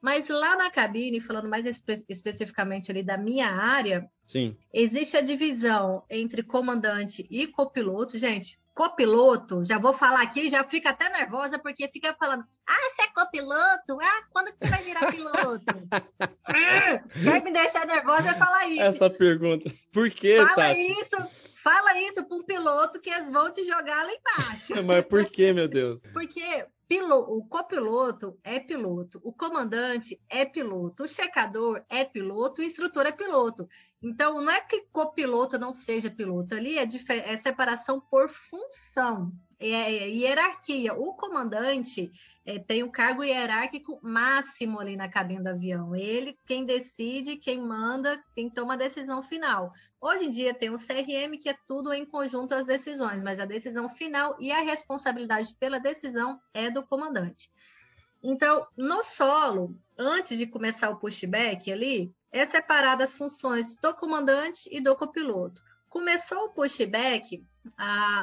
Mas 0.00 0.28
lá 0.28 0.56
na 0.56 0.70
cabine, 0.70 1.20
falando 1.20 1.48
mais 1.48 1.64
espe 1.64 2.04
especificamente 2.06 2.90
ali 2.90 3.02
da 3.02 3.16
minha 3.16 3.48
área, 3.48 4.10
Sim. 4.26 4.54
existe 4.72 5.16
a 5.16 5.22
divisão 5.22 6.04
entre 6.10 6.42
comandante 6.42 7.26
e 7.30 7.46
copiloto. 7.46 8.18
Gente, 8.18 8.58
copiloto, 8.74 9.64
já 9.64 9.78
vou 9.78 9.92
falar 9.92 10.22
aqui, 10.22 10.48
já 10.48 10.64
fica 10.64 10.90
até 10.90 11.08
nervosa, 11.10 11.58
porque 11.58 11.88
fica 11.88 12.14
falando, 12.18 12.44
ah, 12.66 12.90
você 12.94 13.02
é 13.02 13.06
copiloto? 13.08 14.00
Ah, 14.00 14.22
quando 14.30 14.52
que 14.52 14.58
você 14.58 14.68
vai 14.68 14.82
virar 14.82 15.10
piloto? 15.10 15.64
Quer 17.22 17.42
me 17.42 17.52
deixar 17.52 17.86
nervosa 17.86 18.30
é 18.30 18.34
falar 18.34 18.66
isso. 18.68 18.82
Essa 18.82 19.10
pergunta. 19.10 19.70
Por 19.92 20.10
que, 20.10 20.36
Fala 20.36 20.54
Tati? 20.54 20.92
isso, 20.92 21.49
fala 21.62 21.98
isso 22.00 22.24
para 22.24 22.36
um 22.36 22.42
piloto 22.42 23.00
que 23.00 23.10
eles 23.10 23.30
vão 23.30 23.50
te 23.50 23.64
jogar 23.64 24.04
lá 24.04 24.12
embaixo. 24.12 24.74
Mas 24.84 25.04
por 25.04 25.24
que, 25.26 25.52
meu 25.52 25.68
Deus? 25.68 26.02
Porque 26.12 26.66
o 27.28 27.44
copiloto 27.44 28.36
é 28.42 28.58
piloto, 28.58 29.20
o 29.22 29.32
comandante 29.32 30.20
é 30.28 30.44
piloto, 30.44 31.04
o 31.04 31.08
checador 31.08 31.82
é 31.88 32.04
piloto, 32.04 32.60
o 32.60 32.64
instrutor 32.64 33.06
é 33.06 33.12
piloto. 33.12 33.68
Então, 34.02 34.40
não 34.40 34.52
é 34.52 34.60
que 34.60 34.86
copiloto 34.92 35.58
não 35.58 35.72
seja 35.72 36.10
piloto, 36.10 36.54
ali 36.54 36.78
é, 36.78 36.86
é 37.08 37.36
separação 37.36 38.00
por 38.00 38.28
função 38.28 39.32
é, 39.60 39.68
é, 39.68 40.08
hierarquia. 40.08 40.94
O 40.94 41.12
comandante 41.12 42.10
é, 42.46 42.58
tem 42.58 42.82
um 42.82 42.90
cargo 42.90 43.22
hierárquico 43.22 44.00
máximo 44.02 44.80
ali 44.80 44.96
na 44.96 45.06
cabine 45.06 45.42
do 45.42 45.50
avião. 45.50 45.94
Ele 45.94 46.36
quem 46.46 46.64
decide, 46.64 47.36
quem 47.36 47.60
manda, 47.60 48.18
quem 48.34 48.48
toma 48.48 48.72
a 48.72 48.78
decisão 48.78 49.22
final. 49.22 49.70
Hoje 50.00 50.24
em 50.24 50.30
dia 50.30 50.54
tem 50.54 50.70
o 50.70 50.78
CRM, 50.78 51.36
que 51.38 51.50
é 51.50 51.56
tudo 51.66 51.92
em 51.92 52.06
conjunto 52.06 52.54
as 52.54 52.64
decisões, 52.64 53.22
mas 53.22 53.38
a 53.38 53.44
decisão 53.44 53.88
final 53.90 54.34
e 54.40 54.50
a 54.50 54.62
responsabilidade 54.62 55.54
pela 55.60 55.78
decisão 55.78 56.40
é 56.54 56.70
do 56.70 56.82
comandante. 56.82 57.50
Então, 58.22 58.66
no 58.76 59.02
solo, 59.02 59.76
antes 59.98 60.38
de 60.38 60.46
começar 60.46 60.88
o 60.88 60.96
pushback 60.96 61.70
ali, 61.70 62.14
é 62.32 62.46
separada 62.46 63.04
as 63.04 63.16
funções 63.16 63.76
do 63.76 63.94
comandante 63.94 64.68
e 64.72 64.80
do 64.80 64.96
copiloto. 64.96 65.62
Começou 65.90 66.44
o 66.44 66.48
pushback, 66.50 67.44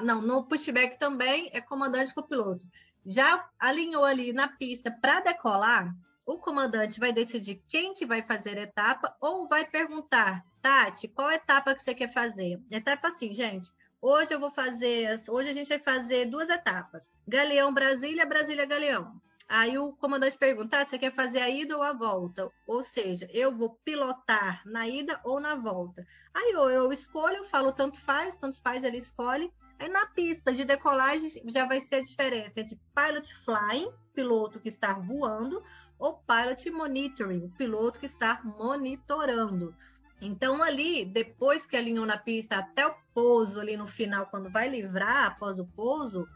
não, 0.04 0.22
no 0.22 0.44
pushback 0.48 0.98
também 0.98 1.50
é 1.54 1.62
comandante 1.62 2.14
com 2.14 2.24
piloto. 2.24 2.66
já 3.06 3.48
alinhou 3.60 4.06
ali 4.06 4.34
na 4.34 4.48
pista 4.48 4.90
para 4.90 5.20
decolar, 5.20 5.94
o 6.26 6.38
comandante 6.38 7.00
vai 7.00 7.14
decidir 7.14 7.62
quem 7.68 7.94
que 7.94 8.06
vai 8.06 8.22
fazer 8.22 8.58
a 8.58 8.62
etapa 8.64 9.16
ou 9.22 9.48
vai 9.48 9.66
perguntar, 9.66 10.46
Tati, 10.62 11.08
qual 11.08 11.30
etapa 11.30 11.76
que 11.76 11.84
você 11.84 11.94
quer 11.94 12.12
fazer? 12.12 12.60
Etapa 12.72 13.10
assim, 13.10 13.32
gente. 13.32 13.70
Hoje 14.02 14.34
eu 14.34 14.40
vou 14.40 14.52
fazer, 14.52 15.20
hoje 15.30 15.50
a 15.50 15.54
gente 15.54 15.70
vai 15.70 15.80
fazer 15.80 16.26
duas 16.26 16.50
etapas: 16.50 17.10
Galeão 17.28 17.74
Brasília, 17.74 18.26
Brasília 18.26 18.66
Galeão. 18.66 19.20
Aí 19.50 19.78
o 19.78 19.94
comandante 19.94 20.38
pergunta: 20.38 20.80
ah, 20.80 20.86
você 20.86 20.98
quer 20.98 21.14
fazer 21.14 21.40
a 21.40 21.50
ida 21.50 21.78
ou 21.78 21.84
a 21.84 21.94
volta? 21.94 22.52
Ou 22.66 22.84
seja, 22.84 23.28
eu 23.32 23.56
vou 23.56 23.80
pilotar 23.84 24.62
na 24.66 24.88
ida 24.88 25.20
ou 25.24 25.40
na 25.40 25.56
volta. 25.56 26.06
Aí 26.34 26.52
eu, 26.52 26.70
eu 26.70 26.92
escolho, 26.92 27.38
eu 27.38 27.46
falo 27.46 27.72
tanto 27.72 28.00
faz, 28.02 28.36
tanto 28.36 28.60
faz, 28.62 28.84
ele 28.84 28.98
escolhe. 28.98 29.52
Aí 29.80 29.88
na 29.88 30.06
pista 30.08 30.52
de 30.52 30.66
decolagem 30.66 31.30
já 31.46 31.66
vai 31.66 31.80
ser 31.80 31.96
a 31.96 32.04
diferença 32.04 32.60
entre 32.60 32.80
pilot 32.94 33.34
flying, 33.46 33.92
piloto 34.14 34.60
que 34.60 34.70
está 34.70 34.94
voando, 34.94 35.64
ou 35.98 36.18
pilot 36.18 36.70
monitoring, 36.72 37.48
piloto 37.50 38.00
que 38.00 38.06
está 38.06 38.42
monitorando. 38.44 39.74
Então, 40.22 40.64
ali, 40.64 41.06
depois 41.06 41.68
que 41.68 41.78
alinhou 41.78 42.06
na 42.06 42.18
pista 42.18 42.58
até 42.58 42.88
o 42.88 42.96
pouso, 43.14 43.60
ali 43.60 43.78
no 43.78 43.88
final, 43.88 44.26
quando 44.26 44.50
vai 44.50 44.68
livrar 44.68 45.28
após 45.28 45.60
o 45.60 45.66
pouso, 45.68 46.28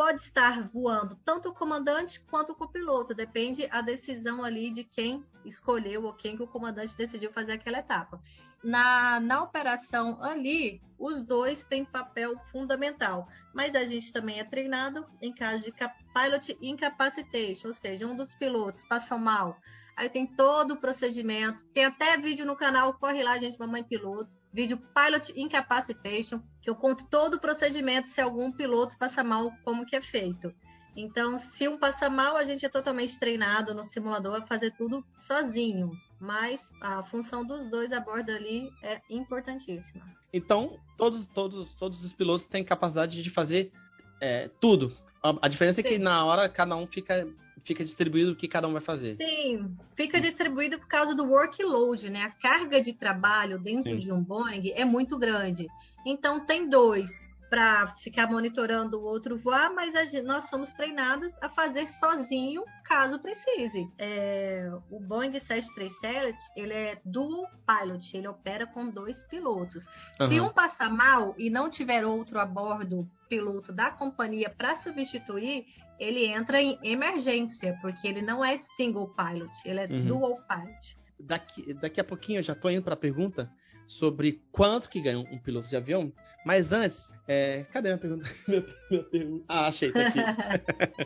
pode 0.00 0.22
estar 0.22 0.62
voando 0.62 1.14
tanto 1.26 1.50
o 1.50 1.52
comandante 1.52 2.20
quanto 2.20 2.52
o 2.52 2.54
copiloto, 2.54 3.14
depende 3.14 3.68
a 3.70 3.82
decisão 3.82 4.42
ali 4.42 4.70
de 4.70 4.82
quem 4.82 5.22
escolheu 5.44 6.04
ou 6.04 6.14
quem 6.14 6.38
que 6.38 6.42
o 6.42 6.46
comandante 6.46 6.96
decidiu 6.96 7.30
fazer 7.30 7.52
aquela 7.52 7.80
etapa 7.80 8.18
na, 8.62 9.20
na 9.20 9.42
operação 9.42 10.22
ali, 10.22 10.80
os 10.98 11.22
dois 11.22 11.62
têm 11.62 11.84
papel 11.84 12.38
fundamental, 12.52 13.26
mas 13.54 13.74
a 13.74 13.84
gente 13.84 14.12
também 14.12 14.38
é 14.38 14.44
treinado 14.44 15.06
em 15.20 15.32
caso 15.32 15.64
de 15.64 15.72
pilot 15.72 16.56
incapacitation, 16.60 17.68
ou 17.68 17.74
seja, 17.74 18.06
um 18.06 18.14
dos 18.14 18.34
pilotos 18.34 18.84
passou 18.84 19.18
mal. 19.18 19.56
Aí 20.00 20.08
tem 20.08 20.26
todo 20.26 20.70
o 20.70 20.76
procedimento, 20.78 21.62
tem 21.74 21.84
até 21.84 22.16
vídeo 22.16 22.46
no 22.46 22.56
canal, 22.56 22.94
corre 22.94 23.22
lá, 23.22 23.36
gente, 23.36 23.58
mamãe 23.58 23.84
piloto, 23.84 24.34
vídeo 24.50 24.80
pilot 24.94 25.30
incapacitation, 25.38 26.40
que 26.62 26.70
eu 26.70 26.74
conto 26.74 27.06
todo 27.10 27.34
o 27.34 27.38
procedimento 27.38 28.08
se 28.08 28.18
algum 28.18 28.50
piloto 28.50 28.96
passa 28.96 29.22
mal, 29.22 29.52
como 29.62 29.84
que 29.84 29.94
é 29.94 30.00
feito. 30.00 30.54
Então, 30.96 31.38
se 31.38 31.68
um 31.68 31.76
passa 31.76 32.08
mal, 32.08 32.34
a 32.38 32.44
gente 32.44 32.64
é 32.64 32.68
totalmente 32.70 33.20
treinado 33.20 33.74
no 33.74 33.84
simulador 33.84 34.36
a 34.36 34.46
fazer 34.46 34.70
tudo 34.70 35.04
sozinho. 35.14 35.90
Mas 36.18 36.70
a 36.80 37.02
função 37.02 37.44
dos 37.44 37.68
dois 37.68 37.92
a 37.92 38.00
bordo 38.00 38.32
ali 38.32 38.70
é 38.82 39.02
importantíssima. 39.10 40.02
Então, 40.32 40.80
todos, 40.96 41.26
todos, 41.26 41.74
todos 41.74 42.02
os 42.02 42.14
pilotos 42.14 42.46
têm 42.46 42.64
capacidade 42.64 43.22
de 43.22 43.28
fazer 43.28 43.70
é, 44.18 44.48
tudo. 44.48 44.96
A, 45.22 45.48
diferença 45.48 45.80
Sim. 45.80 45.86
é 45.86 45.90
que 45.90 45.98
na 45.98 46.24
hora 46.24 46.48
cada 46.48 46.74
um 46.76 46.86
fica 46.86 47.28
fica 47.62 47.84
distribuído 47.84 48.32
o 48.32 48.36
que 48.36 48.48
cada 48.48 48.66
um 48.66 48.72
vai 48.72 48.80
fazer. 48.80 49.16
Sim, 49.16 49.76
fica 49.94 50.18
distribuído 50.18 50.78
por 50.78 50.88
causa 50.88 51.14
do 51.14 51.24
workload, 51.24 52.08
né? 52.08 52.22
A 52.22 52.30
carga 52.30 52.80
de 52.80 52.92
trabalho 52.92 53.58
dentro 53.58 53.92
Sim. 53.92 53.98
de 53.98 54.12
um 54.12 54.22
Boeing 54.22 54.72
é 54.74 54.84
muito 54.84 55.18
grande. 55.18 55.68
Então 56.06 56.40
tem 56.40 56.68
dois 56.68 57.29
para 57.50 57.88
ficar 57.96 58.28
monitorando 58.28 59.00
o 59.00 59.02
outro 59.02 59.36
voar, 59.36 59.74
mas 59.74 59.92
a, 59.94 60.22
nós 60.22 60.44
somos 60.44 60.70
treinados 60.70 61.36
a 61.42 61.48
fazer 61.48 61.88
sozinho, 61.88 62.64
caso 62.84 63.18
precise. 63.18 63.90
É, 63.98 64.70
o 64.88 65.00
Boeing 65.00 65.36
737 65.38 66.38
ele 66.56 66.72
é 66.72 67.00
dual 67.04 67.50
pilot, 67.66 68.16
ele 68.16 68.28
opera 68.28 68.66
com 68.68 68.88
dois 68.88 69.24
pilotos. 69.24 69.84
Uhum. 70.20 70.28
Se 70.28 70.40
um 70.40 70.48
passar 70.48 70.88
mal 70.88 71.34
e 71.36 71.50
não 71.50 71.68
tiver 71.68 72.06
outro 72.06 72.38
a 72.38 72.46
bordo 72.46 73.10
piloto 73.28 73.72
da 73.72 73.90
companhia 73.90 74.48
para 74.48 74.76
substituir, 74.76 75.66
ele 75.98 76.26
entra 76.26 76.62
em 76.62 76.78
emergência, 76.82 77.76
porque 77.82 78.06
ele 78.06 78.22
não 78.22 78.44
é 78.44 78.56
single 78.56 79.08
pilot, 79.08 79.52
ele 79.64 79.80
é 79.80 79.86
uhum. 79.86 80.06
dual 80.06 80.42
pilot. 80.48 80.96
Daqui, 81.18 81.74
daqui 81.74 82.00
a 82.00 82.04
pouquinho 82.04 82.38
eu 82.38 82.42
já 82.42 82.52
estou 82.52 82.70
indo 82.70 82.82
para 82.82 82.94
a 82.94 82.96
pergunta 82.96 83.50
sobre 83.90 84.40
quanto 84.52 84.88
que 84.88 85.00
ganha 85.00 85.18
um 85.18 85.36
piloto 85.36 85.68
de 85.68 85.74
avião. 85.74 86.12
Mas 86.46 86.72
antes, 86.72 87.12
é... 87.26 87.64
cadê 87.72 87.88
minha 87.88 87.98
pergunta? 87.98 88.30
minha, 88.46 88.64
minha 88.88 89.02
pergunta? 89.02 89.44
Ah, 89.48 89.66
achei, 89.66 89.90
tá 89.90 90.06
aqui. 90.06 90.20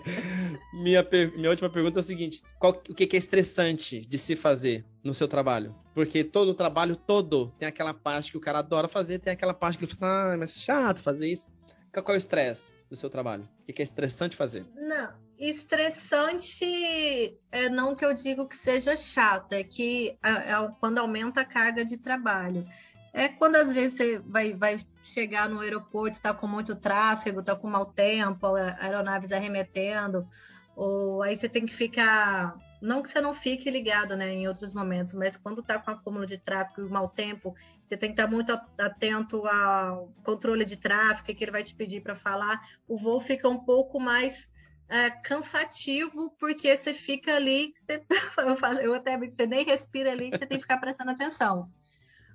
minha, 0.83 1.03
per... 1.03 1.35
minha 1.35 1.49
última 1.49 1.71
pergunta 1.71 1.99
é 1.99 2.03
o 2.03 2.05
seguinte: 2.05 2.43
qual... 2.59 2.73
o 2.73 2.95
que 2.95 3.09
é 3.11 3.19
estressante 3.19 4.01
de 4.03 4.19
se 4.19 4.37
fazer 4.37 4.85
no 5.03 5.15
seu 5.15 5.27
trabalho? 5.27 5.75
Porque 5.95 6.23
todo 6.23 6.51
o 6.51 6.55
trabalho 6.55 6.95
todo 6.95 7.55
tem 7.59 7.67
aquela 7.67 7.95
parte 7.95 8.31
que 8.31 8.37
o 8.37 8.41
cara 8.41 8.59
adora 8.59 8.87
fazer, 8.87 9.19
tem 9.19 9.33
aquela 9.33 9.55
parte 9.55 9.79
que 9.79 9.87
ele 9.87 9.95
fala, 9.95 10.35
ah, 10.35 10.37
mas 10.37 10.61
chato 10.61 11.01
fazer 11.01 11.29
isso. 11.29 11.51
Qual 11.91 12.05
é 12.09 12.13
o 12.13 12.19
estresse 12.19 12.71
do 12.91 12.97
seu 12.97 13.09
trabalho? 13.09 13.49
O 13.67 13.73
que 13.73 13.81
é 13.81 13.85
estressante 13.85 14.37
fazer? 14.37 14.67
Não, 14.77 15.11
estressante 15.49 17.39
é 17.51 17.69
não 17.69 17.95
que 17.95 18.05
eu 18.05 18.15
digo 18.15 18.47
que 18.47 18.57
seja 18.57 18.95
chato, 18.97 19.53
é 19.53 19.65
que 19.65 20.19
é, 20.23 20.53
é 20.53 20.71
quando 20.81 20.99
aumenta 20.99 21.41
a 21.41 21.45
carga 21.45 21.85
de 21.85 21.99
trabalho. 21.99 22.67
É 23.13 23.29
quando 23.29 23.57
às 23.57 23.73
vezes 23.73 23.97
você 23.97 24.19
vai, 24.19 24.55
vai 24.55 24.85
chegar 25.03 25.49
no 25.49 25.61
aeroporto, 25.61 26.21
tá 26.21 26.35
com 26.35 26.49
muito 26.49 26.75
tráfego, 26.75 27.43
tá 27.43 27.55
com 27.55 27.69
mau 27.69 27.87
tempo, 27.87 28.47
aeronaves 28.57 29.31
arremetendo, 29.31 30.29
ou 30.75 31.23
aí 31.23 31.37
você 31.37 31.49
tem 31.49 31.65
que 31.65 31.75
ficar. 31.75 32.57
Não 32.83 33.03
que 33.03 33.09
você 33.09 33.21
não 33.21 33.33
fique 33.33 33.71
ligado 33.71 34.17
né, 34.17 34.31
em 34.31 34.47
outros 34.47 34.75
momentos, 34.75 35.15
mas 35.15 35.37
quando 35.37 35.63
tá 35.63 35.79
com 35.79 35.91
acúmulo 35.91 36.27
de 36.27 36.37
tráfego 36.37 36.87
e 36.87 36.91
mau 36.91 37.09
tempo, 37.09 37.55
você 37.83 37.97
tem 37.97 38.11
que 38.11 38.21
estar 38.21 38.31
muito 38.31 38.53
atento 38.79 39.47
ao 39.47 40.13
controle 40.23 40.65
de 40.65 40.77
tráfego 40.77 41.35
que 41.35 41.45
ele 41.45 41.53
vai 41.53 41.63
te 41.63 41.75
pedir 41.75 42.03
para 42.03 42.15
falar. 42.15 42.61
O 42.87 42.99
voo 42.99 43.21
fica 43.21 43.49
um 43.49 43.59
pouco 43.59 43.99
mais 43.99 44.49
é, 44.89 45.11
cansativo, 45.11 46.31
porque 46.39 46.77
você 46.77 46.93
fica 46.93 47.37
ali, 47.37 47.73
você, 47.75 48.03
eu, 48.39 48.57
falo, 48.57 48.81
eu 48.81 48.95
até 48.95 49.19
que 49.19 49.33
você 49.33 49.47
nem 49.47 49.65
respira 49.65 50.13
ali, 50.13 50.31
você 50.31 50.47
tem 50.47 50.59
que 50.59 50.63
ficar 50.63 50.79
prestando 50.79 51.11
atenção. 51.11 51.71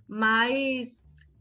Mas 0.07 0.89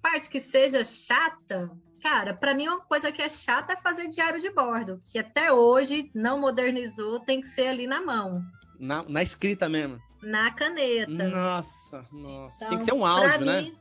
parte 0.02 0.28
que 0.28 0.40
seja 0.40 0.84
chata, 0.84 1.70
cara, 2.02 2.34
para 2.34 2.54
mim 2.54 2.68
uma 2.68 2.80
coisa 2.80 3.10
que 3.10 3.22
é 3.22 3.28
chata 3.28 3.72
é 3.72 3.76
fazer 3.76 4.08
diário 4.08 4.40
de 4.40 4.50
bordo, 4.50 5.02
que 5.04 5.18
até 5.18 5.52
hoje 5.52 6.10
não 6.14 6.40
modernizou, 6.40 7.20
tem 7.20 7.40
que 7.40 7.46
ser 7.46 7.68
ali 7.68 7.86
na 7.86 8.00
mão. 8.00 8.42
Na, 8.78 9.02
na 9.02 9.22
escrita 9.22 9.68
mesmo. 9.68 9.98
Na 10.22 10.52
caneta. 10.52 11.28
Nossa, 11.28 12.04
nossa. 12.12 12.56
Então, 12.56 12.68
Tinha 12.68 12.78
que 12.78 12.84
ser 12.84 12.94
um 12.94 13.04
áudio, 13.04 13.44
né? 13.44 13.62
Mim, 13.62 13.76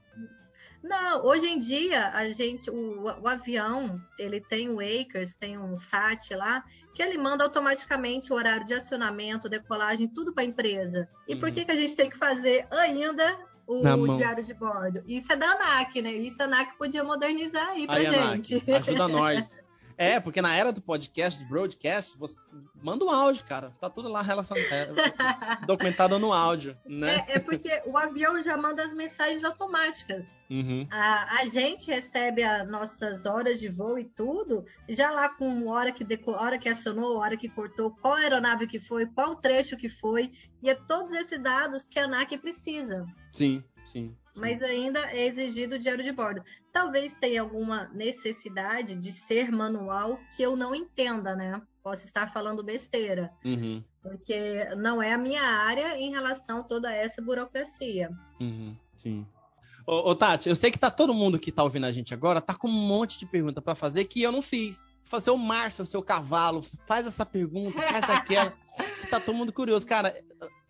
não, 0.84 1.25
hoje 1.25 1.47
em 1.47 1.57
dia 1.57 2.09
a 2.09 2.30
gente, 2.32 2.69
o, 2.69 3.03
o 3.03 3.28
avião, 3.28 4.01
ele 4.17 4.39
tem 4.39 4.69
o 4.69 4.80
Acres, 4.80 5.34
tem 5.34 5.57
um 5.57 5.75
SAT 5.75 6.32
lá, 6.32 6.63
que 6.93 7.01
ele 7.03 7.17
manda 7.17 7.43
automaticamente 7.43 8.34
o 8.34 8.36
horário 8.36 8.65
de 8.65 8.73
acionamento, 8.73 9.47
decolagem, 9.47 10.07
tudo 10.07 10.34
para 10.34 10.43
a 10.43 10.47
empresa. 10.47 11.07
E 11.28 11.34
uhum. 11.34 11.39
por 11.39 11.51
que, 11.51 11.63
que 11.63 11.71
a 11.71 11.75
gente 11.75 11.95
tem 11.95 12.09
que 12.09 12.17
fazer 12.17 12.65
ainda 12.71 13.38
o 13.67 14.17
diário 14.17 14.43
de 14.43 14.53
bordo? 14.53 15.03
Isso 15.07 15.32
é 15.32 15.36
da 15.36 15.51
ANAC, 15.51 16.01
né? 16.01 16.11
Isso 16.13 16.41
a 16.41 16.45
ANAC 16.45 16.78
podia 16.78 17.03
modernizar 17.03 17.69
aí 17.69 17.86
aí, 17.88 18.05
gente. 18.05 18.55
ANAC, 18.55 18.89
ajuda 18.89 19.07
nós. 19.07 19.55
É, 19.98 20.20
porque 20.20 20.41
na 20.41 20.56
era 20.56 20.72
do 20.72 20.80
podcast, 20.80 21.43
do 21.43 21.50
broadcast, 21.50 22.16
você 22.18 22.56
manda 22.84 23.04
um 23.04 23.10
áudio, 23.10 23.43
cara. 23.45 23.72
Tá 23.82 23.89
tudo 23.89 24.08
lá 24.08 24.22
relacionado, 24.22 24.68
é, 24.72 24.86
documentado 25.66 26.20
no 26.20 26.32
áudio, 26.32 26.78
né? 26.86 27.26
É, 27.28 27.38
é, 27.38 27.39
porque 27.39 27.82
o 27.86 27.98
avião 27.98 28.41
já 28.43 28.56
manda 28.56 28.84
as 28.84 28.93
mensagens 28.93 29.43
automáticas. 29.43 30.28
Uhum. 30.50 30.88
A, 30.91 31.39
a, 31.41 31.45
gente 31.48 31.91
recebe 31.91 32.43
as 32.43 32.70
nossas 32.70 33.26
horas 33.26 33.60
de 33.60 33.68
voo 33.68 33.98
e 33.98 34.06
tudo, 34.06 34.64
já 34.88 35.12
lá 35.12 35.28
com 35.28 35.68
hora 35.68 35.91
que 35.91 36.06
deco, 36.06 36.32
hora 36.32 36.58
que 36.58 36.70
acionou, 36.70 37.18
hora 37.18 37.36
que 37.36 37.50
cortou, 37.50 37.91
qual 37.91 38.14
aeronave 38.14 38.68
que 38.68 38.80
foi, 38.80 39.08
qual 39.08 39.36
trecho 39.36 39.76
que 39.76 39.89
foi, 39.89 40.32
e 40.62 40.70
é 40.70 40.76
todos 40.76 41.12
esses 41.12 41.39
dados 41.39 41.88
que 41.88 42.00
a 42.00 42.06
ANAC 42.06 42.38
precisa. 42.38 43.06
Sim, 43.34 43.62
sim 43.84 44.16
mas 44.38 44.62
ainda 44.62 45.00
é 45.12 45.26
exigido 45.26 45.76
o 45.76 45.80
diário 45.80 46.04
de 46.04 46.12
bordo. 46.12 46.44
Talvez 46.72 47.14
tenha 47.14 47.42
alguma 47.42 47.86
necessidade 47.94 48.96
de 48.96 49.12
ser 49.12 49.52
manual 49.52 50.20
que 50.36 50.44
eu 50.44 50.56
não 50.56 50.76
entenda, 50.76 51.36
né? 51.36 51.62
Posso 51.84 52.06
estar 52.06 52.32
falando 52.32 52.64
besteira, 52.64 53.32
uhum. 53.44 53.84
porque 54.02 54.66
não 54.76 55.02
é 55.02 55.14
a 55.14 55.18
minha 55.18 55.42
área 55.42 56.00
em 56.00 56.12
relação 56.12 56.60
a 56.60 56.64
toda 56.64 56.94
essa 56.94 57.22
burocracia. 57.22 58.12
Uhum. 58.40 58.76
Sim. 58.96 59.26
Ô, 59.86 60.12
ô, 60.12 60.16
Tati, 60.16 60.50
eu 60.50 60.56
sei 60.56 60.70
que 60.70 60.78
tá 60.78 60.92
todo 60.92 61.14
mundo 61.14 61.40
que 61.40 61.52
tá 61.52 61.64
ouvindo 61.64 61.86
a 61.86 61.92
gente 61.92 62.14
agora 62.14 62.42
tá 62.42 62.54
com 62.54 62.68
um 62.68 62.72
monte 62.72 63.18
de 63.18 63.26
pergunta 63.26 63.62
para 63.62 63.74
fazer 63.74 64.06
que 64.06 64.22
eu 64.22 64.32
não 64.32 64.42
fiz. 64.42 64.86
Fazer 65.06 65.32
o 65.32 65.38
Márcio, 65.38 65.84
o 65.84 65.88
seu 65.88 66.04
cavalo, 66.04 66.62
faz 66.86 67.08
essa 67.08 67.26
pergunta, 67.26 67.82
faz 67.82 68.10
aquela. 68.10 68.54
tá 69.10 69.22
todo 69.22 69.34
mundo 69.34 69.54
curioso. 69.54 69.88
Cara, 69.88 70.14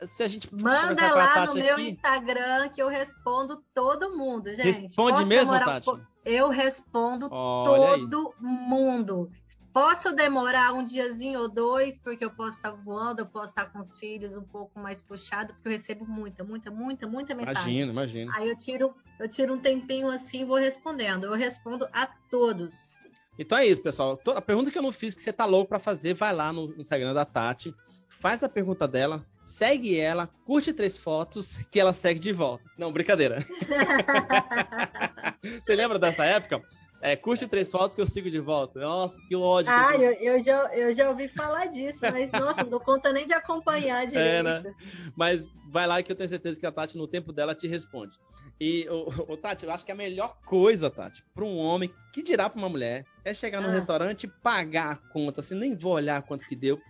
se 0.05 0.23
a 0.23 0.27
gente 0.27 0.53
Manda 0.53 1.13
lá 1.13 1.45
no 1.47 1.55
meu 1.55 1.75
aqui, 1.75 1.89
Instagram 1.89 2.69
que 2.69 2.81
eu 2.81 2.87
respondo 2.87 3.63
todo 3.73 4.15
mundo, 4.15 4.53
gente. 4.53 4.81
Responde 4.81 5.17
Posso 5.17 5.27
mesmo, 5.27 5.53
Tati? 5.53 5.89
Eu 6.23 6.49
respondo 6.49 7.27
Olha 7.31 7.97
todo 8.05 8.33
aí. 8.37 8.43
mundo. 8.45 9.31
Posso 9.73 10.11
demorar 10.11 10.73
um 10.73 10.83
diazinho 10.83 11.39
ou 11.39 11.49
dois, 11.49 11.97
porque 11.99 12.25
eu 12.25 12.31
posso 12.31 12.57
estar 12.57 12.71
voando, 12.71 13.21
eu 13.21 13.27
posso 13.27 13.51
estar 13.51 13.71
com 13.71 13.77
os 13.77 13.93
filhos 13.99 14.35
um 14.35 14.41
pouco 14.41 14.79
mais 14.79 15.01
puxado, 15.01 15.53
porque 15.53 15.67
eu 15.69 15.71
recebo 15.71 16.05
muita, 16.05 16.43
muita, 16.43 16.71
muita, 16.71 17.07
muita 17.07 17.35
mensagem. 17.35 17.61
Imagina, 17.61 17.91
imagina. 17.91 18.31
Aí 18.35 18.49
eu 18.49 18.57
tiro, 18.57 18.95
eu 19.19 19.29
tiro 19.29 19.53
um 19.53 19.59
tempinho 19.59 20.09
assim 20.09 20.41
e 20.41 20.45
vou 20.45 20.57
respondendo. 20.57 21.25
Eu 21.25 21.33
respondo 21.33 21.87
a 21.93 22.07
todos. 22.07 22.97
Então 23.37 23.57
é 23.57 23.67
isso, 23.67 23.81
pessoal. 23.81 24.19
A 24.35 24.41
pergunta 24.41 24.71
que 24.71 24.77
eu 24.77 24.81
não 24.81 24.91
fiz, 24.91 25.13
que 25.13 25.21
você 25.21 25.31
tá 25.31 25.45
louco 25.45 25.69
para 25.69 25.79
fazer, 25.79 26.15
vai 26.15 26.33
lá 26.33 26.51
no 26.51 26.73
Instagram 26.79 27.13
da 27.13 27.23
Tati, 27.23 27.73
faz 28.09 28.43
a 28.43 28.49
pergunta 28.49 28.87
dela, 28.87 29.23
segue 29.47 29.97
ela, 29.97 30.29
curte 30.45 30.73
três 30.73 30.97
fotos, 30.97 31.59
que 31.71 31.79
ela 31.79 31.93
segue 31.93 32.19
de 32.19 32.33
volta. 32.33 32.63
Não, 32.77 32.91
brincadeira. 32.91 33.37
você 35.63 35.73
lembra 35.73 35.97
dessa 35.97 36.25
época? 36.25 36.61
É, 37.01 37.15
curte 37.15 37.47
três 37.47 37.71
fotos 37.71 37.95
que 37.95 38.01
eu 38.01 38.07
sigo 38.07 38.29
de 38.29 38.39
volta. 38.39 38.79
Nossa, 38.79 39.19
que 39.27 39.35
ódio. 39.35 39.71
Ah, 39.71 39.95
eu, 39.95 40.11
eu, 40.11 40.39
já, 40.39 40.75
eu 40.75 40.93
já 40.93 41.09
ouvi 41.09 41.27
falar 41.27 41.67
disso, 41.67 42.01
mas 42.11 42.31
nossa, 42.31 42.63
não 42.63 42.71
dou 42.71 42.79
conta 42.79 43.13
nem 43.13 43.25
de 43.25 43.33
acompanhar 43.33 44.05
direito. 44.05 44.17
É, 44.27 44.43
né? 44.43 44.75
Mas 45.15 45.47
vai 45.69 45.87
lá 45.87 46.03
que 46.03 46.11
eu 46.11 46.15
tenho 46.15 46.29
certeza 46.29 46.59
que 46.59 46.65
a 46.65 46.71
Tati, 46.71 46.97
no 46.97 47.07
tempo 47.07 47.31
dela, 47.31 47.55
te 47.55 47.67
responde. 47.67 48.17
E, 48.59 48.87
o, 48.89 49.37
Tati, 49.37 49.65
eu 49.65 49.71
acho 49.71 49.85
que 49.85 49.91
a 49.91 49.95
melhor 49.95 50.37
coisa, 50.43 50.89
Tati, 50.89 51.23
para 51.33 51.45
um 51.45 51.57
homem, 51.57 51.93
que 52.11 52.23
dirá 52.23 52.49
para 52.49 52.57
uma 52.57 52.69
mulher, 52.69 53.05
é 53.23 53.33
chegar 53.33 53.61
no 53.61 53.67
ah. 53.67 53.71
restaurante 53.71 54.23
e 54.23 54.27
pagar 54.27 54.91
a 54.91 54.95
conta, 54.95 55.41
assim, 55.41 55.53
nem 55.53 55.75
vou 55.75 55.93
olhar 55.93 56.23
quanto 56.23 56.47
que 56.47 56.55
deu. 56.55 56.81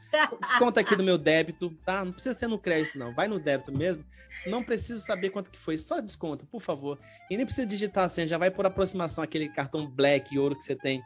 Desconta 0.41 0.80
aqui 0.80 0.95
do 0.95 1.03
meu 1.03 1.18
débito, 1.18 1.70
tá? 1.86 2.05
Não 2.05 2.13
precisa 2.13 2.38
ser 2.38 2.47
no 2.47 2.57
crédito, 2.57 2.97
não. 2.97 3.13
Vai 3.13 3.28
no 3.28 3.38
débito 3.38 3.72
mesmo. 3.72 4.05
Não 4.45 4.63
preciso 4.63 5.03
saber 5.03 5.30
quanto 5.30 5.51
que 5.51 5.59
foi, 5.59 5.78
só 5.78 5.99
desconto, 5.99 6.45
por 6.45 6.61
favor. 6.61 6.97
E 7.30 7.36
nem 7.36 7.45
precisa 7.45 7.68
digitar 7.68 8.05
assim, 8.05 8.26
já 8.28 8.38
vai 8.38 8.49
por 8.49 8.65
aproximação 8.65 9.22
aquele 9.22 9.49
cartão 9.49 9.86
black 9.86 10.38
ouro 10.39 10.55
que 10.55 10.63
você 10.63 10.76
tem. 10.76 11.03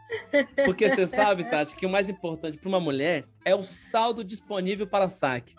Porque 0.63 0.87
você 0.87 1.07
sabe, 1.07 1.45
Tati, 1.45 1.75
que 1.75 1.87
o 1.87 1.89
mais 1.89 2.07
importante 2.07 2.57
para 2.57 2.69
uma 2.69 2.79
mulher 2.79 3.25
é 3.43 3.55
o 3.55 3.63
saldo 3.63 4.23
disponível 4.23 4.85
para 4.85 5.09
saque. 5.09 5.55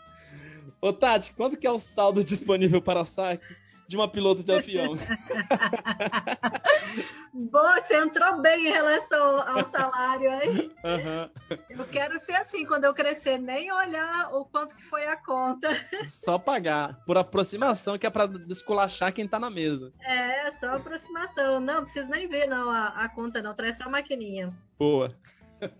Ô, 0.80 0.92
Tati, 0.92 1.32
quanto 1.32 1.56
que 1.56 1.66
é 1.66 1.70
o 1.70 1.80
saldo 1.80 2.22
disponível 2.24 2.80
para 2.80 3.04
saque? 3.04 3.44
De 3.86 3.96
uma 3.96 4.08
piloto 4.08 4.42
de 4.42 4.52
avião. 4.52 4.96
Boa, 7.32 7.80
você 7.80 7.96
entrou 7.96 8.40
bem 8.40 8.68
em 8.68 8.72
relação 8.72 9.40
ao 9.40 9.64
salário, 9.70 10.32
hein? 10.32 10.70
Uhum. 10.84 11.58
Eu 11.70 11.86
quero 11.86 12.18
ser 12.24 12.34
assim 12.34 12.64
quando 12.64 12.84
eu 12.84 12.94
crescer, 12.94 13.38
nem 13.38 13.72
olhar 13.72 14.34
o 14.34 14.44
quanto 14.44 14.74
que 14.74 14.84
foi 14.84 15.06
a 15.06 15.16
conta. 15.16 15.68
Só 16.08 16.38
pagar, 16.38 17.02
por 17.04 17.16
aproximação, 17.16 17.98
que 17.98 18.06
é 18.06 18.10
para 18.10 18.26
desculachar 18.26 19.12
quem 19.12 19.28
tá 19.28 19.38
na 19.38 19.50
mesa. 19.50 19.92
É, 20.00 20.50
só 20.52 20.76
aproximação. 20.76 21.60
Não, 21.60 21.82
precisa 21.82 22.06
nem 22.06 22.28
ver 22.28 22.46
não 22.46 22.70
a, 22.70 22.88
a 22.88 23.08
conta 23.08 23.42
não, 23.42 23.54
traz 23.54 23.78
só 23.78 23.84
a 23.84 23.90
maquininha. 23.90 24.52
Boa. 24.78 25.14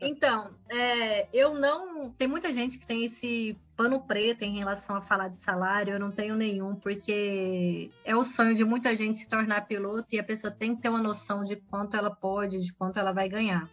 Então, 0.01 0.55
é, 0.69 1.29
eu 1.33 1.55
não. 1.55 2.11
Tem 2.11 2.29
muita 2.29 2.53
gente 2.53 2.79
que 2.79 2.87
tem 2.87 3.05
esse 3.05 3.57
pano 3.77 4.01
preto 4.01 4.43
em 4.43 4.57
relação 4.57 4.97
a 4.97 5.03
falar 5.03 5.29
de 5.29 5.39
salário, 5.39 5.95
eu 5.95 6.01
não 6.01 6.11
tenho 6.11 6.37
nenhum, 6.37 6.75
porque 6.75 7.91
é 8.05 8.15
o 8.15 8.23
sonho 8.23 8.55
de 8.55 8.65
muita 8.65 8.95
gente 8.95 9.19
se 9.19 9.29
tornar 9.29 9.67
piloto 9.67 10.15
e 10.15 10.21
a 10.21 10.25
pessoa 10.25 10.53
tem 10.53 10.77
que 10.77 10.83
ter 10.83 10.89
uma 10.89 11.03
noção 11.03 11.43
de 11.43 11.57
quanto 11.57 11.97
ela 11.97 12.11
pode, 12.11 12.59
de 12.59 12.73
quanto 12.73 12.99
ela 12.99 13.13
vai 13.13 13.29
ganhar. 13.29 13.69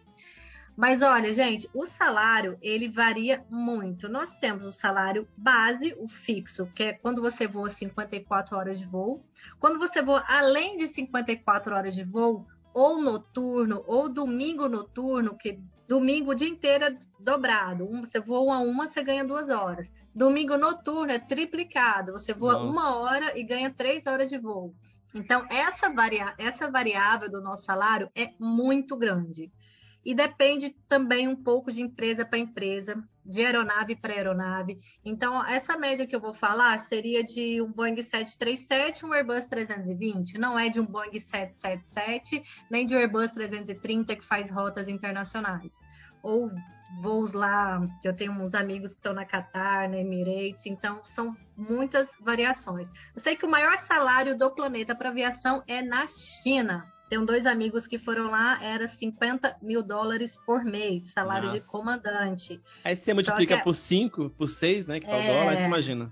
Mas 0.76 1.02
olha, 1.02 1.34
gente, 1.34 1.68
o 1.74 1.84
salário 1.84 2.56
ele 2.62 2.88
varia 2.88 3.44
muito. 3.50 4.08
Nós 4.08 4.32
temos 4.32 4.64
o 4.64 4.72
salário 4.72 5.28
base, 5.36 5.94
o 5.98 6.08
fixo, 6.08 6.66
que 6.74 6.84
é 6.84 6.92
quando 6.92 7.20
você 7.20 7.46
voa 7.46 7.68
54 7.68 8.56
horas 8.56 8.78
de 8.78 8.86
voo. 8.86 9.22
Quando 9.58 9.78
você 9.78 10.00
voa 10.00 10.24
além 10.26 10.76
de 10.76 10.88
54 10.88 11.74
horas 11.74 11.94
de 11.94 12.02
voo, 12.02 12.46
ou 12.72 13.02
noturno, 13.02 13.84
ou 13.86 14.08
domingo 14.08 14.68
noturno, 14.68 15.36
que 15.36 15.60
Domingo 15.90 16.30
o 16.30 16.34
dia 16.36 16.48
inteiro 16.48 16.84
é 16.84 16.96
dobrado. 17.18 17.84
Um, 17.84 18.04
você 18.04 18.20
voa 18.20 18.58
uma, 18.60 18.86
você 18.86 19.02
ganha 19.02 19.24
duas 19.24 19.48
horas. 19.48 19.90
Domingo 20.14 20.56
noturno 20.56 21.10
é 21.10 21.18
triplicado. 21.18 22.12
Você 22.12 22.32
voa 22.32 22.52
Nossa. 22.52 22.64
uma 22.66 22.96
hora 22.96 23.36
e 23.36 23.42
ganha 23.42 23.74
três 23.74 24.06
horas 24.06 24.30
de 24.30 24.38
voo. 24.38 24.72
Então, 25.12 25.44
essa, 25.50 25.90
varia 25.90 26.32
essa 26.38 26.70
variável 26.70 27.28
do 27.28 27.42
nosso 27.42 27.64
salário 27.64 28.08
é 28.14 28.30
muito 28.38 28.96
grande. 28.96 29.50
E 30.04 30.14
depende 30.14 30.70
também 30.88 31.28
um 31.28 31.36
pouco 31.36 31.70
de 31.70 31.82
empresa 31.82 32.24
para 32.24 32.38
empresa, 32.38 33.02
de 33.24 33.44
aeronave 33.44 33.94
para 33.94 34.12
aeronave. 34.12 34.78
Então, 35.04 35.44
essa 35.46 35.76
média 35.76 36.06
que 36.06 36.16
eu 36.16 36.20
vou 36.20 36.32
falar 36.32 36.78
seria 36.78 37.22
de 37.22 37.60
um 37.60 37.70
Boeing 37.70 38.00
737 38.00 39.04
um 39.04 39.12
Airbus 39.12 39.44
320. 39.46 40.38
Não 40.38 40.58
é 40.58 40.68
de 40.68 40.80
um 40.80 40.86
Boeing 40.86 41.18
777, 41.18 42.42
nem 42.70 42.86
de 42.86 42.94
um 42.94 42.98
Airbus 42.98 43.30
330 43.30 44.16
que 44.16 44.24
faz 44.24 44.50
rotas 44.50 44.88
internacionais. 44.88 45.78
Ou 46.22 46.50
voos 47.00 47.32
lá, 47.32 47.86
eu 48.02 48.14
tenho 48.14 48.32
uns 48.32 48.54
amigos 48.54 48.90
que 48.90 48.96
estão 48.96 49.14
na 49.14 49.24
Qatar, 49.24 49.88
na 49.88 49.98
Emirates, 49.98 50.66
então 50.66 51.04
são 51.04 51.36
muitas 51.56 52.10
variações. 52.20 52.90
Eu 53.14 53.20
sei 53.20 53.36
que 53.36 53.46
o 53.46 53.50
maior 53.50 53.76
salário 53.78 54.36
do 54.36 54.50
planeta 54.50 54.94
para 54.94 55.10
aviação 55.10 55.62
é 55.66 55.82
na 55.82 56.06
China. 56.06 56.90
Tenho 57.10 57.26
dois 57.26 57.44
amigos 57.44 57.88
que 57.88 57.98
foram 57.98 58.30
lá, 58.30 58.62
era 58.62 58.86
50 58.86 59.56
mil 59.60 59.82
dólares 59.82 60.38
por 60.46 60.64
mês, 60.64 61.10
salário 61.10 61.48
Nossa. 61.48 61.58
de 61.58 61.66
comandante. 61.66 62.60
Aí 62.84 62.94
você 62.94 63.12
multiplica 63.12 63.56
que, 63.56 63.64
por 63.64 63.74
5, 63.74 64.30
por 64.30 64.46
6, 64.46 64.86
né? 64.86 65.00
Que 65.00 65.06
tá 65.06 65.16
é, 65.16 65.28
o 65.28 65.34
dólar, 65.34 65.50
aí 65.50 65.56
você 65.56 65.64
imagina. 65.64 66.10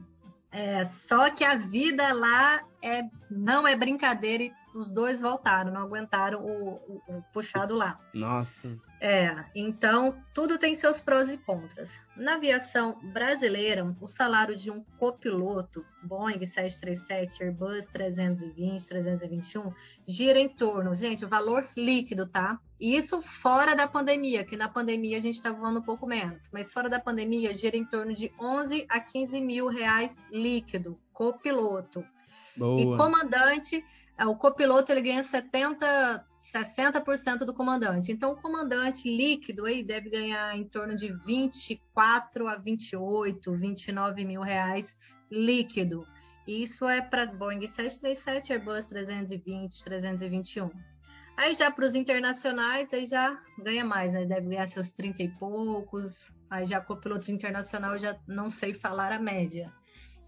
É, 0.51 0.85
só 0.85 1.31
que 1.31 1.45
a 1.45 1.55
vida 1.55 2.13
lá 2.13 2.65
é, 2.83 3.03
não 3.31 3.67
é 3.67 3.77
brincadeira 3.77 4.43
e 4.43 4.53
os 4.75 4.91
dois 4.91 5.21
voltaram, 5.21 5.73
não 5.73 5.83
aguentaram 5.83 6.41
o, 6.45 6.75
o, 6.75 7.03
o, 7.07 7.23
puxado 7.33 7.77
lá. 7.77 8.01
Nossa. 8.13 8.77
É, 9.01 9.45
então 9.55 10.21
tudo 10.35 10.59
tem 10.59 10.75
seus 10.75 11.01
prós 11.01 11.29
e 11.31 11.39
contras. 11.39 11.93
Na 12.17 12.35
aviação 12.35 12.99
brasileira, 13.13 13.95
o 14.01 14.09
salário 14.09 14.57
de 14.57 14.73
um 14.73 14.83
copiloto 14.99 15.85
Boeing 16.03 16.45
737, 16.45 17.45
Airbus 17.45 17.87
320, 17.87 18.89
321 18.89 19.73
gira 20.07 20.39
em 20.39 20.49
torno, 20.49 20.97
gente, 20.97 21.25
o 21.25 21.29
valor 21.29 21.69
líquido, 21.77 22.27
tá? 22.27 22.59
Isso 22.81 23.23
fora 23.23 23.77
da 23.77 23.87
pandemia, 23.87 24.45
que 24.45 24.57
na 24.57 24.69
pandemia 24.69 25.17
a 25.19 25.21
gente 25.21 25.35
está 25.35 25.53
voando 25.53 25.79
um 25.79 25.85
pouco 25.85 26.07
menos, 26.07 26.49
mas 26.53 26.73
fora 26.73 26.89
da 26.89 26.99
pandemia 26.99 27.55
gira 27.55 27.77
em 27.77 27.85
torno 27.85 28.13
de 28.13 28.33
11 28.39 28.85
a 28.89 28.99
15 28.99 29.41
mil 29.41 29.69
reais 29.69 30.17
líquido, 30.31 30.99
copiloto. 31.13 32.05
Boa. 32.57 32.81
E 32.81 32.97
comandante 32.97 33.85
o 34.27 34.35
copiloto 34.35 34.91
ele 34.91 35.03
ganha 35.03 35.23
70, 35.23 36.27
60% 36.53 37.39
do 37.45 37.55
comandante. 37.55 38.11
Então, 38.11 38.33
o 38.33 38.37
comandante 38.37 39.09
líquido 39.09 39.64
aí 39.64 39.85
deve 39.85 40.11
ganhar 40.11 40.57
em 40.57 40.64
torno 40.64 40.97
de 40.97 41.12
24 41.25 42.49
a 42.49 42.57
28, 42.57 43.53
29 43.53 44.25
mil 44.25 44.41
reais 44.41 44.97
líquido. 45.31 46.07
Isso 46.47 46.89
é 46.89 47.01
para 47.01 47.27
Boeing 47.27 47.66
737, 47.66 48.53
Airbus 48.53 48.87
320, 48.87 49.85
321. 49.85 50.71
Aí 51.37 51.55
já 51.55 51.71
para 51.71 51.87
os 51.87 51.95
internacionais, 51.95 52.93
aí 52.93 53.07
já 53.07 53.33
ganha 53.59 53.85
mais, 53.85 54.12
né? 54.12 54.25
Deve 54.25 54.49
ganhar 54.49 54.69
seus 54.69 54.91
30 54.91 55.23
e 55.23 55.29
poucos. 55.29 56.16
Aí 56.51 56.64
já 56.64 56.81
copiloto 56.81 57.31
internacional, 57.31 57.93
eu 57.93 57.99
já 57.99 58.19
não 58.27 58.51
sei 58.51 58.75
falar 58.75 59.12
a 59.12 59.19
média. 59.21 59.73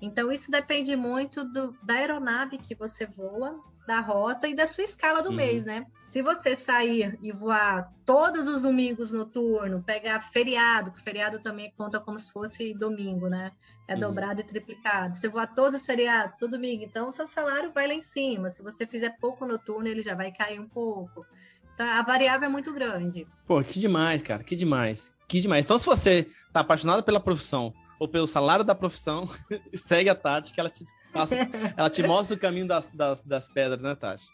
Então, 0.00 0.30
isso 0.30 0.50
depende 0.50 0.94
muito 0.94 1.44
do, 1.44 1.72
da 1.82 1.94
aeronave 1.94 2.58
que 2.58 2.74
você 2.74 3.06
voa 3.06 3.58
da 3.90 3.98
rota 3.98 4.46
e 4.46 4.54
da 4.54 4.68
sua 4.68 4.84
escala 4.84 5.20
do 5.20 5.30
uhum. 5.30 5.34
mês, 5.34 5.64
né? 5.64 5.84
Se 6.08 6.22
você 6.22 6.54
sair 6.54 7.18
e 7.20 7.32
voar 7.32 7.92
todos 8.06 8.46
os 8.46 8.60
domingos 8.60 9.10
noturno, 9.10 9.82
pegar 9.82 10.20
feriado, 10.20 10.92
que 10.92 11.02
feriado 11.02 11.40
também 11.40 11.72
conta 11.76 11.98
como 11.98 12.16
se 12.16 12.32
fosse 12.32 12.72
domingo, 12.72 13.28
né? 13.28 13.50
É 13.88 13.94
uhum. 13.94 14.00
dobrado 14.00 14.40
e 14.40 14.44
triplicado. 14.44 15.16
Se 15.16 15.26
voar 15.26 15.52
todos 15.52 15.80
os 15.80 15.86
feriados, 15.86 16.36
todo 16.36 16.52
domingo, 16.52 16.84
então 16.84 17.08
o 17.08 17.10
seu 17.10 17.26
salário 17.26 17.72
vai 17.72 17.88
lá 17.88 17.94
em 17.94 18.00
cima. 18.00 18.48
Se 18.50 18.62
você 18.62 18.86
fizer 18.86 19.18
pouco 19.20 19.44
noturno, 19.44 19.88
ele 19.88 20.02
já 20.02 20.14
vai 20.14 20.30
cair 20.30 20.60
um 20.60 20.68
pouco. 20.68 21.26
Então, 21.74 21.88
a 21.88 22.02
variável 22.02 22.46
é 22.46 22.50
muito 22.50 22.72
grande. 22.72 23.26
Pô, 23.44 23.60
que 23.60 23.80
demais, 23.80 24.22
cara, 24.22 24.44
que 24.44 24.54
demais. 24.54 25.12
Que 25.26 25.40
demais. 25.40 25.64
Então, 25.64 25.78
se 25.78 25.86
você 25.86 26.28
tá 26.52 26.60
apaixonado 26.60 27.02
pela 27.02 27.18
profissão, 27.18 27.74
ou 28.00 28.08
pelo 28.08 28.26
salário 28.26 28.64
da 28.64 28.74
profissão, 28.74 29.28
segue 29.76 30.08
a 30.08 30.14
Tati, 30.14 30.54
que 30.54 30.58
ela 30.58 30.70
te, 30.70 30.86
passa, 31.12 31.36
ela 31.76 31.90
te 31.90 32.02
mostra 32.02 32.34
o 32.34 32.40
caminho 32.40 32.66
das, 32.66 32.88
das, 32.88 33.20
das 33.20 33.46
pedras, 33.46 33.82
né, 33.82 33.94
Tati? 33.94 34.26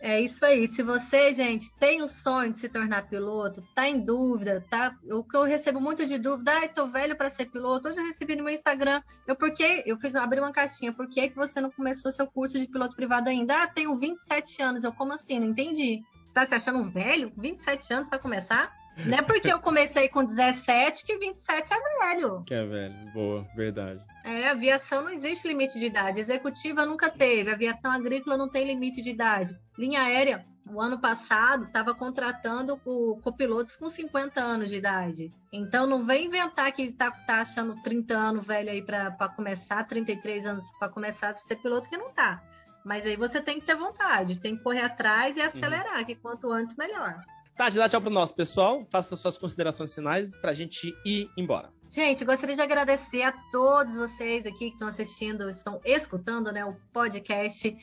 É 0.00 0.20
isso 0.20 0.44
aí. 0.44 0.66
Se 0.68 0.82
você, 0.82 1.32
gente, 1.32 1.72
tem 1.74 2.02
o 2.02 2.08
sonho 2.08 2.52
de 2.52 2.58
se 2.58 2.68
tornar 2.68 3.08
piloto, 3.08 3.62
tá 3.74 3.88
em 3.88 4.00
dúvida, 4.00 4.64
tá? 4.68 4.96
O 5.10 5.24
que 5.24 5.36
eu 5.36 5.44
recebo 5.44 5.80
muito 5.80 6.04
de 6.04 6.18
dúvida, 6.18 6.52
ai, 6.52 6.68
tô 6.68 6.86
velho 6.88 7.16
para 7.16 7.30
ser 7.30 7.46
piloto. 7.46 7.88
Hoje 7.88 7.98
eu 7.98 8.04
recebi 8.04 8.36
no 8.36 8.44
meu 8.44 8.54
Instagram, 8.54 9.02
eu 9.26 9.34
porque 9.34 9.82
eu 9.86 9.96
fiz 9.96 10.14
abri 10.14 10.40
uma 10.40 10.52
caixinha, 10.52 10.92
por 10.92 11.08
que, 11.08 11.30
que 11.30 11.36
você 11.36 11.60
não 11.60 11.70
começou 11.70 12.12
seu 12.12 12.26
curso 12.26 12.58
de 12.58 12.66
piloto 12.66 12.94
privado 12.94 13.28
ainda? 13.28 13.62
Ah, 13.62 13.66
tenho 13.66 13.96
27 13.96 14.62
anos. 14.62 14.84
Eu 14.84 14.92
como 14.92 15.12
assim? 15.12 15.38
Não 15.38 15.48
entendi. 15.48 16.02
Você 16.24 16.32
tá 16.32 16.46
se 16.46 16.54
achando 16.54 16.90
velho? 16.90 17.32
27 17.36 17.92
anos 17.92 18.08
para 18.08 18.18
começar? 18.18 18.81
Não 19.06 19.18
é 19.18 19.22
porque 19.22 19.52
eu 19.52 19.58
comecei 19.58 20.08
com 20.08 20.24
17 20.24 21.04
que 21.04 21.16
27 21.16 21.72
é 21.72 21.98
velho. 21.98 22.42
Que 22.44 22.54
é 22.54 22.64
velho, 22.64 22.94
boa, 23.12 23.46
verdade. 23.54 24.00
É, 24.24 24.48
aviação 24.48 25.02
não 25.02 25.10
existe 25.10 25.48
limite 25.48 25.78
de 25.78 25.86
idade. 25.86 26.20
Executiva 26.20 26.86
nunca 26.86 27.10
teve. 27.10 27.50
Aviação 27.50 27.90
agrícola 27.90 28.36
não 28.36 28.48
tem 28.48 28.66
limite 28.66 29.02
de 29.02 29.10
idade. 29.10 29.58
Linha 29.78 30.02
aérea, 30.02 30.44
o 30.66 30.80
ano 30.80 30.98
passado, 30.98 31.64
estava 31.64 31.94
contratando 31.94 32.80
o 32.84 33.18
copilotos 33.22 33.76
com 33.76 33.88
50 33.88 34.40
anos 34.40 34.70
de 34.70 34.76
idade. 34.76 35.32
Então 35.52 35.86
não 35.86 36.04
vem 36.04 36.26
inventar 36.26 36.70
que 36.72 36.92
tá, 36.92 37.10
tá 37.10 37.40
achando 37.40 37.80
30 37.82 38.14
anos 38.14 38.46
velho 38.46 38.70
aí 38.70 38.82
para 38.82 39.28
começar, 39.34 39.84
33 39.84 40.46
anos 40.46 40.64
para 40.78 40.88
começar 40.88 41.30
a 41.30 41.34
ser 41.34 41.56
piloto, 41.56 41.88
que 41.88 41.96
não 41.96 42.12
tá. 42.12 42.42
Mas 42.84 43.06
aí 43.06 43.16
você 43.16 43.40
tem 43.40 43.60
que 43.60 43.66
ter 43.66 43.76
vontade, 43.76 44.40
tem 44.40 44.56
que 44.56 44.62
correr 44.62 44.82
atrás 44.82 45.36
e 45.36 45.40
acelerar, 45.40 45.98
uhum. 45.98 46.04
que 46.04 46.14
quanto 46.14 46.50
antes 46.50 46.76
melhor. 46.76 47.22
Tati, 47.56 47.76
dá 47.76 47.88
tchau 47.88 48.00
pro 48.00 48.10
nosso 48.10 48.34
pessoal. 48.34 48.86
Faça 48.90 49.16
suas 49.16 49.36
considerações 49.36 49.94
finais 49.94 50.36
pra 50.36 50.54
gente 50.54 50.94
ir 51.04 51.30
embora. 51.36 51.70
Gente, 51.90 52.24
gostaria 52.24 52.56
de 52.56 52.62
agradecer 52.62 53.22
a 53.22 53.32
todos 53.52 53.94
vocês 53.94 54.46
aqui 54.46 54.68
que 54.70 54.72
estão 54.72 54.88
assistindo, 54.88 55.50
estão 55.50 55.78
escutando 55.84 56.50
né, 56.50 56.64
o 56.64 56.74
podcast. 56.92 57.76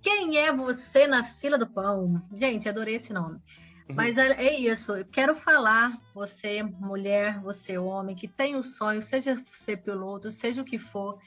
Quem 0.00 0.38
é 0.38 0.52
você 0.52 1.08
na 1.08 1.24
fila 1.24 1.58
do 1.58 1.66
pão? 1.66 2.22
Gente, 2.32 2.68
adorei 2.68 2.94
esse 2.94 3.12
nome. 3.12 3.40
Uhum. 3.88 3.96
Mas 3.96 4.16
é, 4.18 4.28
é, 4.32 4.60
isso, 4.60 4.92
eu 4.92 5.04
quero 5.04 5.34
falar, 5.34 6.00
você, 6.14 6.62
mulher, 6.62 7.40
você, 7.40 7.76
homem, 7.76 8.14
que 8.14 8.28
tem 8.28 8.54
um 8.56 8.62
sonho, 8.62 9.02
seja 9.02 9.42
ser 9.64 9.78
piloto, 9.78 10.30
seja 10.30 10.62
o 10.62 10.64
que 10.64 10.78
for, 10.78 11.18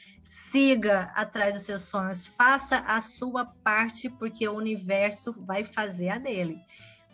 siga 0.49 1.11
atrás 1.15 1.55
dos 1.55 1.63
seus 1.63 1.83
sonhos, 1.83 2.25
faça 2.25 2.77
a 2.79 3.01
sua 3.01 3.45
parte, 3.45 4.09
porque 4.09 4.47
o 4.47 4.55
universo 4.55 5.33
vai 5.33 5.63
fazer 5.65 6.09
a 6.09 6.17
dele. 6.17 6.57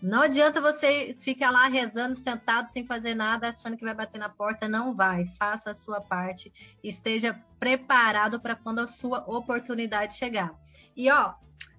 Não 0.01 0.21
adianta 0.21 0.61
você 0.61 1.15
ficar 1.19 1.51
lá 1.51 1.67
rezando, 1.67 2.15
sentado, 2.15 2.71
sem 2.71 2.85
fazer 2.85 3.15
nada, 3.15 3.49
achando 3.49 3.77
que 3.77 3.83
vai 3.83 3.93
bater 3.93 4.19
na 4.19 4.29
porta. 4.29 4.67
Não 4.67 4.93
vai. 4.93 5.25
Faça 5.37 5.71
a 5.71 5.75
sua 5.75 5.99
parte. 5.99 6.53
Esteja 6.83 7.39
preparado 7.59 8.39
para 8.39 8.55
quando 8.55 8.79
a 8.79 8.87
sua 8.87 9.23
oportunidade 9.27 10.15
chegar. 10.15 10.53
E 10.95 11.09
ó, 11.09 11.33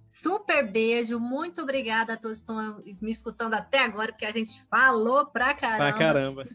super 0.09 0.67
beijo. 0.69 1.21
Muito 1.21 1.62
obrigada 1.62 2.14
a 2.14 2.17
todos 2.17 2.39
que 2.39 2.51
estão 2.51 2.83
me 3.01 3.11
escutando 3.11 3.55
até 3.55 3.79
agora, 3.85 4.12
porque 4.12 4.27
a 4.27 4.33
gente 4.33 4.61
falou 4.69 5.27
pra 5.27 5.55
caramba. 5.55 5.77
Pra 5.77 5.93
caramba. 5.93 6.49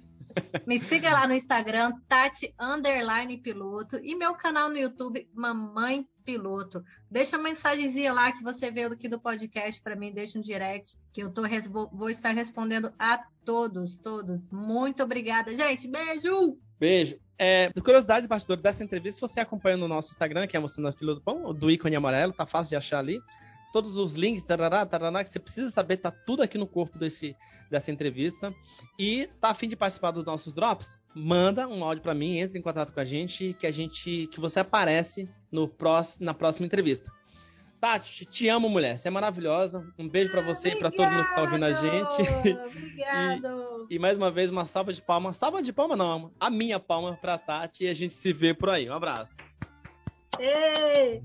Me 0.65 0.79
siga 0.79 1.11
lá 1.11 1.27
no 1.27 1.33
Instagram, 1.33 1.93
Tati 2.07 2.53
Underline 2.59 3.37
Piloto, 3.37 3.97
e 4.03 4.15
meu 4.15 4.33
canal 4.33 4.69
no 4.69 4.77
YouTube, 4.77 5.29
Mamãe 5.33 6.07
Piloto. 6.23 6.83
Deixa 7.09 7.37
uma 7.37 7.43
mensagenzinha 7.43 8.13
lá 8.13 8.31
que 8.31 8.43
você 8.43 8.71
veio 8.71 8.91
aqui 8.91 9.07
do 9.07 9.19
podcast 9.19 9.81
para 9.81 9.95
mim, 9.95 10.11
deixa 10.11 10.37
um 10.37 10.41
direct, 10.41 10.97
que 11.11 11.23
eu 11.23 11.31
tô, 11.31 11.43
vou 11.91 12.09
estar 12.09 12.31
respondendo 12.31 12.91
a 12.97 13.23
todos, 13.45 13.97
todos. 13.97 14.49
Muito 14.49 15.03
obrigada, 15.03 15.55
gente. 15.55 15.87
Beijo! 15.87 16.57
Beijo. 16.79 17.19
É, 17.37 17.71
curiosidade, 17.83 18.27
bastidor, 18.27 18.57
dessa 18.57 18.83
entrevista, 18.83 19.27
você 19.27 19.39
acompanha 19.39 19.77
no 19.77 19.87
nosso 19.87 20.11
Instagram, 20.11 20.47
que 20.47 20.55
é 20.55 20.59
Mostrando 20.59 20.89
a 20.89 20.93
Fila 20.93 21.15
do 21.15 21.21
Pão, 21.21 21.53
do 21.53 21.71
ícone 21.71 21.95
amarelo, 21.95 22.33
tá 22.33 22.45
fácil 22.45 22.69
de 22.69 22.75
achar 22.75 22.99
ali 22.99 23.19
todos 23.71 23.97
os 23.97 24.13
links, 24.13 24.43
tarará, 24.43 24.85
tarará, 24.85 25.23
que 25.23 25.29
você 25.29 25.39
precisa 25.39 25.71
saber, 25.71 25.97
tá 25.97 26.11
tudo 26.11 26.43
aqui 26.43 26.57
no 26.57 26.67
corpo 26.67 26.97
desse, 26.97 27.35
dessa 27.69 27.91
entrevista. 27.91 28.53
E 28.97 29.29
tá 29.39 29.49
afim 29.49 29.67
de 29.67 29.75
participar 29.75 30.11
dos 30.11 30.25
nossos 30.25 30.53
drops? 30.53 30.99
Manda 31.15 31.67
um 31.67 31.83
áudio 31.83 32.03
para 32.03 32.13
mim, 32.13 32.37
entre 32.37 32.59
em 32.59 32.61
contato 32.61 32.93
com 32.93 32.99
a 32.99 33.05
gente, 33.05 33.55
que 33.59 33.67
a 33.67 33.71
gente, 33.71 34.27
que 34.27 34.39
você 34.39 34.59
aparece 34.59 35.29
no 35.51 35.67
próximo, 35.67 36.25
na 36.25 36.33
próxima 36.33 36.65
entrevista. 36.65 37.11
Tati, 37.81 38.25
te 38.25 38.47
amo, 38.47 38.69
mulher. 38.69 38.95
Você 38.95 39.07
é 39.07 39.11
maravilhosa. 39.11 39.83
Um 39.97 40.07
beijo 40.07 40.31
para 40.31 40.41
você 40.41 40.69
e 40.69 40.75
para 40.75 40.91
todo 40.91 41.09
mundo 41.09 41.27
que 41.27 41.33
tá 41.33 41.41
ouvindo 41.41 41.65
a 41.65 41.71
gente. 41.71 42.21
Obrigado. 42.67 43.87
e, 43.89 43.95
e, 43.95 43.99
mais 43.99 44.15
uma 44.15 44.29
vez, 44.29 44.51
uma 44.51 44.67
salva 44.67 44.93
de 44.93 45.01
palmas. 45.01 45.35
Salva 45.37 45.63
de 45.63 45.73
palma 45.73 45.95
não, 45.95 46.31
a 46.39 46.49
minha 46.51 46.79
palma 46.79 47.17
pra 47.19 47.39
Tati 47.39 47.85
e 47.85 47.89
a 47.89 47.93
gente 47.95 48.13
se 48.13 48.31
vê 48.31 48.53
por 48.53 48.69
aí. 48.69 48.87
Um 48.87 48.93
abraço. 48.93 49.35
Ei. 50.39 51.23